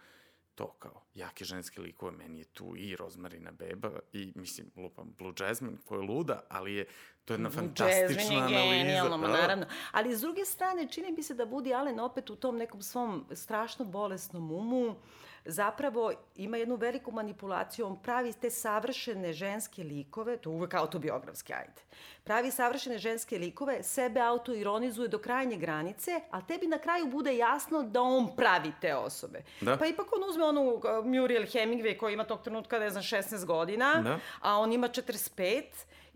to 0.54 0.72
kao 0.78 1.02
jake 1.14 1.44
ženske 1.44 1.80
likove, 1.80 2.12
meni 2.12 2.38
je 2.38 2.44
tu 2.44 2.74
i 2.76 2.96
Rozmarina 2.96 3.52
Beba 3.52 3.90
i 4.12 4.32
mislim, 4.34 4.70
lupam, 4.76 5.14
Blue 5.18 5.32
Jasmine 5.40 5.76
koja 5.84 6.00
je 6.00 6.06
luda, 6.06 6.40
ali 6.48 6.74
je 6.74 6.86
to 7.24 7.32
je 7.32 7.34
jedna 7.34 7.50
fantastična 7.50 8.22
Jasmine 8.22 8.34
je 8.34 8.42
analiza. 8.42 8.74
genijalno, 8.74 9.18
Da, 9.18 9.28
naravno. 9.28 9.66
Ali 9.92 10.16
s 10.16 10.20
druge 10.20 10.44
strane, 10.44 10.88
čini 10.88 11.12
mi 11.12 11.22
se 11.22 11.34
da 11.34 11.46
Woody 11.46 11.74
Allen 11.78 12.00
opet 12.00 12.30
u 12.30 12.36
tom 12.36 12.56
nekom 12.56 12.82
svom 12.82 13.26
strašno 13.32 13.84
bolesnom 13.84 14.52
umu 14.52 14.96
zapravo 15.44 16.12
ima 16.36 16.56
jednu 16.56 16.76
veliku 16.76 17.12
manipulaciju, 17.12 17.86
on 17.86 18.02
pravi 18.02 18.32
te 18.32 18.50
savršene 18.50 19.32
ženske 19.32 19.84
likove, 19.84 20.36
to 20.36 20.50
uvek 20.50 20.74
autobiografski, 20.74 21.52
ajde, 21.52 21.82
pravi 22.24 22.50
savršene 22.50 22.98
ženske 22.98 23.38
likove, 23.38 23.82
sebe 23.82 24.20
autoironizuje 24.20 25.08
do 25.08 25.18
krajnje 25.18 25.56
granice, 25.56 26.20
a 26.30 26.40
tebi 26.40 26.66
na 26.66 26.78
kraju 26.78 27.06
bude 27.06 27.36
jasno 27.36 27.82
da 27.82 28.02
on 28.02 28.36
pravi 28.36 28.72
te 28.80 28.94
osobe. 28.94 29.42
Da. 29.60 29.76
Pa 29.76 29.86
ipak 29.86 30.06
on 30.16 30.30
uzme 30.30 30.44
onu 30.44 30.62
uh, 30.62 30.82
Muriel 31.04 31.42
Hemingway 31.42 31.96
koja 31.96 32.12
ima 32.12 32.24
tog 32.24 32.42
trenutka, 32.42 32.78
ne 32.78 32.90
znam, 32.90 33.02
16 33.02 33.44
godina, 33.44 34.00
Da. 34.04 34.18
a 34.40 34.58
on 34.58 34.72
ima 34.72 34.88
45 34.88 35.62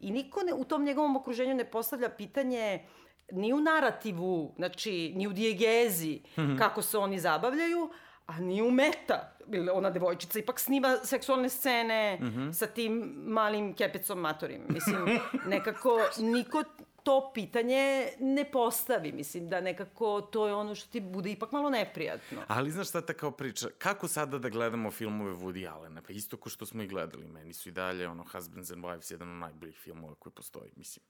i 0.00 0.10
niko 0.10 0.42
ne, 0.42 0.54
u 0.54 0.64
tom 0.64 0.84
njegovom 0.84 1.16
okruženju 1.16 1.54
ne 1.54 1.64
postavlja 1.64 2.08
pitanje 2.08 2.86
ni 3.32 3.52
u 3.52 3.60
narativu, 3.60 4.52
znači 4.56 5.12
ni 5.16 5.26
u 5.26 5.32
dijegezi 5.32 6.20
kako 6.58 6.82
se 6.82 6.98
oni 6.98 7.18
zabavljaju, 7.18 7.90
a 8.28 8.40
ni 8.40 8.62
u 8.62 8.70
meta. 8.70 9.32
Ona 9.72 9.90
devojčica 9.90 10.38
ipak 10.38 10.60
snima 10.60 10.96
seksualne 11.04 11.48
scene 11.48 12.18
sa 12.52 12.66
tim 12.66 13.14
malim 13.16 13.74
kepecom 13.74 14.20
matorim. 14.20 14.62
Mislim, 14.68 15.18
nekako 15.54 16.00
niko 16.18 16.64
to 17.02 17.30
pitanje 17.34 18.08
ne 18.20 18.50
postavi. 18.50 19.12
Mislim 19.12 19.48
da 19.48 19.60
nekako 19.60 20.20
to 20.20 20.46
je 20.46 20.54
ono 20.54 20.74
što 20.74 20.90
ti 20.90 21.00
bude 21.00 21.30
ipak 21.30 21.52
malo 21.52 21.70
neprijatno. 21.70 22.42
Ali 22.48 22.70
znaš 22.70 22.88
šta 22.88 23.00
ta 23.00 23.14
kao 23.14 23.30
priča, 23.30 23.68
kako 23.78 24.08
sada 24.08 24.38
da 24.38 24.48
gledamo 24.48 24.90
filmove 24.90 25.32
Woody 25.32 25.72
Allena? 25.72 26.02
Pa 26.02 26.12
isto 26.12 26.36
ko 26.36 26.48
što 26.48 26.66
smo 26.66 26.82
i 26.82 26.88
gledali, 26.88 27.28
meni 27.28 27.54
su 27.54 27.68
i 27.68 27.72
dalje 27.72 28.08
ono 28.08 28.24
Husbands 28.32 28.70
and 28.70 28.84
Wives 28.84 29.12
jedan 29.12 29.30
od 29.30 29.36
najboljih 29.36 29.76
filmova 29.76 30.14
koji 30.14 30.32
postoji, 30.32 30.70
mislim. 30.76 31.04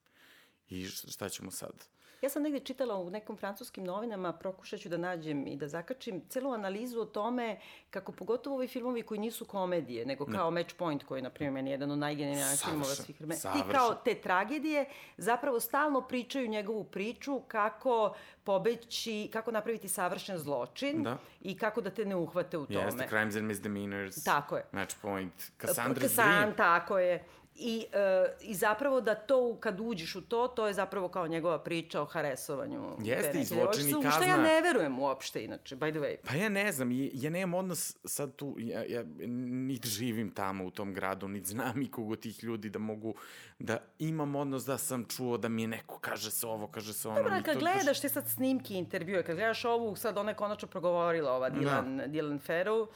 I 0.68 0.87
šta 0.87 1.28
ćemo 1.28 1.50
sad? 1.50 1.85
Ja 2.22 2.28
sam 2.28 2.42
negde 2.42 2.61
čitala 2.61 2.96
u 2.96 3.11
nekom 3.11 3.37
francuskim 3.37 3.85
novinama, 3.85 4.33
prokušat 4.33 4.81
ću 4.81 4.88
da 4.88 4.96
nađem 4.96 5.46
i 5.46 5.56
da 5.56 5.69
zakačim 5.69 6.23
celu 6.29 6.52
analizu 6.52 7.00
o 7.00 7.04
tome 7.04 7.58
kako 7.90 8.12
pogotovo 8.12 8.56
ovi 8.56 8.69
filmovi 8.69 9.02
koji 9.02 9.21
nisu 9.21 9.44
komedije, 9.44 10.06
nego 10.06 10.27
kao 10.27 10.50
Match 10.50 10.75
Point 10.75 11.04
koji 11.04 11.19
je, 11.19 11.23
na 11.23 11.31
primjer, 11.31 11.52
meni 11.52 11.71
jedan 11.71 11.90
od 11.90 11.98
najgenijalnijih 11.98 12.60
filmova 12.64 12.85
svih 12.85 13.21
vremena. 13.21 13.40
Ti 13.40 13.73
kao 13.73 13.94
te 13.94 14.14
tragedije 14.14 14.85
zapravo 15.16 15.60
stalno 15.60 16.00
pričaju 16.00 16.48
njegovu 16.48 16.85
priču 16.85 17.40
kako 17.40 18.14
pobeći, 18.44 19.29
kako 19.33 19.50
napraviti 19.52 19.88
savršen 19.88 20.38
zločin 20.38 21.02
Da. 21.02 21.19
i 21.40 21.58
kako 21.58 21.81
da 21.81 21.90
te 21.90 22.04
ne 22.04 22.16
uhvate 22.16 22.58
u 22.58 22.66
tome. 22.66 22.81
Jeste, 22.81 23.06
Crimes 23.08 23.37
and 23.37 23.46
Misdemeanors. 23.46 24.25
Tako 24.25 24.56
je. 24.56 24.64
Match 24.73 24.96
Point. 25.02 25.33
Cassandra's 25.60 26.14
Dream. 26.14 26.54
tako 26.56 26.98
je. 26.98 27.25
I, 27.61 27.87
e, 27.92 28.35
I 28.40 28.54
zapravo 28.54 29.00
da 29.00 29.15
to, 29.15 29.56
kad 29.61 29.81
uđeš 29.81 30.17
u 30.17 30.21
to, 30.21 30.48
to 30.48 30.67
je 30.67 30.75
zapravo 30.75 31.09
kao 31.09 31.29
njegova 31.29 31.59
priča 31.59 32.02
o 32.02 32.04
haresovanju. 32.04 32.96
Jeste, 33.02 33.40
i 33.40 33.44
zločin 33.44 33.88
i 33.88 33.90
devojčice, 33.90 33.96
u 33.96 34.00
Što 34.00 34.23
ja 34.23 34.35
kazna. 34.35 34.37
ne 34.37 34.61
verujem 34.61 34.98
uopšte, 34.98 35.44
inače, 35.44 35.77
by 35.77 35.90
the 35.90 36.00
way. 36.00 36.17
Pa 36.25 36.35
ja 36.35 36.48
ne 36.48 36.73
znam, 36.73 36.92
ja, 36.92 37.09
ja 37.13 37.31
nemam 37.31 37.54
odnos 37.54 37.96
sad 38.04 38.37
tu, 38.37 38.56
ja, 38.59 38.85
ja 38.85 39.04
niti 39.19 39.88
živim 39.88 40.31
tamo 40.31 40.65
u 40.65 40.71
tom 40.71 40.94
gradu, 40.94 41.29
niti 41.29 41.48
znam 41.48 41.83
ikog 41.83 42.11
od 42.11 42.21
tih 42.21 42.44
ljudi 42.44 42.71
da 42.71 42.79
mogu, 42.79 43.15
da 43.59 43.79
imam 43.98 44.37
odnos 44.37 44.65
da 44.65 44.79
sam 44.79 45.04
čuo 45.04 45.37
da 45.37 45.48
mi 45.48 45.63
je 45.63 45.69
neko 45.69 45.98
kaže 45.98 46.31
se 46.31 46.46
ovo, 46.46 46.67
kaže 46.67 46.92
se 46.92 47.09
ono. 47.09 47.23
Dobro, 47.23 47.42
kad 47.44 47.54
to 47.54 47.61
gledaš 47.61 48.00
te 48.00 48.09
sad 48.09 48.29
snimke, 48.29 48.75
intervjue, 48.75 49.23
kad 49.23 49.37
gledaš 49.37 49.65
ovu, 49.65 49.96
sad 49.96 50.19
ona 50.19 50.31
je 50.31 50.37
konačno 50.37 50.69
progovorila, 50.69 51.33
ova 51.33 51.50
Dylan, 51.50 51.96
da. 51.96 52.06
Dylan 52.06 52.40
Farrow, 52.46 52.87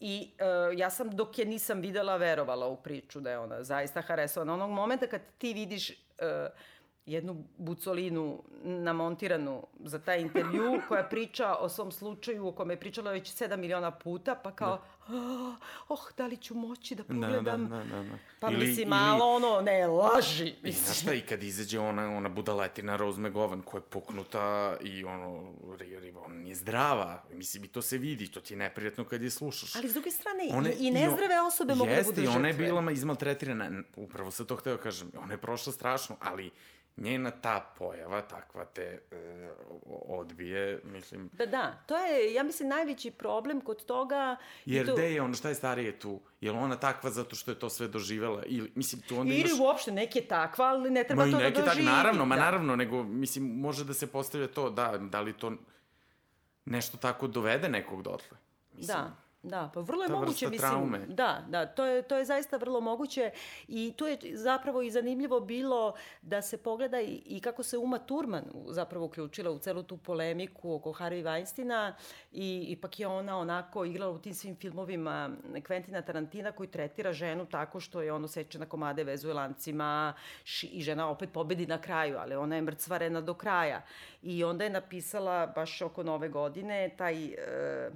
I 0.00 0.30
uh, 0.40 0.78
ja 0.78 0.90
sam, 0.90 1.16
dok 1.16 1.38
je 1.38 1.44
nisam 1.44 1.80
videla, 1.80 2.16
verovala 2.16 2.66
u 2.66 2.76
priču 2.76 3.20
da 3.20 3.30
je 3.30 3.38
ona 3.38 3.62
zaista 3.64 4.00
haresovana. 4.00 4.54
Onog 4.54 4.70
momenta 4.70 5.06
kad 5.06 5.20
ti 5.38 5.54
vidiš 5.54 5.90
uh, 5.90 5.96
jednu 7.06 7.44
bucolinu 7.58 8.42
namontiranu 8.64 9.66
za 9.80 9.98
taj 9.98 10.20
intervju 10.20 10.62
koja 10.88 11.04
priča 11.04 11.54
o 11.54 11.68
svom 11.68 11.92
slučaju 11.92 12.46
o 12.46 12.52
kome 12.52 12.74
je 12.74 12.80
pričala 12.80 13.10
već 13.10 13.32
7 13.32 13.56
miliona 13.56 13.90
puta, 13.90 14.34
pa 14.34 14.50
kao, 14.52 14.80
da. 15.08 15.14
oh, 15.88 16.12
da 16.16 16.26
li 16.26 16.36
ću 16.36 16.54
moći 16.56 16.94
da 16.94 17.02
Da, 17.02 17.14
da, 17.14 17.14
pogledam? 17.18 17.68
da, 17.68 17.76
da, 17.76 18.02
da. 18.02 18.18
Pa 18.40 18.48
Ili- 18.48 18.58
mislim, 18.58 18.78
ili- 18.78 18.90
malo 18.90 19.26
ono, 19.26 19.60
ne, 19.60 19.86
laži. 19.86 20.54
I 20.62 20.72
znaš 20.72 21.00
šta, 21.00 21.14
i 21.14 21.20
kad 21.20 21.42
izađe 21.42 21.78
ona, 21.80 22.08
ona 22.08 22.28
budaletina 22.28 22.96
Rose 22.96 23.20
McGowan 23.20 23.62
koja 23.62 23.78
je 23.78 23.84
puknuta 23.84 24.76
i 24.82 25.04
ono, 25.04 25.52
ona 26.16 26.34
nije 26.34 26.54
zdrava. 26.54 27.22
Mislim, 27.32 27.64
i 27.64 27.68
to 27.68 27.82
se 27.82 27.98
vidi, 27.98 28.28
to 28.28 28.40
ti 28.40 28.54
je 28.54 28.58
neprijatno 28.58 29.04
kad 29.04 29.22
je 29.22 29.30
slušaš. 29.30 29.76
Ali 29.76 29.88
s 29.88 29.92
druge 29.92 30.10
strane, 30.10 30.48
One- 30.52 30.72
i, 30.72 30.76
i 30.78 30.90
nezdrave 30.90 31.40
osobe 31.40 31.74
mogu 31.74 31.84
da 31.86 31.96
budu 31.96 31.98
Jeste, 32.00 32.14
žrtve. 32.14 32.24
i 32.24 32.36
ona 32.36 32.48
je 32.48 32.54
bila 32.54 32.80
ma 32.80 32.92
izmaltretirana. 32.92 33.70
Upravo 33.96 34.30
sam 34.30 34.46
to 34.46 34.56
hteo 34.56 34.76
kažem. 34.76 35.12
Ona 35.16 35.32
je 35.32 35.38
prošla 35.38 35.72
strašno, 35.72 36.16
ali 36.20 36.50
njena 36.96 37.30
ta 37.30 37.72
pojava, 37.78 38.20
takva 38.22 38.64
te 38.64 38.82
e, 39.10 39.50
odbije, 40.08 40.80
mislim... 40.84 41.30
Da, 41.32 41.46
da, 41.46 41.78
to 41.86 41.96
je, 41.96 42.34
ja 42.34 42.42
mislim, 42.42 42.68
najveći 42.68 43.10
problem 43.10 43.60
kod 43.60 43.84
toga. 43.84 44.36
Jer 44.64 44.86
to, 44.86 44.94
gde 44.94 45.12
je 45.12 45.22
ona, 45.22 45.34
šta 45.34 45.48
je 45.48 45.54
starije 45.54 45.98
tu? 45.98 46.20
Je 46.40 46.52
li 46.52 46.58
ona 46.58 46.76
takva 46.76 47.10
zato 47.10 47.36
što 47.36 47.50
je 47.50 47.58
to 47.58 47.70
sve 47.70 47.88
doživela? 47.88 48.42
Ili, 48.46 48.72
mislim, 48.74 49.02
tu 49.02 49.16
onda 49.18 49.32
Ili 49.34 49.40
imaš... 49.40 49.60
uopšte 49.60 49.92
neke 49.92 50.20
takva, 50.20 50.64
ali 50.66 50.90
ne 50.90 51.04
treba 51.04 51.26
Ma 51.26 51.32
to 51.32 51.38
da 51.38 51.52
tak, 51.52 51.64
doživi. 51.64 51.86
naravno, 51.86 52.24
ma 52.24 52.36
da. 52.36 52.42
naravno, 52.42 52.76
nego, 52.76 53.02
mislim, 53.02 53.44
može 53.44 53.84
da 53.84 53.94
se 53.94 54.06
postavlja 54.06 54.48
to, 54.48 54.70
da, 54.70 54.98
da 54.98 55.20
li 55.20 55.32
to 55.32 55.52
nešto 56.64 56.96
tako 56.96 57.26
dovede 57.26 57.68
nekog 57.68 58.02
dotle. 58.02 58.36
Mislim, 58.72 58.96
Da, 58.98 59.16
da, 59.44 59.70
pa 59.74 59.80
vrlo 59.80 60.02
je 60.02 60.08
ta 60.08 60.14
moguće, 60.14 60.46
vrsta 60.46 60.50
mislim, 60.50 60.70
traume. 60.70 60.98
da, 61.08 61.44
da, 61.48 61.66
to 61.66 61.84
je, 61.84 62.02
to 62.02 62.16
je 62.16 62.24
zaista 62.24 62.56
vrlo 62.56 62.80
moguće 62.80 63.30
i 63.68 63.92
tu 63.96 64.06
je 64.06 64.18
zapravo 64.32 64.82
i 64.82 64.90
zanimljivo 64.90 65.40
bilo 65.40 65.94
da 66.22 66.42
se 66.42 66.56
pogleda 66.56 67.00
i, 67.00 67.22
i 67.26 67.40
kako 67.40 67.62
se 67.62 67.78
Uma 67.78 67.98
Thurman 67.98 68.44
zapravo 68.68 69.04
uključila 69.04 69.50
u 69.50 69.58
celu 69.58 69.82
tu 69.82 69.96
polemiku 69.96 70.74
oko 70.74 70.92
Harvey 70.92 71.22
Weinsteina 71.22 71.92
i 72.32 72.64
ipak 72.68 73.00
je 73.00 73.06
ona 73.06 73.38
onako 73.38 73.84
igrala 73.84 74.12
u 74.12 74.18
tim 74.18 74.34
svim 74.34 74.56
filmovima 74.56 75.30
Quentina 75.52 76.02
Tarantina 76.02 76.52
koji 76.52 76.68
tretira 76.68 77.12
ženu 77.12 77.46
tako 77.46 77.80
što 77.80 78.02
je 78.02 78.12
ono 78.12 78.28
seče 78.28 78.58
na 78.58 78.66
komade, 78.66 79.04
vezuje 79.04 79.34
lancima 79.34 80.14
ši, 80.44 80.66
i 80.66 80.82
žena 80.82 81.08
opet 81.10 81.30
pobedi 81.32 81.66
na 81.66 81.80
kraju, 81.80 82.18
ali 82.18 82.34
ona 82.34 82.56
je 82.56 82.62
mrcvarena 82.62 83.20
do 83.20 83.34
kraja. 83.34 83.82
I 84.22 84.44
onda 84.44 84.64
je 84.64 84.70
napisala 84.70 85.46
baš 85.46 85.82
oko 85.82 86.02
nove 86.02 86.28
godine 86.28 86.90
taj... 86.96 87.24
E, 87.24 87.90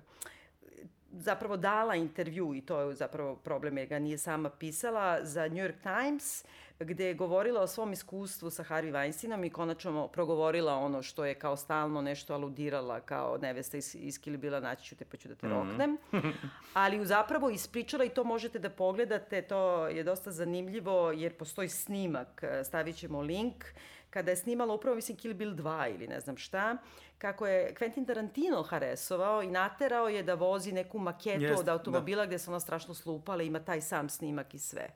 zapravo 1.19 1.57
dala 1.57 1.95
intervju 1.95 2.55
i 2.55 2.61
to 2.61 2.81
je 2.81 2.95
zapravo 2.95 3.37
problem 3.37 3.79
jer 3.79 3.89
ga 3.89 3.99
nije 3.99 4.19
sama 4.19 4.51
pisala 4.51 5.25
za 5.25 5.49
New 5.49 5.65
York 5.65 5.81
Times 5.83 6.45
gde 6.81 7.05
je 7.05 7.15
govorila 7.15 7.61
o 7.61 7.67
svom 7.67 7.93
iskustvu 7.93 8.51
sa 8.51 8.65
Harvey 8.65 8.93
Weinsteinom 8.93 9.47
i 9.47 9.51
konačno 9.51 10.09
progovorila 10.09 10.75
ono 10.75 11.03
što 11.03 11.25
je 11.25 11.35
kao 11.35 11.57
stalno 11.57 12.03
nešto 12.03 12.35
aludirala 12.35 13.01
kao 13.01 13.39
nevesta 13.39 13.77
iz, 13.77 13.97
iz 13.99 14.21
Kilibila 14.21 14.61
naći 14.61 14.85
ću 14.85 14.97
te 14.97 15.05
pa 15.05 15.17
ću 15.17 15.29
da 15.29 15.35
te 15.35 15.47
mm 15.47 15.51
-hmm. 15.51 15.69
roknem. 15.69 15.97
Ali 16.75 17.07
zapravo 17.07 17.51
ispričala 17.51 18.05
i 18.05 18.09
to 18.09 18.25
možete 18.25 18.59
da 18.59 18.71
pogledate, 18.71 19.43
to 19.43 19.89
je 19.89 20.05
dosta 20.05 20.31
zanimljivo 20.31 21.13
jer 21.13 21.35
postoji 21.35 21.69
snimak, 21.69 22.45
stavit 22.65 22.97
ćemo 22.97 23.21
link, 23.21 23.65
kada 24.11 24.31
je 24.31 24.37
snimala 24.37 24.75
upravo, 24.75 24.97
mislim, 24.97 25.17
Kill 25.17 25.35
Bill 25.35 25.55
2 25.55 25.95
ili 25.95 26.07
ne 26.07 26.21
znam 26.21 26.37
šta, 26.37 26.77
kako 27.19 27.47
je 27.47 27.75
Quentin 27.75 28.07
Tarantino 28.07 28.63
haresovao 28.63 29.43
i 29.43 29.51
naterao 29.51 30.09
je 30.09 30.23
da 30.23 30.35
vozi 30.35 30.73
neku 30.73 30.99
maketu 30.99 31.45
Jest, 31.45 31.61
od 31.61 31.69
automobila 31.69 32.23
da. 32.23 32.27
gde 32.27 32.39
se 32.39 32.51
ona 32.51 32.61
strašno 32.61 32.95
slupala, 32.95 33.43
ima 33.43 33.61
taj 33.61 33.81
sam 33.81 34.09
snimak 34.09 34.55
i 34.55 34.59
sve. 34.59 34.89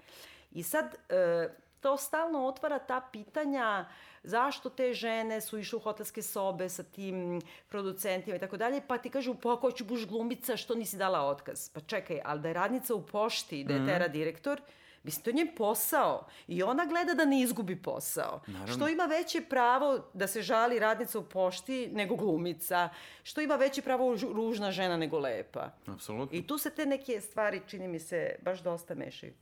I 0.50 0.62
sad, 0.62 0.96
e, 1.08 1.48
to 1.80 1.96
stalno 1.96 2.46
otvara 2.46 2.78
ta 2.78 3.00
pitanja 3.12 3.86
zašto 4.22 4.70
te 4.70 4.94
žene 4.94 5.40
su 5.40 5.58
išle 5.58 5.76
u 5.76 5.80
hotelske 5.80 6.22
sobe 6.22 6.68
sa 6.68 6.82
tim 6.82 7.40
producentima 7.68 8.36
i 8.36 8.40
tako 8.40 8.56
dalje, 8.56 8.80
pa 8.88 8.98
ti 8.98 9.10
kažu, 9.10 9.34
pa 9.34 9.52
ako 9.52 9.72
ću 9.72 9.84
buš 9.84 10.06
glumica, 10.06 10.56
što 10.56 10.74
nisi 10.74 10.96
dala 10.96 11.26
otkaz? 11.26 11.68
Pa 11.68 11.80
čekaj, 11.80 12.20
ali 12.24 12.40
da 12.40 12.48
je 12.48 12.54
radnica 12.54 12.94
u 12.94 13.06
pošti, 13.06 13.64
da 13.64 13.74
je 13.74 13.86
tera 13.86 14.08
direktor, 14.08 14.60
Mislim, 15.04 15.24
to 15.24 15.30
je 15.30 15.34
njen 15.34 15.54
posao. 15.56 16.26
I 16.48 16.62
ona 16.62 16.84
gleda 16.86 17.14
da 17.14 17.24
ne 17.24 17.40
izgubi 17.40 17.82
posao. 17.82 18.40
Naravno. 18.46 18.74
Što 18.74 18.88
ima 18.88 19.04
veće 19.04 19.40
pravo 19.40 19.98
da 20.14 20.26
se 20.26 20.42
žali 20.42 20.78
radnica 20.78 21.18
u 21.18 21.24
pošti 21.24 21.88
nego 21.92 22.16
glumica. 22.16 22.88
Što 23.22 23.40
ima 23.40 23.56
veće 23.56 23.82
pravo 23.82 24.16
ružna 24.32 24.70
žena 24.70 24.96
nego 24.96 25.18
lepa. 25.18 25.70
Apsolutno. 25.86 26.38
I 26.38 26.46
tu 26.46 26.58
se 26.58 26.70
te 26.70 26.86
neke 26.86 27.20
stvari, 27.20 27.60
čini 27.66 27.88
mi 27.88 27.98
se, 27.98 28.34
baš 28.42 28.62
dosta 28.62 28.94
mešaju. 28.94 29.32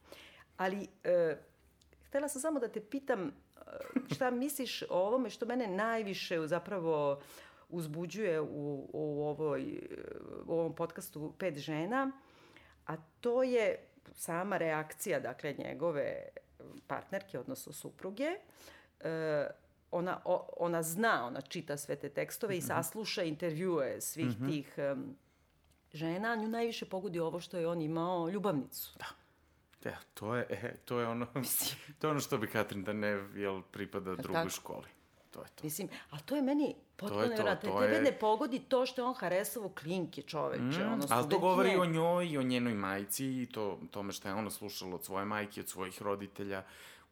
Ali, 0.57 0.89
e, 1.05 1.37
htela 2.09 2.29
sam 2.29 2.41
samo 2.41 2.61
da 2.61 2.69
te 2.69 2.81
pitam 2.81 3.27
e, 3.27 3.31
šta 4.15 4.31
misliš 4.45 4.83
o 4.83 4.87
ovome 4.91 5.31
što 5.31 5.47
mene 5.47 5.67
najviše 5.67 6.47
zapravo 6.47 7.21
uzbuđuje 7.69 8.41
u, 8.41 8.89
u, 8.93 9.25
ovoj, 9.25 9.89
u 10.47 10.53
ovom 10.53 10.75
podcastu 10.75 11.33
Pet 11.39 11.59
žena, 11.59 12.13
a 12.87 12.97
to 13.21 13.43
je 13.43 13.90
sama 14.15 14.57
reakcija, 14.57 15.21
dakle, 15.21 15.55
njegove 15.59 16.23
partnerke, 16.87 17.39
odnosno 17.39 17.73
supruge, 17.73 18.31
e, 19.01 19.47
ona, 19.91 20.21
o, 20.25 20.49
ona 20.57 20.83
zna, 20.83 21.27
ona 21.27 21.41
čita 21.41 21.77
sve 21.77 21.97
te 21.97 22.09
tekstove 22.09 22.55
mm 22.55 22.57
-hmm. 22.57 22.65
i 22.65 22.67
sasluša 22.67 23.23
intervjue 23.23 24.01
svih 24.01 24.27
mm 24.27 24.45
-hmm. 24.45 24.49
tih 24.49 24.75
um, 24.93 25.17
žena, 25.93 26.37
nju 26.37 26.49
najviše 26.49 26.87
pogodi 26.87 27.19
ovo 27.19 27.41
što 27.41 27.59
je 27.59 27.69
on 27.69 27.83
imao 27.83 28.29
ljubavnicu. 28.29 28.99
Da. 28.99 29.07
Ja, 29.91 29.99
to 30.15 30.35
je, 30.35 30.47
e, 30.51 30.77
to 30.85 31.01
je 31.01 31.07
ono, 31.07 31.27
to 31.99 32.07
je 32.07 32.11
ono 32.11 32.21
što 32.21 32.39
bi 32.39 32.47
Katrin 32.47 32.85
da 32.85 32.93
ne, 32.93 33.09
jel, 33.35 33.63
pripada 33.63 34.15
drugoj 34.15 34.49
školi. 34.49 34.89
To 35.31 35.41
je 35.41 35.49
to. 35.55 35.65
Mislim, 35.65 35.89
a 36.11 36.19
to 36.19 36.37
je 36.37 36.43
meni 36.43 36.75
potpuno 37.01 37.27
nevjerojatno. 37.27 37.81
Tebe 37.81 37.95
je... 37.95 38.03
ne 38.03 38.13
pogodi 38.13 38.59
to 38.59 38.87
što 38.87 39.03
je 39.03 39.07
on 39.07 39.15
haresovo 39.15 39.69
klinke 39.69 40.23
čoveče. 40.23 40.85
Mm, 40.85 40.93
ono, 40.93 41.07
ali 41.11 41.29
to 41.29 41.39
govori 41.39 41.77
o 41.77 41.85
njoj 41.85 42.27
i 42.27 42.39
o 42.39 42.43
njenoj 42.43 42.75
majci 42.75 43.27
i 43.27 43.49
to, 43.53 43.79
tome 43.91 44.13
što 44.13 44.29
je 44.29 44.35
ona 44.35 44.51
slušala 44.51 44.95
od 44.95 45.05
svoje 45.05 45.25
majke, 45.25 45.61
od 45.61 45.69
svojih 45.69 46.03
roditelja, 46.03 46.63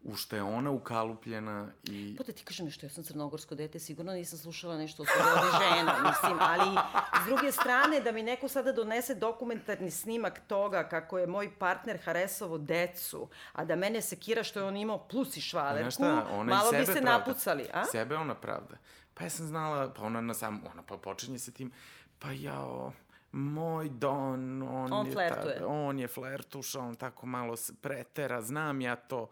u 0.03 0.17
što 0.17 0.37
je 0.37 0.43
ona 0.43 0.71
ukalupljena 0.71 1.69
i... 1.85 2.15
Pa 2.19 2.25
da 2.25 2.33
ti 2.33 2.45
kažem 2.45 2.67
nešto, 2.67 2.87
ja 2.87 2.91
sam 2.91 3.05
crnogorsko 3.05 3.55
dete, 3.55 3.79
sigurno 3.79 4.13
nisam 4.13 4.39
slušala 4.39 4.77
nešto 4.77 5.03
od 5.03 5.09
svojih 5.09 5.53
žena, 5.63 5.95
mislim, 6.09 6.39
ali 6.41 6.79
s 7.23 7.27
druge 7.27 7.53
strane 7.53 8.01
da 8.01 8.13
mi 8.13 8.23
neko 8.23 8.49
sada 8.49 8.73
donese 8.73 9.15
dokumentarni 9.15 9.91
snimak 9.91 10.41
toga 10.47 10.89
kako 10.89 11.19
je 11.19 11.27
moj 11.27 11.51
partner 11.59 11.99
Haresovo 12.05 12.59
decu, 12.59 13.29
a 13.53 13.65
da 13.65 13.77
mene 13.77 14.03
sekira 14.03 14.43
što 14.43 14.61
je 14.61 14.67
on 14.67 14.77
imao 14.77 14.99
plus 14.99 15.37
i 15.37 15.41
švalerku, 15.41 15.91
šta, 15.91 16.27
malo 16.45 16.71
bi 16.71 16.87
se 16.87 16.93
pravda. 16.93 17.19
napucali, 17.19 17.67
a? 17.73 17.85
Sebe 17.85 18.17
ona 18.17 18.35
pravda. 18.35 18.77
Pa 19.19 19.25
ja 19.25 19.31
sam 19.31 19.47
znala, 19.47 19.95
pa 19.95 20.03
ona 20.03 20.21
na 20.21 20.35
sam, 20.35 20.63
ona 20.73 20.83
pa 20.83 20.97
počinje 20.97 21.39
sa 21.39 21.51
tim, 21.51 21.73
pa 22.19 22.33
jao, 22.33 22.93
moj 23.33 23.89
Don, 23.89 24.63
on, 24.63 24.93
on 24.93 25.07
je 25.07 25.13
flertuje. 25.13 25.59
Ta, 25.59 25.67
on 25.67 25.99
je 25.99 26.09
flertuša, 26.09 26.81
on 26.81 26.97
tako 26.97 27.27
malo 27.27 27.57
se 27.57 27.75
pretera, 27.83 28.43
znam 28.43 28.81
ja 28.81 28.97
to 28.97 29.29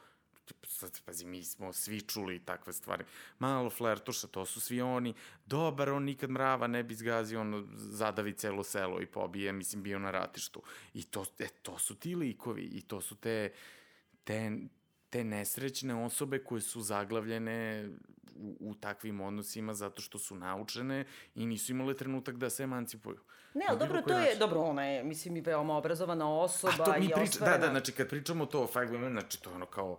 sad, 0.63 1.01
pazi, 1.05 1.27
mi 1.27 1.45
smo 1.45 1.73
svi 1.73 2.01
čuli 2.01 2.39
takve 2.45 2.73
stvari. 2.73 3.05
Malo 3.39 3.71
flertuša, 3.71 4.27
to 4.27 4.45
su 4.47 4.61
svi 4.61 4.81
oni. 4.81 5.15
Dobar, 5.47 5.91
on 5.91 6.05
nikad 6.05 6.31
mrava 6.31 6.67
ne 6.67 6.83
bi 6.83 6.95
zgazio, 6.95 7.41
on 7.41 7.69
zadavi 7.75 8.33
celo 8.33 8.65
selo 8.65 9.01
i 9.01 9.07
pobije, 9.07 9.53
mislim, 9.53 9.83
bio 9.83 9.99
na 9.99 10.11
ratištu. 10.11 10.63
I 10.95 11.03
to, 11.03 11.25
e, 11.39 11.49
to 11.63 11.79
su 11.79 11.95
ti 11.95 12.15
likovi 12.15 12.63
i 12.63 12.83
to 12.83 13.01
su 13.01 13.15
te, 13.15 13.53
te 14.25 14.51
te 15.11 15.25
nesrećne 15.25 16.05
osobe 16.05 16.39
koje 16.39 16.61
su 16.61 16.81
zaglavljene 16.81 17.89
u, 18.39 18.57
u 18.61 18.75
takvim 18.75 19.21
odnosima 19.21 19.75
zato 19.75 20.03
što 20.03 20.19
su 20.19 20.35
naučene 20.35 21.05
i 21.35 21.47
nisu 21.47 21.73
imale 21.73 21.95
trenutak 21.95 22.37
da 22.37 22.51
se 22.51 22.63
emancipuju. 22.63 23.19
Ne, 23.55 23.65
ali 23.69 23.79
dobro, 23.79 24.03
to 24.03 24.13
je, 24.13 24.25
način. 24.25 24.39
dobro, 24.39 24.61
ona 24.61 24.85
je, 24.85 25.05
mislim, 25.05 25.37
i 25.37 25.41
veoma 25.41 25.77
obrazovana 25.77 26.39
osoba 26.41 26.73
A 26.81 26.85
to 26.85 26.93
mi 27.01 27.09
priča. 27.09 27.45
Da, 27.45 27.59
da, 27.59 27.71
znači 27.71 27.93
kad 27.93 28.09
pričamo 28.09 28.47
to 28.47 28.63
o 28.63 28.67
Five 28.67 28.87
Women, 28.87 29.11
znači 29.11 29.43
to 29.43 29.51
je 29.51 29.57
ono 29.57 29.67
kao 29.67 29.99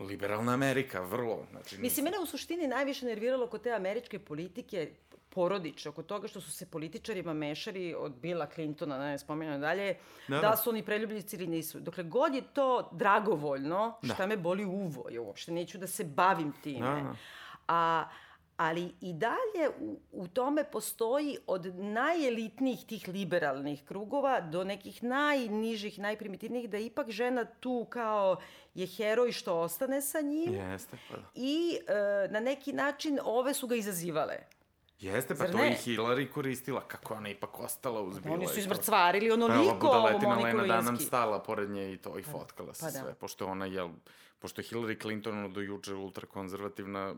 liberalna 0.00 0.52
Amerika, 0.52 1.00
vrlo. 1.00 1.46
Znači, 1.50 1.78
Mislim, 1.78 2.04
mene 2.04 2.18
u 2.18 2.26
suštini 2.26 2.66
najviše 2.66 3.06
nerviralo 3.06 3.46
kod 3.46 3.62
te 3.62 3.72
američke 3.72 4.18
politike 4.18 4.92
porodiče, 5.34 5.88
oko 5.88 6.02
toga 6.02 6.28
što 6.28 6.40
su 6.40 6.52
se 6.52 6.66
političarima 6.66 7.32
mešali 7.32 7.94
od 7.94 8.12
Billa 8.12 8.46
Clintona, 8.46 8.98
ne 8.98 9.18
spominjam 9.18 9.60
dalje, 9.60 9.96
da, 10.28 10.34
da. 10.36 10.40
da 10.40 10.56
su 10.56 10.70
oni 10.70 10.82
preljubljici 10.84 11.36
ili 11.36 11.46
nisu. 11.46 11.80
Dokle 11.80 12.04
god 12.04 12.34
je 12.34 12.42
to 12.54 12.88
dragovoljno, 12.92 13.98
da. 14.02 14.14
šta 14.14 14.26
me 14.26 14.36
boli 14.36 14.64
uvo, 14.64 15.08
ja 15.10 15.20
uopšte 15.20 15.52
neću 15.52 15.78
da 15.78 15.86
se 15.86 16.04
bavim 16.04 16.52
time. 16.62 16.86
Da, 16.86 16.94
da. 16.94 17.16
A, 17.68 18.04
ali 18.56 18.94
i 19.00 19.12
dalje 19.12 19.68
u, 19.80 20.00
u 20.12 20.28
tome 20.28 20.64
postoji 20.64 21.38
od 21.46 21.74
najelitnijih 21.78 22.84
tih 22.86 23.08
liberalnih 23.08 23.84
krugova 23.84 24.40
do 24.40 24.64
nekih 24.64 25.02
najnižih, 25.02 25.98
najprimitivnijih, 25.98 26.70
da 26.70 26.78
ipak 26.78 27.10
žena 27.10 27.44
tu 27.44 27.86
kao 27.90 28.36
je 28.74 28.86
heroj 28.86 29.32
što 29.32 29.60
ostane 29.60 30.02
sa 30.02 30.20
njim. 30.20 30.54
Jeste, 30.54 30.96
pa 31.10 31.16
da. 31.16 31.22
I 31.34 31.78
e, 31.86 32.28
na 32.30 32.40
neki 32.40 32.72
način 32.72 33.18
ove 33.24 33.54
su 33.54 33.66
ga 33.66 33.74
izazivale. 33.74 34.36
Jeste, 35.02 35.34
pa 35.34 35.44
Zar 35.44 35.50
to 35.50 35.58
ne? 35.58 35.70
i 35.70 35.74
Hillary 35.74 36.30
koristila, 36.30 36.80
kako 36.80 37.14
ona 37.14 37.28
ipak 37.28 37.60
ostala 37.60 38.02
uz 38.02 38.18
Bila. 38.18 38.34
Oni 38.34 38.46
su 38.46 38.58
izmrcvarili 38.58 39.30
onoliko 39.30 39.86
ovo 39.86 40.10
Moniku 40.10 40.26
Lewinsky. 40.26 40.60
Lena 40.60 40.76
Dunham 40.76 40.96
stala 40.96 41.42
pored 41.42 41.70
nje 41.70 41.92
i 41.92 41.96
to, 41.96 42.18
i 42.18 42.22
fotkala 42.22 42.74
se 42.74 42.86
pa, 42.86 42.90
da. 42.90 42.98
sve, 42.98 43.14
pošto 43.14 43.46
ona, 43.46 43.66
jel, 43.66 43.88
pošto 44.42 44.60
je 44.60 44.64
Hillary 44.64 45.02
Clinton 45.02 45.52
do 45.52 45.60
juče 45.60 45.94
ultrakonzervativna, 45.94 47.08
e, 47.08 47.14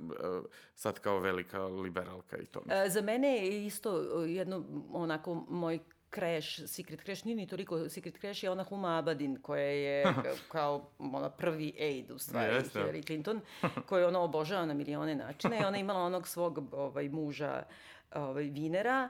sad 0.74 1.00
kao 1.00 1.18
velika 1.18 1.64
liberalka 1.64 2.36
i 2.36 2.46
to. 2.46 2.62
E, 2.70 2.88
za 2.88 3.02
mene 3.02 3.36
je 3.36 3.66
isto 3.66 3.98
jedno, 4.24 4.64
onako, 4.92 5.34
moj 5.34 5.78
Crash, 6.14 6.60
Secret 6.66 7.04
Crash, 7.04 7.26
nije 7.26 7.36
ni 7.36 7.46
toliko 7.46 7.88
Secret 7.88 8.18
Crash, 8.20 8.44
je 8.44 8.50
ona 8.50 8.64
Huma 8.64 8.98
Abadin, 8.98 9.38
koja 9.42 9.64
je 9.64 10.04
kao 10.52 10.90
ona 10.98 11.30
prvi 11.30 11.74
aid 11.80 12.10
u 12.10 12.18
stvari, 12.18 12.54
yes, 12.54 12.78
Hillary 12.78 13.06
Clinton, 13.06 13.40
koju 13.88 14.06
ona 14.06 14.20
obožava 14.20 14.66
na 14.66 14.74
milione 14.74 15.14
načine. 15.14 15.60
I 15.60 15.64
ona 15.64 15.78
imala 15.78 16.00
onog 16.00 16.28
svog 16.28 16.58
ovaj, 16.72 17.08
muža 17.08 17.62
ovaj, 18.14 18.44
Vinera, 18.44 19.08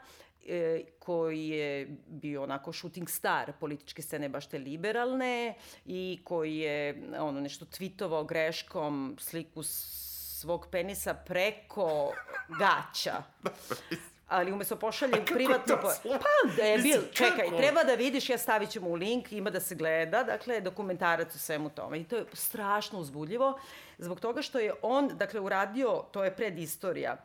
e, 0.49 0.83
koji 0.99 1.49
je 1.49 1.87
bio 2.07 2.43
onako 2.43 2.73
shooting 2.73 3.11
star 3.11 3.53
političke 3.61 4.03
scene 4.03 4.29
baš 4.29 4.47
te 4.47 4.59
liberalne 4.59 5.55
i 5.87 6.21
koji 6.25 6.57
je 6.57 7.03
ono 7.19 7.41
nešto 7.41 7.65
tvitovao 7.65 8.25
greškom 8.25 9.17
sliku 9.21 9.63
svog 9.63 10.67
penisa 10.71 11.15
preko 11.15 12.13
gaća. 12.49 13.23
ali 14.29 14.53
umesto 14.53 14.77
pošalje 14.77 15.25
privatno... 15.27 15.77
Po... 15.83 15.89
Pa, 16.03 16.63
debil, 16.63 17.01
čekaj, 17.13 17.57
treba 17.57 17.85
da 17.85 17.95
vidiš, 17.95 18.31
ja 18.31 18.39
stavit 18.39 18.71
ću 18.71 18.81
mu 18.81 18.95
link, 18.95 19.33
ima 19.33 19.51
da 19.51 19.61
se 19.61 19.75
gleda, 19.75 20.23
dakle, 20.23 20.61
dokumentarac 20.61 21.35
u 21.35 21.39
svemu 21.39 21.71
tome. 21.71 22.01
I 22.01 22.05
to 22.05 22.17
je 22.17 22.25
strašno 22.33 22.99
uzbudljivo, 22.99 23.59
zbog 23.99 24.21
toga 24.21 24.43
što 24.43 24.59
je 24.59 24.73
on, 24.83 25.09
dakle, 25.09 25.41
uradio, 25.41 26.05
to 26.13 26.25
je 26.25 26.37
predistorija, 26.37 27.17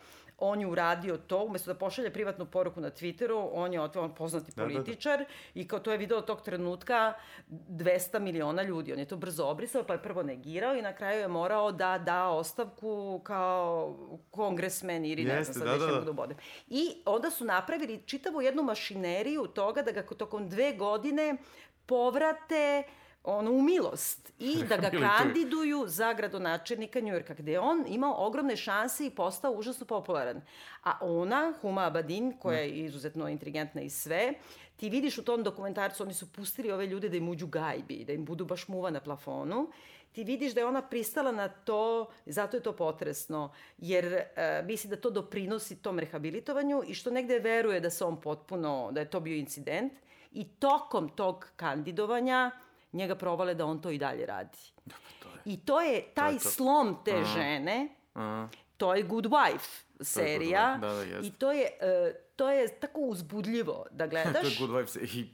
on 0.41 0.61
je 0.61 0.67
uradio 0.67 1.17
to, 1.17 1.43
umesto 1.43 1.73
da 1.73 1.79
pošalje 1.79 2.13
privatnu 2.13 2.45
poruku 2.45 2.81
na 2.81 2.91
Twitteru, 2.91 3.49
on 3.53 3.73
je 3.73 3.81
on 3.81 4.15
poznati 4.15 4.51
političar 4.55 5.17
da, 5.17 5.23
da, 5.23 5.29
da. 5.29 5.59
i 5.61 5.67
kao 5.67 5.79
to 5.79 5.91
je 5.91 5.97
video 5.97 6.21
tog 6.21 6.41
trenutka 6.41 7.13
200 7.49 8.19
miliona 8.19 8.63
ljudi. 8.63 8.93
On 8.93 8.99
je 8.99 9.07
to 9.07 9.17
brzo 9.17 9.45
obrisao, 9.45 9.83
pa 9.83 9.93
je 9.93 10.03
prvo 10.03 10.23
negirao 10.23 10.75
i 10.75 10.81
na 10.81 10.93
kraju 10.93 11.19
je 11.19 11.27
morao 11.27 11.71
da 11.71 11.97
da 11.97 12.27
ostavku 12.27 13.21
kao 13.23 13.97
kongresmen 14.31 15.05
ili 15.05 15.23
ne 15.23 15.43
znam 15.43 15.53
sad 15.53 15.79
da, 15.79 15.85
da, 15.85 15.91
da. 15.91 16.01
da 16.01 16.13
bodem. 16.13 16.37
I 16.67 17.01
onda 17.05 17.29
su 17.29 17.45
napravili 17.45 18.03
čitavu 18.05 18.41
jednu 18.41 18.63
mašineriju 18.63 19.47
toga 19.47 19.81
da 19.81 19.91
ga 19.91 20.03
tokom 20.03 20.49
dve 20.49 20.73
godine 20.73 21.37
povrate 21.85 22.83
uh, 22.87 23.08
ono, 23.23 23.51
u 23.51 23.61
milost 23.61 24.33
i 24.39 24.63
da 24.69 24.77
ga 24.77 24.89
kandiduju 24.89 25.83
za 25.87 26.13
gradonačelnika 26.13 26.99
Njujorka, 26.99 27.33
gde 27.33 27.51
je 27.51 27.59
on 27.59 27.85
imao 27.87 28.27
ogromne 28.27 28.55
šanse 28.57 29.05
i 29.05 29.09
postao 29.09 29.51
užasno 29.51 29.85
popularan. 29.85 30.41
A 30.83 30.97
ona, 31.01 31.53
Huma 31.61 31.85
Abadin, 31.85 32.33
koja 32.39 32.59
je 32.59 32.69
izuzetno 32.69 33.29
inteligentna 33.29 33.81
i 33.81 33.89
sve, 33.89 34.33
ti 34.75 34.89
vidiš 34.89 35.17
u 35.17 35.23
tom 35.23 35.43
dokumentarcu, 35.43 36.03
oni 36.03 36.13
su 36.13 36.33
pustili 36.33 36.71
ove 36.71 36.87
ljude 36.87 37.09
da 37.09 37.17
im 37.17 37.29
uđu 37.29 37.47
gajbi, 37.47 38.03
da 38.05 38.13
im 38.13 38.25
budu 38.25 38.45
baš 38.45 38.67
muva 38.67 38.89
na 38.89 38.99
plafonu, 38.99 39.71
ti 40.11 40.23
vidiš 40.23 40.53
da 40.53 40.61
je 40.61 40.65
ona 40.65 40.81
pristala 40.81 41.31
na 41.31 41.47
to, 41.47 42.09
zato 42.25 42.57
je 42.57 42.63
to 42.63 42.71
potresno, 42.71 43.51
jer 43.77 44.05
e, 44.05 44.63
misli 44.65 44.89
da 44.89 44.95
to 44.95 45.09
doprinosi 45.09 45.81
tom 45.81 45.99
rehabilitovanju 45.99 46.83
i 46.87 46.93
što 46.93 47.11
negde 47.11 47.39
veruje 47.39 47.79
da 47.79 47.89
se 47.89 48.05
on 48.05 48.21
potpuno, 48.21 48.89
da 48.91 48.99
je 48.99 49.09
to 49.09 49.19
bio 49.19 49.35
incident. 49.35 49.93
I 50.31 50.47
tokom 50.47 51.09
tog 51.09 51.47
kandidovanja 51.55 52.51
njega 52.93 53.15
provale 53.15 53.55
da 53.55 53.65
on 53.65 53.81
to 53.81 53.89
i 53.89 53.97
dalje 53.97 54.25
radi. 54.25 54.57
Da, 54.85 54.95
pa 54.97 55.23
to 55.23 55.29
je. 55.29 55.41
I 55.45 55.57
to 55.57 55.81
je 55.81 56.01
taj 56.05 56.27
to 56.27 56.33
je 56.33 56.39
to. 56.39 56.49
slom 56.49 56.97
te 57.05 57.13
Aha. 57.13 57.23
žene, 57.25 57.95
Aha. 58.13 58.49
to 58.77 58.95
je 58.95 59.03
Good 59.03 59.25
Wife 59.25 59.81
serija 60.01 60.77
da, 60.77 60.87
da, 60.87 61.01
jest. 61.01 61.27
i 61.27 61.31
to 61.31 61.51
je, 61.51 61.67
uh, 62.11 62.15
to 62.35 62.49
je 62.49 62.67
tako 62.69 63.01
uzbudljivo 63.01 63.85
da 63.91 64.07
gledaš. 64.13 64.41
to 64.41 64.47
je 64.47 64.55
Good 64.59 64.69
Wife 64.71 65.17
i 65.17 65.29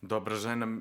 dobra 0.00 0.34
žena 0.34 0.78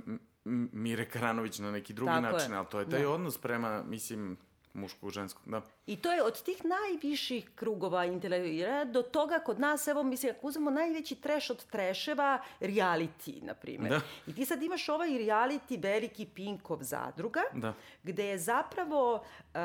Mire 0.74 1.06
Karanović 1.06 1.60
na 1.60 1.72
neki 1.72 1.94
drugi 1.94 2.12
Tako 2.12 2.22
način, 2.24 2.52
je. 2.52 2.58
ali 2.58 2.68
to 2.68 2.80
je 2.80 2.90
taj 2.90 3.02
da. 3.02 3.10
odnos 3.10 3.38
prema, 3.38 3.84
mislim, 3.84 4.38
muškog, 4.78 5.12
ženskog, 5.12 5.44
da. 5.46 5.62
I 5.88 5.96
to 5.96 6.12
je 6.12 6.24
od 6.24 6.44
tih 6.44 6.66
najviših 6.66 7.50
krugova 7.56 8.06
intelektualira 8.06 8.86
do 8.86 9.02
toga 9.02 9.40
kod 9.40 9.60
nas, 9.60 9.88
evo, 9.88 10.04
mislim, 10.04 10.34
ako 10.38 10.48
uzmemo 10.48 10.72
najveći 10.72 11.16
treš 11.16 11.50
od 11.50 11.66
treševa, 11.66 12.40
reality, 12.60 13.44
na 13.44 13.54
primjer. 13.54 13.90
Da. 13.90 14.02
I 14.28 14.36
ti 14.36 14.46
sad 14.46 14.64
imaš 14.64 14.90
ovaj 14.90 15.10
reality 15.10 15.84
veliki 15.84 16.26
Pinkov 16.26 16.78
zadruga, 16.82 17.42
da. 17.54 17.74
gde 18.04 18.26
je 18.26 18.38
zapravo 18.38 19.14
uh, 19.14 19.60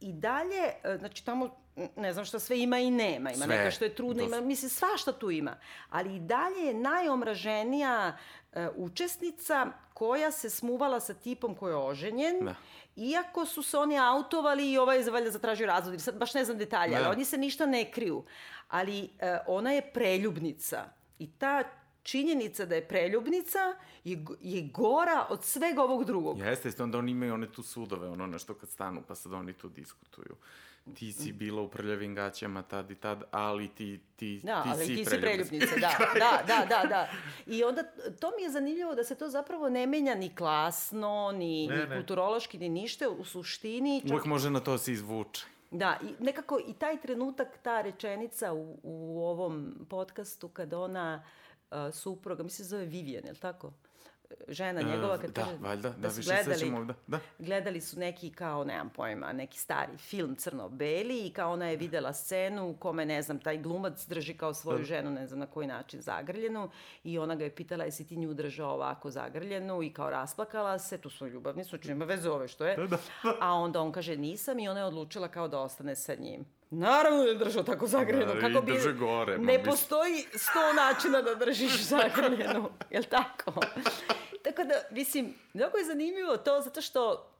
i 0.00 0.12
dalje, 0.12 0.72
uh, 0.84 0.98
znači 0.98 1.24
tamo 1.24 1.50
ne 1.96 2.12
znam 2.12 2.24
šta 2.24 2.38
sve 2.38 2.60
ima 2.60 2.78
i 2.78 2.90
nema. 2.90 3.30
Ima 3.30 3.44
sve. 3.44 3.56
neka 3.56 3.70
što 3.70 3.84
je 3.84 3.94
trudna, 3.94 4.22
ima, 4.22 4.40
mislim, 4.40 4.70
svašta 4.70 5.12
tu 5.12 5.30
ima. 5.30 5.56
Ali 5.90 6.16
i 6.16 6.20
dalje 6.20 6.66
je 6.66 6.74
najomraženija 6.74 8.16
uh, 8.52 8.62
učesnica 8.76 9.66
koja 9.94 10.30
se 10.30 10.50
smuvala 10.50 11.00
sa 11.00 11.14
tipom 11.14 11.54
koji 11.54 11.72
je 11.72 11.76
oženjen. 11.76 12.44
Da 12.44 12.54
iako 12.98 13.46
su 13.46 13.62
se 13.62 13.78
oni 13.78 13.98
autovali 13.98 14.72
i 14.72 14.78
ovaj 14.78 14.98
je 14.98 15.10
valjda 15.10 15.30
zatražio 15.30 15.66
razvod, 15.66 16.02
sad 16.02 16.18
baš 16.18 16.34
ne 16.34 16.44
znam 16.44 16.58
detalje, 16.58 16.96
ali 16.96 17.06
oni 17.06 17.24
se 17.24 17.38
ništa 17.38 17.66
ne 17.66 17.90
kriju. 17.92 18.24
Ali 18.68 19.02
uh, 19.02 19.08
ona 19.46 19.72
je 19.72 19.92
preljubnica 19.92 20.84
i 21.18 21.30
ta 21.30 21.64
činjenica 22.02 22.64
da 22.64 22.74
je 22.74 22.88
preljubnica 22.88 23.58
je, 24.04 24.24
je 24.40 24.62
gora 24.62 25.26
od 25.30 25.44
svega 25.44 25.82
ovog 25.82 26.04
drugog. 26.04 26.38
Jeste, 26.38 26.68
jeste, 26.68 26.82
onda 26.82 26.98
oni 26.98 27.12
imaju 27.12 27.34
one 27.34 27.52
tu 27.52 27.62
sudove, 27.62 28.08
ono 28.08 28.26
nešto 28.26 28.54
kad 28.54 28.68
stanu, 28.68 29.02
pa 29.08 29.14
sad 29.14 29.32
oni 29.32 29.52
tu 29.52 29.68
diskutuju 29.68 30.36
ti 30.94 31.12
si 31.12 31.32
bila 31.32 31.62
u 31.62 31.68
prljavim 31.68 32.14
gaćama 32.14 32.62
tad 32.62 32.90
i 32.90 32.94
tad, 32.94 33.22
ali 33.30 33.68
ti, 33.68 34.00
ti, 34.16 34.40
da, 34.44 34.62
ti 34.62 34.68
ali 34.72 34.86
si 34.86 34.96
ti 34.96 35.04
si 35.04 35.20
preljubnica, 35.20 35.74
da, 35.80 35.98
da, 36.24 36.42
da, 36.46 36.66
da, 36.68 36.88
da. 36.88 37.08
I 37.46 37.64
onda 37.64 37.82
to 38.20 38.32
mi 38.36 38.42
je 38.42 38.50
zanimljivo 38.50 38.94
da 38.94 39.04
se 39.04 39.14
to 39.14 39.28
zapravo 39.28 39.68
ne 39.68 39.86
menja 39.86 40.14
ni 40.14 40.34
klasno, 40.34 41.32
ni, 41.32 41.68
ne, 41.68 41.76
ni 41.76 41.86
ne. 41.86 41.96
kulturološki, 41.96 42.58
ni 42.58 42.68
nište, 42.68 43.08
u 43.08 43.24
suštini. 43.24 44.00
Čak... 44.00 44.10
Uvijek 44.10 44.24
može 44.24 44.50
na 44.50 44.60
to 44.60 44.78
se 44.78 44.92
izvuče. 44.92 45.46
Da, 45.70 45.98
i 46.02 46.24
nekako 46.24 46.60
i 46.66 46.72
taj 46.72 47.00
trenutak, 47.00 47.58
ta 47.62 47.80
rečenica 47.80 48.52
u, 48.52 48.78
u 48.82 49.22
ovom 49.22 49.86
podcastu 49.90 50.48
kada 50.48 50.78
ona 50.78 51.24
uh, 51.70 51.76
supruga, 51.92 52.42
mislim 52.42 52.64
se 52.64 52.70
zove 52.70 52.84
Vivian, 52.84 53.24
je 53.24 53.30
li 53.32 53.38
tako? 53.38 53.72
Žena 54.48 54.82
njegova 54.82 55.18
kad 55.18 55.30
da, 55.30 55.44
kaže 55.44 55.56
valjda, 55.60 55.90
da, 55.90 55.96
da 55.96 56.08
više 56.08 56.30
gledali, 56.30 56.54
sećam 56.54 56.74
ovde. 56.74 56.94
Da. 57.06 57.18
Gledali 57.38 57.80
su 57.80 57.98
neki 57.98 58.30
kao, 58.30 58.64
nemam 58.64 58.90
pojma, 58.90 59.32
neki 59.32 59.58
stari 59.58 59.96
film 59.98 60.36
crno-beli 60.36 61.26
i 61.26 61.30
kao 61.30 61.52
ona 61.52 61.68
je 61.68 61.76
videla 61.76 62.12
scenu 62.12 62.70
u 62.70 62.76
kome, 62.76 63.06
ne 63.06 63.22
znam, 63.22 63.38
taj 63.38 63.58
glumac 63.58 64.06
drži 64.06 64.34
kao 64.34 64.54
svoju 64.54 64.78
da. 64.78 64.84
ženu, 64.84 65.10
ne 65.10 65.26
znam 65.26 65.40
na 65.40 65.46
koji 65.46 65.66
način 65.66 66.00
zagrljenu 66.00 66.70
i 67.04 67.18
ona 67.18 67.34
ga 67.34 67.44
je 67.44 67.54
pitala 67.54 67.84
jesi 67.84 68.06
ti 68.06 68.16
nju 68.16 68.34
držao 68.34 68.74
ovako 68.74 69.10
zagrljenu 69.10 69.82
i 69.82 69.92
kao 69.92 70.10
rasplakala 70.10 70.78
se, 70.78 70.98
tu 70.98 71.10
su 71.10 71.26
ljubavni, 71.26 71.64
su 71.64 71.78
nema 71.84 72.04
veze 72.04 72.30
ove 72.30 72.48
što 72.48 72.66
je. 72.66 72.76
Da, 72.76 72.86
da. 72.86 72.98
A 73.40 73.52
onda 73.52 73.80
on 73.80 73.92
kaže 73.92 74.16
nisam 74.16 74.58
i 74.58 74.68
ona 74.68 74.80
je 74.80 74.86
odlučila 74.86 75.28
kao 75.28 75.48
da 75.48 75.60
ostane 75.60 75.96
sa 75.96 76.14
njim. 76.14 76.57
Naravno 76.70 77.22
da 77.22 77.28
je 77.28 77.34
držao 77.34 77.62
tako 77.62 77.86
zagrljeno. 77.86 78.34
Da, 78.34 78.40
kako 78.40 78.60
bi... 78.60 78.72
drže 78.72 78.92
gore. 78.92 79.38
Ne 79.38 79.64
postoji 79.64 80.24
sto 80.34 80.72
načina 80.76 81.22
da 81.22 81.34
držiš 81.34 81.82
zagrljeno. 81.94 82.70
Jel 82.90 83.02
tako? 83.02 83.52
tako 84.44 84.64
da, 84.64 84.74
mislim, 84.90 85.34
mnogo 85.54 85.78
je 85.78 85.84
zanimljivo 85.84 86.36
to 86.36 86.60
zato 86.60 86.80
što 86.80 87.30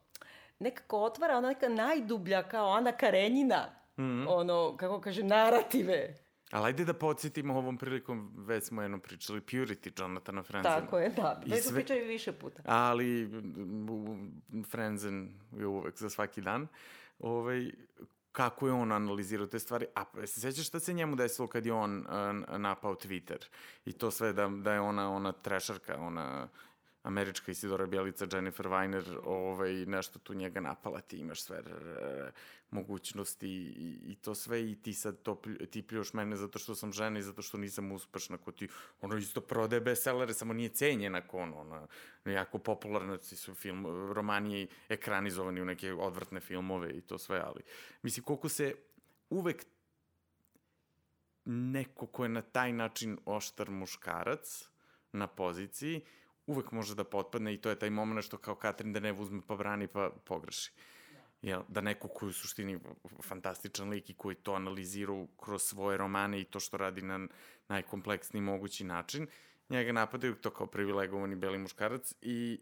nekako 0.58 1.02
otvara 1.02 1.36
ona 1.36 1.48
neka 1.48 1.68
najdublja 1.68 2.42
kao 2.42 2.68
Ana 2.68 2.92
Karenjina, 2.92 3.66
mm 3.98 4.02
-hmm. 4.02 4.26
ono, 4.28 4.76
kako 4.76 5.00
kažem, 5.00 5.26
narative 5.26 6.14
Ali 6.50 6.66
ajde 6.66 6.84
da 6.84 6.94
podsjetimo 6.94 7.58
ovom 7.58 7.78
prilikom, 7.78 8.32
već 8.36 8.64
smo 8.64 8.82
jednom 8.82 9.00
pričali, 9.00 9.40
Purity 9.40 10.02
Jonathana 10.02 10.42
Frenzena. 10.42 10.80
Tako 10.80 10.98
je, 10.98 11.08
da. 11.08 11.42
Već 11.46 11.64
smo 11.64 11.74
pričali 11.74 12.00
više 12.00 12.32
puta. 12.32 12.62
Ali 12.64 13.30
Frenzen 14.70 15.28
je 15.52 15.66
uvek 15.66 15.98
za 15.98 16.10
svaki 16.10 16.40
dan. 16.40 16.68
Ovaj, 17.18 17.70
kako 18.38 18.66
je 18.66 18.72
on 18.72 18.92
analizirao 18.92 19.46
te 19.46 19.58
stvari. 19.58 19.86
A 19.94 20.26
se 20.26 20.40
sećaš 20.40 20.66
šta 20.66 20.80
se 20.80 20.92
njemu 20.92 21.16
desilo 21.16 21.48
kad 21.48 21.66
je 21.66 21.72
on 21.72 21.98
uh, 21.98 22.58
napao 22.58 22.94
Twitter? 22.94 23.46
I 23.84 23.92
to 23.92 24.10
sve 24.10 24.32
da, 24.32 24.48
da 24.48 24.72
je 24.72 24.80
ona, 24.80 25.10
ona 25.10 25.32
trešarka, 25.32 25.96
ona 26.00 26.48
američka 27.08 27.52
Isidora 27.52 27.86
Bjelica, 27.86 28.26
Jennifer 28.32 28.66
Weiner, 28.66 29.18
ovaj, 29.24 29.72
nešto 29.72 30.18
tu 30.18 30.34
njega 30.34 30.60
napala, 30.60 31.00
ti 31.00 31.16
imaš 31.18 31.42
sve 31.42 31.58
r, 31.58 32.32
mogućnosti 32.70 33.48
i, 33.48 34.12
i 34.12 34.14
to 34.14 34.34
sve 34.34 34.70
i 34.70 34.74
ti 34.82 34.92
sad 34.94 35.22
to, 35.22 35.42
ti 35.70 35.82
pljuš 35.82 36.12
mene 36.12 36.36
zato 36.36 36.58
što 36.58 36.74
sam 36.74 36.92
žena 36.92 37.18
i 37.18 37.22
zato 37.22 37.42
što 37.42 37.58
nisam 37.58 37.92
uspešna 37.92 38.36
ko 38.36 38.52
ti, 38.52 38.68
ono 39.00 39.16
isto 39.16 39.40
prodaje 39.40 39.80
bestsellere, 39.80 40.34
samo 40.34 40.52
nije 40.52 40.68
cenjena 40.68 41.20
ko 41.20 41.38
ono, 41.38 41.60
ona, 41.60 41.86
jako 42.24 42.58
popularna 42.58 43.18
su 43.22 43.54
film, 43.54 43.86
romani 44.12 44.68
ekranizovani 44.88 45.60
u 45.60 45.64
neke 45.64 45.92
odvrtne 45.92 46.40
filmove 46.40 46.90
i 46.90 47.00
to 47.00 47.18
sve, 47.18 47.40
ali 47.44 47.62
mislim 48.02 48.24
koliko 48.24 48.48
se 48.48 48.74
uvek 49.30 49.66
neko 51.44 52.06
ko 52.06 52.24
je 52.24 52.28
na 52.28 52.42
taj 52.42 52.72
način 52.72 53.18
oštar 53.24 53.70
muškarac 53.70 54.68
na 55.12 55.26
poziciji, 55.26 56.04
uvek 56.48 56.72
može 56.72 56.94
da 56.94 57.04
potpadne 57.04 57.54
i 57.54 57.60
to 57.60 57.70
je 57.70 57.78
taj 57.78 57.90
moment 57.90 58.26
što 58.26 58.38
kao 58.38 58.54
Katrin 58.54 58.92
da 58.92 59.00
ne 59.00 59.12
uzme 59.12 59.40
pa 59.46 59.56
brani 59.56 59.86
pa 59.86 60.10
pogreši. 60.24 60.72
Jel, 61.42 61.62
da 61.68 61.80
neko 61.80 62.08
koji 62.08 62.30
u 62.30 62.32
suštini 62.32 62.80
fantastičan 63.22 63.88
lik 63.88 64.10
i 64.10 64.14
koji 64.14 64.36
to 64.36 64.54
analizira 64.54 65.26
kroz 65.36 65.62
svoje 65.62 65.98
romane 65.98 66.40
i 66.40 66.44
to 66.44 66.60
što 66.60 66.76
radi 66.76 67.02
na 67.02 67.28
najkompleksniji 67.68 68.42
mogući 68.42 68.84
način, 68.84 69.26
njega 69.68 69.92
napadaju 69.92 70.34
to 70.34 70.50
kao 70.50 70.66
privilegovani 70.66 71.36
beli 71.36 71.58
muškarac 71.58 72.14
i 72.22 72.60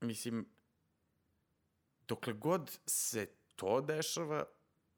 mislim, 0.00 0.46
dokle 2.08 2.32
god 2.32 2.78
se 2.86 3.26
to 3.56 3.80
dešava, 3.80 4.44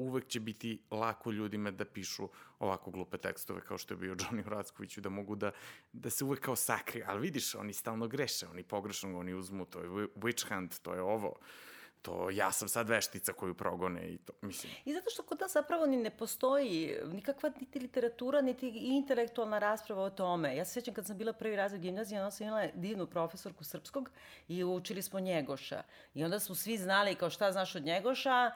uvek 0.00 0.26
će 0.26 0.40
biti 0.40 0.82
lako 0.90 1.30
ljudima 1.30 1.70
da 1.70 1.84
pišu 1.84 2.28
ovako 2.58 2.90
glupe 2.90 3.18
tekstove 3.18 3.60
kao 3.60 3.78
što 3.78 3.94
je 3.94 3.98
bio 3.98 4.14
Johnny 4.14 4.44
Hrackoviću, 4.44 5.00
da 5.00 5.08
mogu 5.08 5.36
da, 5.36 5.50
da 5.92 6.10
se 6.10 6.24
uvek 6.24 6.40
kao 6.40 6.56
sakri. 6.56 7.02
Ali 7.06 7.20
vidiš, 7.20 7.54
oni 7.54 7.72
stalno 7.72 8.08
greše, 8.08 8.46
oni 8.46 8.62
pogrešno 8.62 9.18
oni 9.18 9.34
uzmu, 9.34 9.64
to 9.64 9.80
je 9.80 9.88
witch 10.16 10.48
hunt, 10.48 10.78
to 10.82 10.94
je 10.94 11.02
ovo 11.02 11.36
to 12.02 12.30
ja 12.30 12.52
sam 12.52 12.68
sad 12.68 12.88
veštica 12.88 13.32
koju 13.32 13.54
progone 13.54 14.08
i 14.08 14.18
to, 14.18 14.32
mislim. 14.42 14.72
I 14.84 14.92
zato 14.94 15.10
što 15.10 15.22
kod 15.22 15.40
nas 15.40 15.52
zapravo 15.52 15.86
ni 15.86 15.96
ne 15.96 16.10
postoji 16.10 16.96
nikakva 17.12 17.50
niti 17.60 17.80
literatura, 17.80 18.40
niti 18.40 18.68
intelektualna 18.68 19.58
rasprava 19.58 20.02
o 20.02 20.10
tome. 20.10 20.56
Ja 20.56 20.64
se 20.64 20.72
sjećam 20.72 20.94
kad 20.94 21.06
sam 21.06 21.18
bila 21.18 21.32
prvi 21.32 21.56
razred 21.56 21.80
gimnazije, 21.80 22.20
onda 22.20 22.30
sam 22.30 22.46
imala 22.46 22.66
divnu 22.74 23.06
profesorku 23.06 23.64
srpskog 23.64 24.10
i 24.48 24.64
učili 24.64 25.02
smo 25.02 25.20
Njegoša. 25.20 25.82
I 26.14 26.24
onda 26.24 26.40
smo 26.40 26.54
svi 26.54 26.76
znali 26.76 27.14
kao 27.14 27.30
šta 27.30 27.52
znaš 27.52 27.74
od 27.76 27.84
Njegoša, 27.84 28.50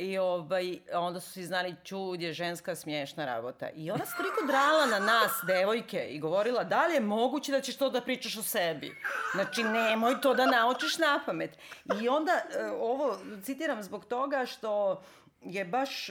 I 0.00 0.18
ovaj, 0.18 0.78
onda 0.92 1.20
su 1.20 1.30
svi 1.30 1.44
znali 1.44 1.76
čud 1.84 2.22
je 2.22 2.32
ženska 2.32 2.74
smiješna 2.74 3.24
rabota. 3.24 3.68
I 3.70 3.90
ona 3.90 4.06
se 4.06 4.16
toliko 4.16 4.46
drala 4.46 4.86
na 4.86 4.98
nas, 4.98 5.30
devojke, 5.46 6.06
i 6.10 6.18
govorila 6.18 6.64
da 6.64 6.86
li 6.86 6.94
je 6.94 7.00
moguće 7.00 7.52
da 7.52 7.60
ćeš 7.60 7.76
to 7.76 7.90
da 7.90 8.00
pričaš 8.00 8.36
o 8.36 8.42
sebi. 8.42 8.96
Znači, 9.34 9.62
nemoj 9.62 10.20
to 10.20 10.34
da 10.34 10.46
naučiš 10.46 10.98
na 10.98 11.20
pamet. 11.26 11.58
I 12.02 12.08
onda, 12.08 12.32
e, 12.32 12.70
ovo 12.70 13.18
citiram 13.42 13.82
zbog 13.82 14.04
toga 14.04 14.46
što 14.46 15.02
je 15.40 15.64
baš 15.64 16.10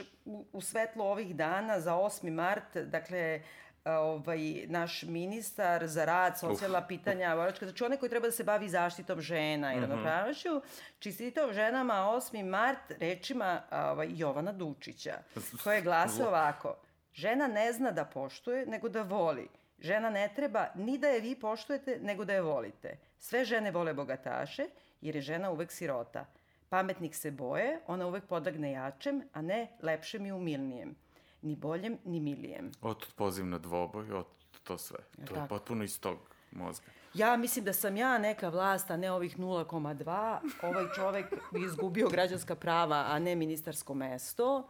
u 0.52 0.60
svetlo 0.60 1.04
ovih 1.04 1.36
dana 1.36 1.80
za 1.80 1.94
8. 1.94 2.30
mart, 2.30 2.76
dakle, 2.76 3.42
ovaj, 3.84 4.66
naš 4.66 5.02
ministar 5.02 5.86
za 5.86 6.04
rad, 6.04 6.38
socijalna 6.38 6.78
Uf. 6.78 6.88
pitanja, 6.88 7.36
boračka, 7.36 7.66
znači 7.66 7.84
onaj 7.84 7.98
koji 7.98 8.10
treba 8.10 8.26
da 8.26 8.32
se 8.32 8.44
bavi 8.44 8.68
zaštitom 8.68 9.20
žena 9.20 9.72
i 9.72 9.76
mm 9.76 9.78
-hmm. 9.78 9.88
ravnopravnošću, 9.88 10.60
čestitom 10.98 11.52
ženama 11.52 11.94
8. 11.94 12.44
mart 12.44 12.90
rečima 12.98 13.62
ovaj, 13.70 14.08
Jovana 14.10 14.52
Dučića, 14.52 15.18
koja 15.64 15.74
je 15.74 15.82
glasa 15.82 16.28
ovako. 16.28 16.76
Žena 17.14 17.46
ne 17.46 17.72
zna 17.72 17.90
da 17.90 18.04
poštuje, 18.04 18.66
nego 18.66 18.88
da 18.88 19.02
voli. 19.02 19.48
Žena 19.78 20.10
ne 20.10 20.28
treba 20.36 20.66
ni 20.74 20.98
da 20.98 21.08
je 21.08 21.20
vi 21.20 21.34
poštujete, 21.34 21.98
nego 22.02 22.24
da 22.24 22.32
je 22.32 22.42
volite. 22.42 22.98
Sve 23.18 23.44
žene 23.44 23.70
vole 23.70 23.94
bogataše, 23.94 24.66
jer 25.00 25.16
je 25.16 25.22
žena 25.22 25.50
uvek 25.50 25.72
sirota. 25.72 26.26
Pametnik 26.68 27.14
se 27.14 27.30
boje, 27.30 27.80
ona 27.86 28.06
uvek 28.06 28.24
podagne 28.24 28.72
jačem, 28.72 29.22
a 29.32 29.42
ne 29.42 29.68
lepšem 29.82 30.26
i 30.26 30.32
umilnijem 30.32 30.96
ni 31.42 31.56
boljem, 31.56 31.98
ni 32.04 32.20
milijem. 32.20 32.72
Od 32.80 33.06
poziv 33.16 33.46
na 33.46 33.58
dvoboj, 33.58 34.12
od 34.12 34.26
to 34.62 34.78
sve. 34.78 34.98
Ja, 35.18 35.24
to 35.26 35.34
tako. 35.34 35.40
je 35.40 35.48
potpuno 35.48 35.84
iz 35.84 36.00
tog 36.00 36.18
mozga. 36.50 36.86
Ja 37.14 37.36
mislim 37.36 37.64
da 37.64 37.72
sam 37.72 37.96
ja 37.96 38.18
neka 38.18 38.48
vlast, 38.48 38.90
a 38.90 38.96
ne 38.96 39.12
ovih 39.12 39.38
0,2. 39.38 40.38
Ovaj 40.62 40.84
čovek 40.94 41.26
bi 41.52 41.64
izgubio 41.64 42.08
građanska 42.08 42.54
prava, 42.54 43.04
a 43.08 43.18
ne 43.18 43.36
ministarsko 43.36 43.94
mesto. 43.94 44.68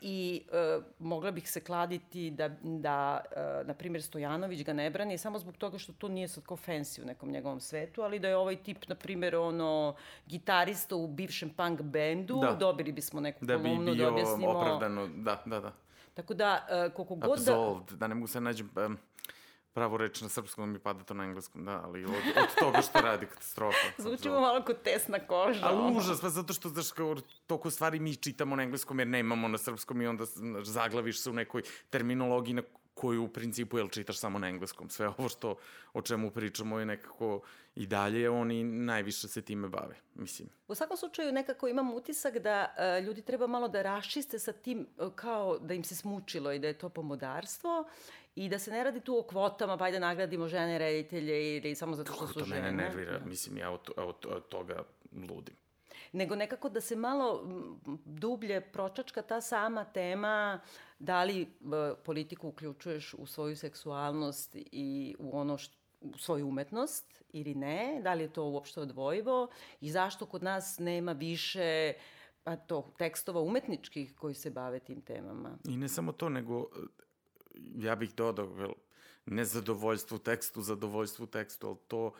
I 0.00 0.42
e, 0.52 0.80
mogla 0.98 1.30
bih 1.30 1.50
se 1.50 1.60
kladiti 1.60 2.30
da, 2.30 2.48
da 2.62 3.20
e, 3.36 3.64
na 3.64 3.74
primjer, 3.74 4.02
Stojanović 4.02 4.64
ga 4.64 4.72
ne 4.72 4.90
brani 4.90 5.18
samo 5.18 5.38
zbog 5.38 5.56
toga 5.56 5.78
što 5.78 5.92
to 5.92 6.08
nije 6.08 6.28
sad 6.28 6.44
kao 6.44 6.56
fancy 6.56 7.02
u 7.02 7.06
nekom 7.06 7.30
njegovom 7.30 7.60
svetu, 7.60 8.02
ali 8.02 8.18
da 8.18 8.28
je 8.28 8.36
ovaj 8.36 8.56
tip, 8.56 8.88
na 8.88 8.94
primjer, 8.94 9.36
ono, 9.36 9.94
gitarista 10.26 10.96
u 10.96 11.06
bivšem 11.06 11.50
punk 11.50 11.82
bendu, 11.82 12.40
da. 12.42 12.52
dobili 12.52 12.92
bismo 12.92 13.20
neku 13.20 13.44
da 13.44 13.56
kolumnu 13.56 13.94
da 13.94 14.08
objasnimo... 14.08 14.30
Da 14.30 14.36
bi 14.36 14.40
bio 14.40 14.50
opravdano, 14.50 15.06
da, 15.06 15.42
da, 15.46 15.60
da. 15.60 15.72
Tako 16.18 16.34
da, 16.34 16.66
uh, 16.86 16.94
koliko 16.94 17.14
god 17.14 17.38
Absolved, 17.38 17.90
da... 17.90 17.96
da 17.96 18.06
ne 18.06 18.14
mogu 18.14 18.26
se 18.26 18.40
nađem 18.40 18.70
um, 18.86 18.98
pravo 19.72 19.96
reč 19.96 20.20
na 20.20 20.28
srpskom, 20.28 20.72
mi 20.72 20.78
pada 20.78 21.04
to 21.04 21.14
na 21.14 21.24
engleskom, 21.24 21.64
da, 21.64 21.80
ali 21.84 22.04
od, 22.04 22.10
od 22.10 22.54
toga 22.58 22.82
što 22.82 23.00
radi 23.00 23.26
katastrofa. 23.26 23.86
Zvučimo 24.02 24.40
malo 24.40 24.62
kod 24.62 24.82
tesna 24.82 25.18
koža. 25.18 25.60
Ali 25.62 25.96
užas, 25.96 26.20
pa 26.20 26.28
zato 26.28 26.52
što, 26.52 26.68
znaš, 26.68 26.90
kao, 26.90 27.16
toliko 27.46 27.70
stvari 27.70 28.00
mi 28.00 28.16
čitamo 28.16 28.56
na 28.56 28.62
engleskom 28.62 28.98
jer 28.98 29.08
nemamo 29.08 29.48
na 29.48 29.58
srpskom 29.58 30.02
i 30.02 30.06
onda 30.06 30.24
znaš, 30.24 30.66
zaglaviš 30.66 31.20
se 31.20 31.30
u 31.30 31.32
nekoj 31.32 31.62
terminologiji 31.90 32.54
na 32.54 32.62
koju 32.98 33.24
u 33.24 33.28
principu 33.28 33.78
jel 33.78 33.88
čitaš 33.88 34.18
samo 34.18 34.38
na 34.38 34.48
engleskom. 34.48 34.90
Sve 34.90 35.08
ovo 35.08 35.28
što 35.28 35.56
o 35.92 36.02
čemu 36.02 36.30
pričamo 36.30 36.78
je 36.78 36.86
nekako 36.86 37.40
i 37.74 37.86
dalje 37.86 38.30
oni 38.30 38.64
najviše 38.64 39.28
se 39.28 39.42
time 39.42 39.68
bave, 39.68 39.94
mislim. 40.14 40.48
U 40.68 40.74
svakom 40.74 40.96
slučaju 40.96 41.32
nekako 41.32 41.68
imam 41.68 41.94
utisak 41.94 42.38
da 42.38 42.74
uh, 42.74 43.06
ljudi 43.06 43.22
treba 43.22 43.46
malo 43.46 43.68
da 43.68 43.82
raščiste 43.82 44.38
sa 44.38 44.52
tim 44.52 44.86
uh, 44.96 45.12
kao 45.14 45.58
da 45.58 45.74
im 45.74 45.84
se 45.84 45.96
smučilo 45.96 46.52
i 46.52 46.58
da 46.58 46.66
je 46.66 46.78
to 46.78 46.88
pomodarstvo 46.88 47.84
i 48.34 48.48
da 48.48 48.58
se 48.58 48.70
ne 48.70 48.84
radi 48.84 49.00
tu 49.00 49.18
o 49.18 49.22
kvotama, 49.22 49.76
pa 49.76 49.84
ajde 49.84 50.00
nagradimo 50.00 50.48
žene 50.48 50.78
reditelje 50.78 51.56
ili 51.56 51.74
samo 51.74 51.94
zato 51.94 52.12
što 52.12 52.26
su 52.26 52.44
žene. 52.44 52.60
To 52.60 52.64
mene 52.66 52.82
nervira, 52.82 53.18
da. 53.18 53.24
mislim, 53.24 53.58
ja 53.58 53.70
od, 53.70 53.90
od, 53.96 54.26
od 54.26 54.48
toga 54.48 54.82
ludim 55.12 55.56
nego 56.12 56.36
nekako 56.36 56.68
da 56.68 56.80
se 56.80 56.96
malo 56.96 57.42
dublje 58.04 58.60
pročačka 58.60 59.22
ta 59.22 59.40
sama 59.40 59.84
tema 59.84 60.60
da 60.98 61.24
li 61.24 61.42
e, 61.42 61.46
politiku 62.04 62.48
uključuješ 62.48 63.14
u 63.14 63.26
svoju 63.26 63.56
seksualnost 63.56 64.56
i 64.56 65.16
u 65.18 65.38
ono 65.38 65.58
što 65.58 65.78
svoju 66.16 66.48
umetnost 66.48 67.22
ili 67.32 67.54
ne, 67.54 68.00
da 68.02 68.14
li 68.14 68.22
je 68.22 68.32
to 68.32 68.44
uopšte 68.44 68.80
odvojivo 68.80 69.48
i 69.80 69.90
zašto 69.90 70.26
kod 70.26 70.42
nas 70.42 70.78
nema 70.78 71.12
više 71.12 71.92
pa 72.44 72.56
to, 72.56 72.94
tekstova 72.98 73.40
umetničkih 73.40 74.14
koji 74.16 74.34
se 74.34 74.50
bave 74.50 74.80
tim 74.80 75.00
temama. 75.00 75.58
I 75.68 75.76
ne 75.76 75.88
samo 75.88 76.12
to, 76.12 76.28
nego 76.28 76.66
ja 77.54 77.96
bih 77.96 78.14
dodao 78.14 78.74
nezadovoljstvo 79.26 80.18
tekstu, 80.18 80.62
zadovoljstvo 80.62 81.26
tekstu, 81.26 81.66
ali 81.66 81.76
to 81.88 82.12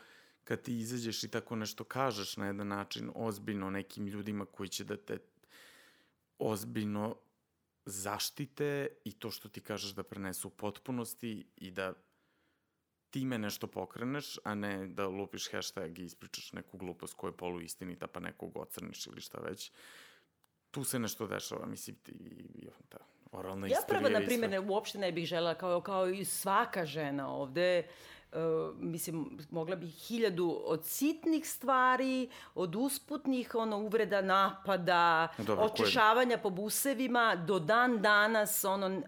kad 0.43 0.61
ti 0.61 0.79
izađeš 0.79 1.23
i 1.23 1.31
tako 1.31 1.55
nešto 1.55 1.83
kažeš 1.83 2.37
na 2.37 2.45
jedan 2.45 2.67
način 2.67 3.11
ozbiljno 3.15 3.69
nekim 3.69 4.07
ljudima 4.07 4.45
koji 4.45 4.69
će 4.69 4.83
da 4.83 4.97
te 4.97 5.17
ozbiljno 6.39 7.15
zaštite 7.85 8.87
i 9.03 9.11
to 9.11 9.31
što 9.31 9.49
ti 9.49 9.61
kažeš 9.61 9.91
da 9.91 10.03
prenesu 10.03 10.47
u 10.47 10.51
potpunosti 10.51 11.47
i 11.55 11.71
da 11.71 11.93
time 13.09 13.37
nešto 13.37 13.67
pokreneš, 13.67 14.37
a 14.43 14.55
ne 14.55 14.87
da 14.87 15.07
lupiš 15.07 15.51
hashtag 15.51 15.99
i 15.99 16.03
ispričaš 16.03 16.53
neku 16.53 16.77
glupost 16.77 17.13
koja 17.13 17.29
je 17.29 17.37
poluistinita 17.37 18.07
pa 18.07 18.19
nekog 18.19 18.57
ocrniš 18.57 19.07
ili 19.07 19.21
šta 19.21 19.37
već. 19.37 19.71
Tu 20.71 20.83
se 20.83 20.99
nešto 20.99 21.27
dešava, 21.27 21.65
mislim, 21.65 21.95
ti, 21.95 22.11
i, 22.11 22.67
ta 22.89 22.97
oralna 23.31 23.67
ja. 23.67 23.71
Ja 23.71 23.79
prvo, 23.87 24.09
na 24.09 24.19
primjer, 24.25 24.63
uopšte 24.69 24.97
ne 24.97 25.11
bih 25.11 25.25
žela, 25.25 25.55
kao, 25.55 25.81
kao 25.81 26.09
i 26.09 26.25
svaka 26.25 26.85
žena 26.85 27.33
ovde, 27.33 27.87
Uh, 27.87 28.18
mislim, 28.79 29.37
mogla 29.51 29.75
bih 29.75 29.89
hiljadu 29.89 30.61
od 30.65 30.85
sitnih 30.85 31.49
stvari, 31.49 32.29
od 32.55 32.75
usputnih 32.75 33.55
ono, 33.55 33.77
uvreda, 33.77 34.21
napada, 34.21 35.27
Dobro, 35.37 35.65
očešavanja 35.65 36.35
koje... 36.35 36.43
po 36.43 36.49
busevima, 36.49 37.35
do 37.35 37.59
dan 37.59 38.01
danas 38.01 38.65
ono, 38.65 38.87
uh, 38.87 39.03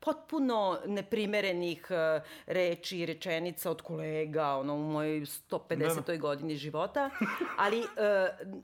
potpuno 0.00 0.78
neprimerenih 0.86 1.86
uh, 1.90 2.22
reči 2.46 2.98
i 2.98 3.06
rečenica 3.06 3.70
od 3.70 3.82
kolega 3.82 4.56
ono, 4.56 4.74
u 4.74 4.82
mojoj 4.82 5.20
150. 5.20 6.06
Da. 6.06 6.16
godini 6.16 6.56
života. 6.56 7.10
Ali 7.58 7.80
uh, 7.80 7.86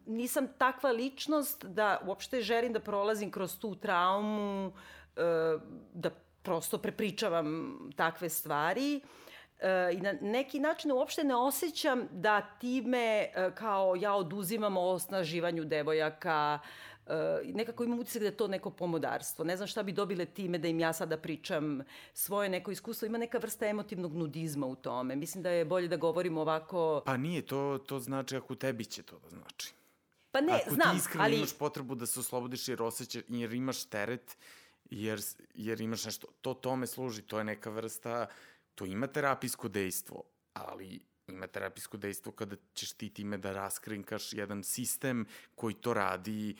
nisam 0.06 0.48
takva 0.58 0.90
ličnost 0.90 1.64
da 1.64 2.00
uopšte 2.06 2.40
želim 2.40 2.72
da 2.72 2.80
prolazim 2.80 3.30
kroz 3.30 3.58
tu 3.58 3.74
traumu, 3.74 4.66
uh, 4.66 5.62
da 5.94 6.10
prosto 6.42 6.78
prepričavam 6.78 7.76
takve 7.96 8.28
stvari 8.28 8.96
e, 8.96 9.00
i 9.92 10.00
na 10.00 10.12
neki 10.20 10.60
način 10.60 10.92
uopšte 10.92 11.24
ne 11.24 11.36
osjećam 11.36 12.08
da 12.10 12.40
time 12.60 13.28
e, 13.34 13.50
kao 13.54 13.96
ja 13.96 14.14
oduzimam 14.14 14.76
o 14.76 14.90
osnaživanju 14.90 15.64
devojaka, 15.64 16.58
Uh, 17.08 17.54
nekako 17.54 17.84
imam 17.84 17.98
utisak 17.98 18.22
da 18.22 18.26
je 18.26 18.36
to 18.36 18.48
neko 18.48 18.70
pomodarstvo. 18.70 19.44
Ne 19.44 19.56
znam 19.56 19.66
šta 19.66 19.82
bi 19.82 19.92
dobile 19.92 20.24
time 20.24 20.58
da 20.58 20.68
im 20.68 20.80
ja 20.80 20.92
sada 20.92 21.16
pričam 21.16 21.80
svoje 22.14 22.48
neko 22.48 22.70
iskustvo. 22.70 23.06
Ima 23.06 23.18
neka 23.18 23.38
vrsta 23.38 23.66
emotivnog 23.66 24.16
nudizma 24.16 24.66
u 24.66 24.74
tome. 24.74 25.16
Mislim 25.16 25.42
da 25.42 25.50
je 25.50 25.64
bolje 25.64 25.88
da 25.88 25.96
govorim 25.96 26.38
ovako... 26.38 27.02
Pa 27.06 27.16
nije, 27.16 27.46
to, 27.46 27.78
to 27.86 27.98
znači 28.00 28.36
ako 28.36 28.54
tebi 28.54 28.84
će 28.84 29.02
to 29.02 29.18
da 29.18 29.28
znači. 29.28 29.72
Pa 30.30 30.40
ne, 30.40 30.52
ako 30.52 30.74
znam, 30.74 30.90
ti 30.90 30.96
iskreno 30.96 31.24
ali... 31.24 31.36
imaš 31.36 31.58
potrebu 31.58 31.94
da 31.94 32.06
se 32.06 32.20
oslobodiš 32.20 32.68
jer 32.68 32.82
osjećaš, 32.82 33.22
jer 33.28 33.54
imaš 33.54 33.84
teret, 33.84 34.36
jer, 34.90 35.20
jer 35.54 35.80
imaš 35.80 36.04
nešto, 36.04 36.26
to 36.40 36.54
tome 36.54 36.86
služi, 36.86 37.22
to 37.22 37.38
je 37.38 37.44
neka 37.44 37.70
vrsta, 37.70 38.26
to 38.78 38.86
ima 38.86 39.06
terapijsko 39.06 39.68
dejstvo, 39.68 40.22
ali 40.52 41.00
ima 41.26 41.46
terapijsko 41.46 41.96
dejstvo 41.96 42.32
kada 42.32 42.56
ćeš 42.74 42.92
ti 42.92 43.10
time 43.10 43.38
da 43.38 43.52
raskrinkaš 43.52 44.32
jedan 44.32 44.64
sistem 44.64 45.26
koji 45.54 45.74
to 45.74 45.94
radi 45.94 46.56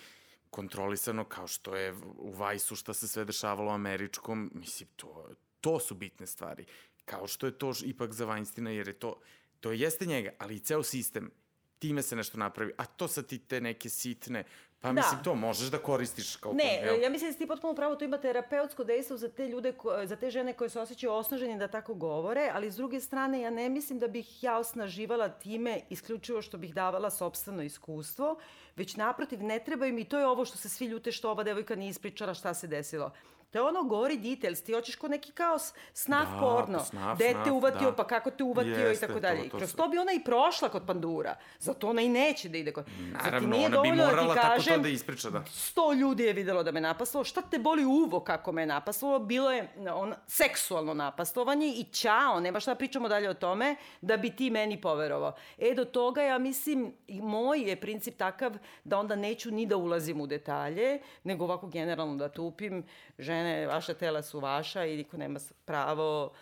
kontrolisano 0.50 1.24
kao 1.24 1.46
što 1.46 1.76
je 1.76 1.94
u 2.16 2.32
Vajsu 2.32 2.76
šta 2.76 2.94
se 2.94 3.08
sve 3.08 3.24
dešavalo 3.24 3.70
u 3.70 3.74
američkom, 3.74 4.50
mislim, 4.54 4.88
to, 4.96 5.30
to 5.60 5.80
su 5.80 5.94
bitne 5.94 6.26
stvari. 6.26 6.64
Kao 7.04 7.26
što 7.26 7.46
je 7.46 7.58
to 7.58 7.72
ipak 7.84 8.12
za 8.12 8.26
Weinsteina, 8.26 8.68
jer 8.68 8.88
je 8.88 8.98
to, 8.98 9.20
to 9.60 9.72
jeste 9.72 10.06
njega, 10.06 10.30
ali 10.38 10.56
i 10.56 10.60
ceo 10.60 10.82
sistem 10.82 11.30
time 11.78 12.02
se 12.02 12.16
nešto 12.16 12.38
napravi, 12.38 12.72
a 12.76 12.84
to 12.84 13.08
sa 13.08 13.22
ti 13.22 13.38
te 13.38 13.60
neke 13.60 13.88
sitne, 13.88 14.44
pa 14.80 14.88
da. 14.88 14.92
mislim 14.92 15.22
to 15.24 15.34
možeš 15.34 15.68
da 15.68 15.78
koristiš 15.78 16.36
kao... 16.36 16.52
Ne, 16.52 16.88
kom, 16.88 17.02
ja 17.02 17.10
mislim 17.10 17.30
da 17.30 17.32
si 17.32 17.38
ti 17.38 17.46
potpuno 17.46 17.74
pravo, 17.74 17.96
to 17.96 18.04
ima 18.04 18.18
terapeutsko 18.18 18.84
dejstvo 18.84 19.16
za 19.16 19.28
te 19.28 19.48
ljude, 19.48 19.72
ko, 19.72 20.06
za 20.06 20.16
te 20.16 20.30
žene 20.30 20.52
koje 20.52 20.70
se 20.70 20.80
osjećaju 20.80 21.12
osnaženi 21.12 21.58
da 21.58 21.68
tako 21.68 21.94
govore, 21.94 22.50
ali 22.54 22.70
s 22.70 22.76
druge 22.76 23.00
strane 23.00 23.40
ja 23.40 23.50
ne 23.50 23.68
mislim 23.68 23.98
da 23.98 24.08
bih 24.08 24.42
ja 24.44 24.58
osnaživala 24.58 25.28
time 25.28 25.80
isključivo 25.90 26.42
što 26.42 26.58
bih 26.58 26.74
davala 26.74 27.10
sobstveno 27.10 27.62
iskustvo, 27.62 28.38
već 28.76 28.96
naprotiv 28.96 29.42
ne 29.42 29.58
treba 29.58 29.86
im 29.86 29.98
i 29.98 30.04
to 30.04 30.18
je 30.18 30.26
ovo 30.26 30.44
što 30.44 30.58
se 30.58 30.68
svi 30.68 30.86
ljute 30.86 31.12
što 31.12 31.30
ova 31.30 31.42
devojka 31.42 31.74
nije 31.74 31.90
ispričala 31.90 32.34
šta 32.34 32.54
se 32.54 32.66
desilo. 32.66 33.12
To 33.50 33.58
je 33.58 33.62
ono 33.62 33.82
gori 33.82 34.16
details, 34.16 34.62
ti 34.62 34.72
hoćeš 34.72 34.96
kod 34.96 35.10
neki 35.10 35.32
kao 35.32 35.58
snaf 35.92 36.28
da, 36.32 36.38
porno. 36.40 36.84
Snaf, 36.84 37.18
Gde 37.18 37.34
te 37.44 37.50
uvatio, 37.50 37.90
da. 37.90 37.96
pa 37.96 38.06
kako 38.06 38.30
te 38.30 38.44
uvatio 38.44 38.92
i 38.92 38.96
tako 38.96 39.20
dalje. 39.20 39.42
To, 39.42 39.48
to 39.50 39.56
Kroz 39.56 39.74
to 39.74 39.88
bi 39.88 39.98
ona 39.98 40.12
i 40.12 40.24
prošla 40.24 40.68
kod 40.68 40.86
pandura. 40.86 41.36
Zato 41.58 41.88
ona 41.88 42.02
i 42.02 42.08
neće 42.08 42.48
da 42.48 42.58
ide 42.58 42.72
kod... 42.72 42.86
Naravno, 43.12 43.56
ona 43.56 43.80
bi 43.80 43.92
morala 43.92 44.34
da 44.34 44.40
tako 44.40 44.62
to 44.62 44.78
da 44.78 44.88
ispriča, 44.88 45.30
da. 45.30 45.44
Sto 45.46 45.92
ljudi 45.92 46.22
je 46.22 46.32
videlo 46.32 46.62
da 46.62 46.72
me 46.72 46.80
napaslo. 46.80 47.24
Šta 47.24 47.42
te 47.42 47.58
boli 47.58 47.84
uvo 47.84 48.20
kako 48.20 48.52
me 48.52 48.66
napaslo? 48.66 49.18
Bilo 49.18 49.50
je 49.50 49.68
on, 49.94 50.14
seksualno 50.26 50.94
napastovanje 50.94 51.66
i 51.66 51.84
ćao, 51.84 52.40
nema 52.40 52.60
šta 52.60 52.70
da 52.70 52.78
pričamo 52.78 53.08
dalje 53.08 53.30
o 53.30 53.34
tome, 53.34 53.76
da 54.00 54.16
bi 54.16 54.36
ti 54.36 54.50
meni 54.50 54.80
poverovao. 54.80 55.34
E, 55.58 55.74
do 55.74 55.84
toga 55.84 56.22
ja 56.22 56.38
mislim, 56.38 56.92
i 57.06 57.22
moj 57.22 57.60
je 57.60 57.80
princip 57.80 58.16
takav 58.16 58.56
da 58.84 58.98
onda 58.98 59.16
neću 59.16 59.50
ni 59.50 59.66
da 59.66 59.76
ulazim 59.76 60.20
u 60.20 60.26
detalje, 60.26 61.00
nego 61.24 61.44
ovako 61.44 61.66
generalno 61.66 62.16
da 62.16 62.28
tupim 62.28 62.84
žene, 63.38 63.66
vaša 63.66 63.94
tela 63.94 64.22
su 64.22 64.40
vaša 64.40 64.84
i 64.84 64.96
niko 64.96 65.16
nema 65.16 65.40
pravo 65.64 66.32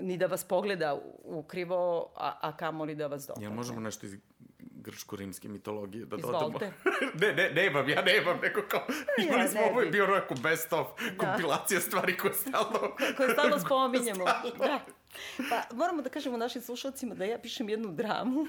ni 0.00 0.16
da 0.16 0.26
vas 0.26 0.44
pogleda 0.44 1.00
ukrivo, 1.24 2.12
a, 2.16 2.38
a 2.40 2.56
kamoli 2.56 2.94
da 2.94 3.06
vas 3.06 3.26
dopadne. 3.26 3.46
Jel 3.46 3.52
možemo 3.52 3.80
nešto 3.80 4.06
iz 4.06 4.16
grčko-rimske 4.86 5.48
mitologije 5.48 6.06
da 6.06 6.16
Izvolite. 6.16 6.44
dodamo? 6.44 6.58
ne, 7.20 7.32
ne, 7.32 7.50
nemam, 7.50 7.88
ja 7.88 8.02
nemam, 8.02 8.38
neko 8.42 8.62
kao, 8.68 8.86
imali 9.26 9.42
ja, 9.42 9.48
smo 9.48 9.60
ovo 9.70 9.80
je 9.80 9.90
bio 9.90 10.06
neko 10.06 10.34
best 10.34 10.72
of 10.72 10.86
da. 10.86 11.26
kompilacija 11.26 11.80
stvari 11.80 12.16
koje 12.16 12.34
stalno... 12.34 12.96
koje 13.16 13.32
stalno 13.32 13.58
spominjemo. 13.64 14.24
Da. 14.58 14.80
Pa 15.50 15.74
moramo 15.76 16.02
da 16.02 16.10
kažemo 16.10 16.36
našim 16.36 16.62
slušalcima 16.62 17.14
da 17.14 17.24
ja 17.24 17.38
pišem 17.38 17.68
jednu 17.68 17.92
dramu 17.92 18.46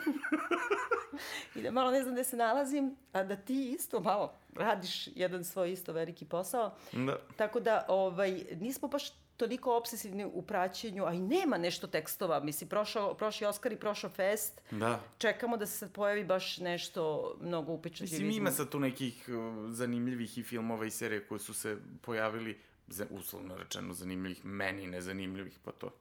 i 1.55 1.61
da 1.61 1.71
malo 1.71 1.91
ne 1.91 2.01
znam 2.01 2.13
gde 2.13 2.23
se 2.23 2.37
nalazim, 2.37 2.95
a 3.11 3.23
da 3.23 3.35
ti 3.35 3.71
isto 3.71 3.99
malo 3.99 4.33
radiš 4.55 5.07
jedan 5.15 5.43
svoj 5.43 5.71
isto 5.71 5.93
veliki 5.93 6.25
posao. 6.25 6.75
Da. 6.91 7.19
Tako 7.37 7.59
da 7.59 7.85
ovaj, 7.87 8.43
nismo 8.59 8.87
baš 8.87 9.11
toliko 9.37 9.77
obsesivni 9.77 10.25
u 10.25 10.41
praćenju, 10.41 11.05
a 11.05 11.13
i 11.13 11.19
nema 11.19 11.57
nešto 11.57 11.87
tekstova. 11.87 12.39
Mislim, 12.39 12.69
prošao, 12.69 13.13
prošli 13.13 13.47
Oskar 13.47 13.71
i 13.71 13.75
prošao 13.75 14.09
Fest. 14.09 14.61
Da. 14.71 14.99
Čekamo 15.17 15.57
da 15.57 15.65
se 15.65 15.77
sad 15.77 15.91
pojavi 15.91 16.23
baš 16.23 16.57
nešto 16.57 17.33
mnogo 17.41 17.71
upečatljivizma. 17.71 18.25
Mislim, 18.25 18.41
ima 18.41 18.51
sad 18.51 18.69
tu 18.69 18.79
nekih 18.79 19.29
uh, 19.29 19.71
zanimljivih 19.71 20.37
i 20.37 20.43
filmova 20.43 20.85
i 20.85 20.91
serije 20.91 21.27
koje 21.27 21.39
su 21.39 21.53
se 21.53 21.77
pojavili, 22.01 22.57
za, 22.87 23.05
uslovno 23.09 23.57
rečeno 23.57 23.93
zanimljivih, 23.93 24.45
meni 24.45 24.87
nezanimljivih, 24.87 25.59
pa 25.63 25.71
to... 25.71 25.91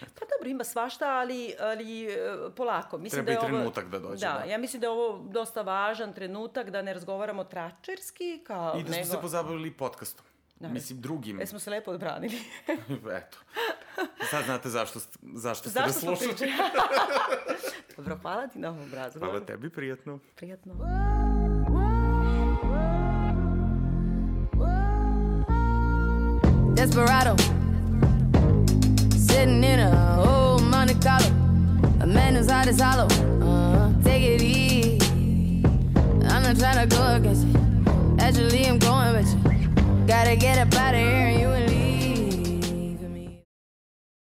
Pa 0.00 0.24
dobro, 0.36 0.48
ima 0.48 0.64
svašta, 0.64 1.06
ali, 1.06 1.54
ali 1.60 2.04
e, 2.04 2.16
polako. 2.56 2.98
Mislim 2.98 3.24
Treba 3.24 3.40
da 3.40 3.46
je 3.46 3.50
i 3.50 3.54
trenutak 3.54 3.84
ovo, 3.84 3.90
da 3.90 3.98
dođe. 3.98 4.26
Da, 4.26 4.42
da, 4.44 4.50
ja 4.50 4.58
mislim 4.58 4.80
da 4.80 4.86
je 4.86 4.90
ovo 4.90 5.24
dosta 5.28 5.62
važan 5.62 6.12
trenutak, 6.12 6.70
da 6.70 6.82
ne 6.82 6.94
razgovaramo 6.94 7.44
tračerski, 7.44 8.40
kao 8.46 8.78
I 8.78 8.82
da 8.82 8.88
smo 8.88 8.96
nego... 8.96 9.10
se 9.10 9.20
pozabavili 9.20 9.70
podcastom. 9.70 10.24
Da, 10.60 10.68
Mislim, 10.68 11.00
drugim. 11.00 11.40
E 11.40 11.46
smo 11.46 11.58
se 11.58 11.70
lepo 11.70 11.90
odbranili. 11.90 12.38
Eto. 13.18 13.38
Sad 14.30 14.44
znate 14.44 14.68
zašto, 14.68 15.00
zašto 15.22 15.70
ste 15.70 15.80
da 15.80 15.92
slušali. 15.92 16.34
Dobro, 17.96 18.18
hvala 18.22 18.46
ti 18.46 18.58
na 18.58 18.68
ovom 18.68 18.94
razgovoru. 18.94 19.32
Hvala 19.32 19.46
tebi, 19.46 19.70
prijatno. 19.70 20.18
Prijatno. 20.36 20.74
Desperado 26.76 27.36
Sitting 29.38 29.62
in 29.62 29.78
a 29.78 30.16
old 30.18 30.64
Monte 30.64 30.94
Carlo 30.94 31.28
A 32.00 32.06
man 32.08 32.34
whose 32.34 32.50
heart 32.50 32.66
is 32.66 32.80
hollow. 32.80 33.06
Uh, 33.40 33.92
Take 34.02 34.24
it 34.24 34.42
easy. 34.42 35.64
I'm 36.24 36.42
not 36.42 36.58
trying 36.58 36.88
to 36.88 36.96
go 36.96 37.14
against 37.14 37.46
it 37.46 37.56
Actually, 38.18 38.66
I'm 38.66 38.80
going 38.80 39.14
with 39.14 39.32
you. 39.32 40.06
Gotta 40.08 40.34
get 40.34 40.58
up 40.58 40.74
out 40.74 40.94
of 40.96 41.00
here 41.00 41.28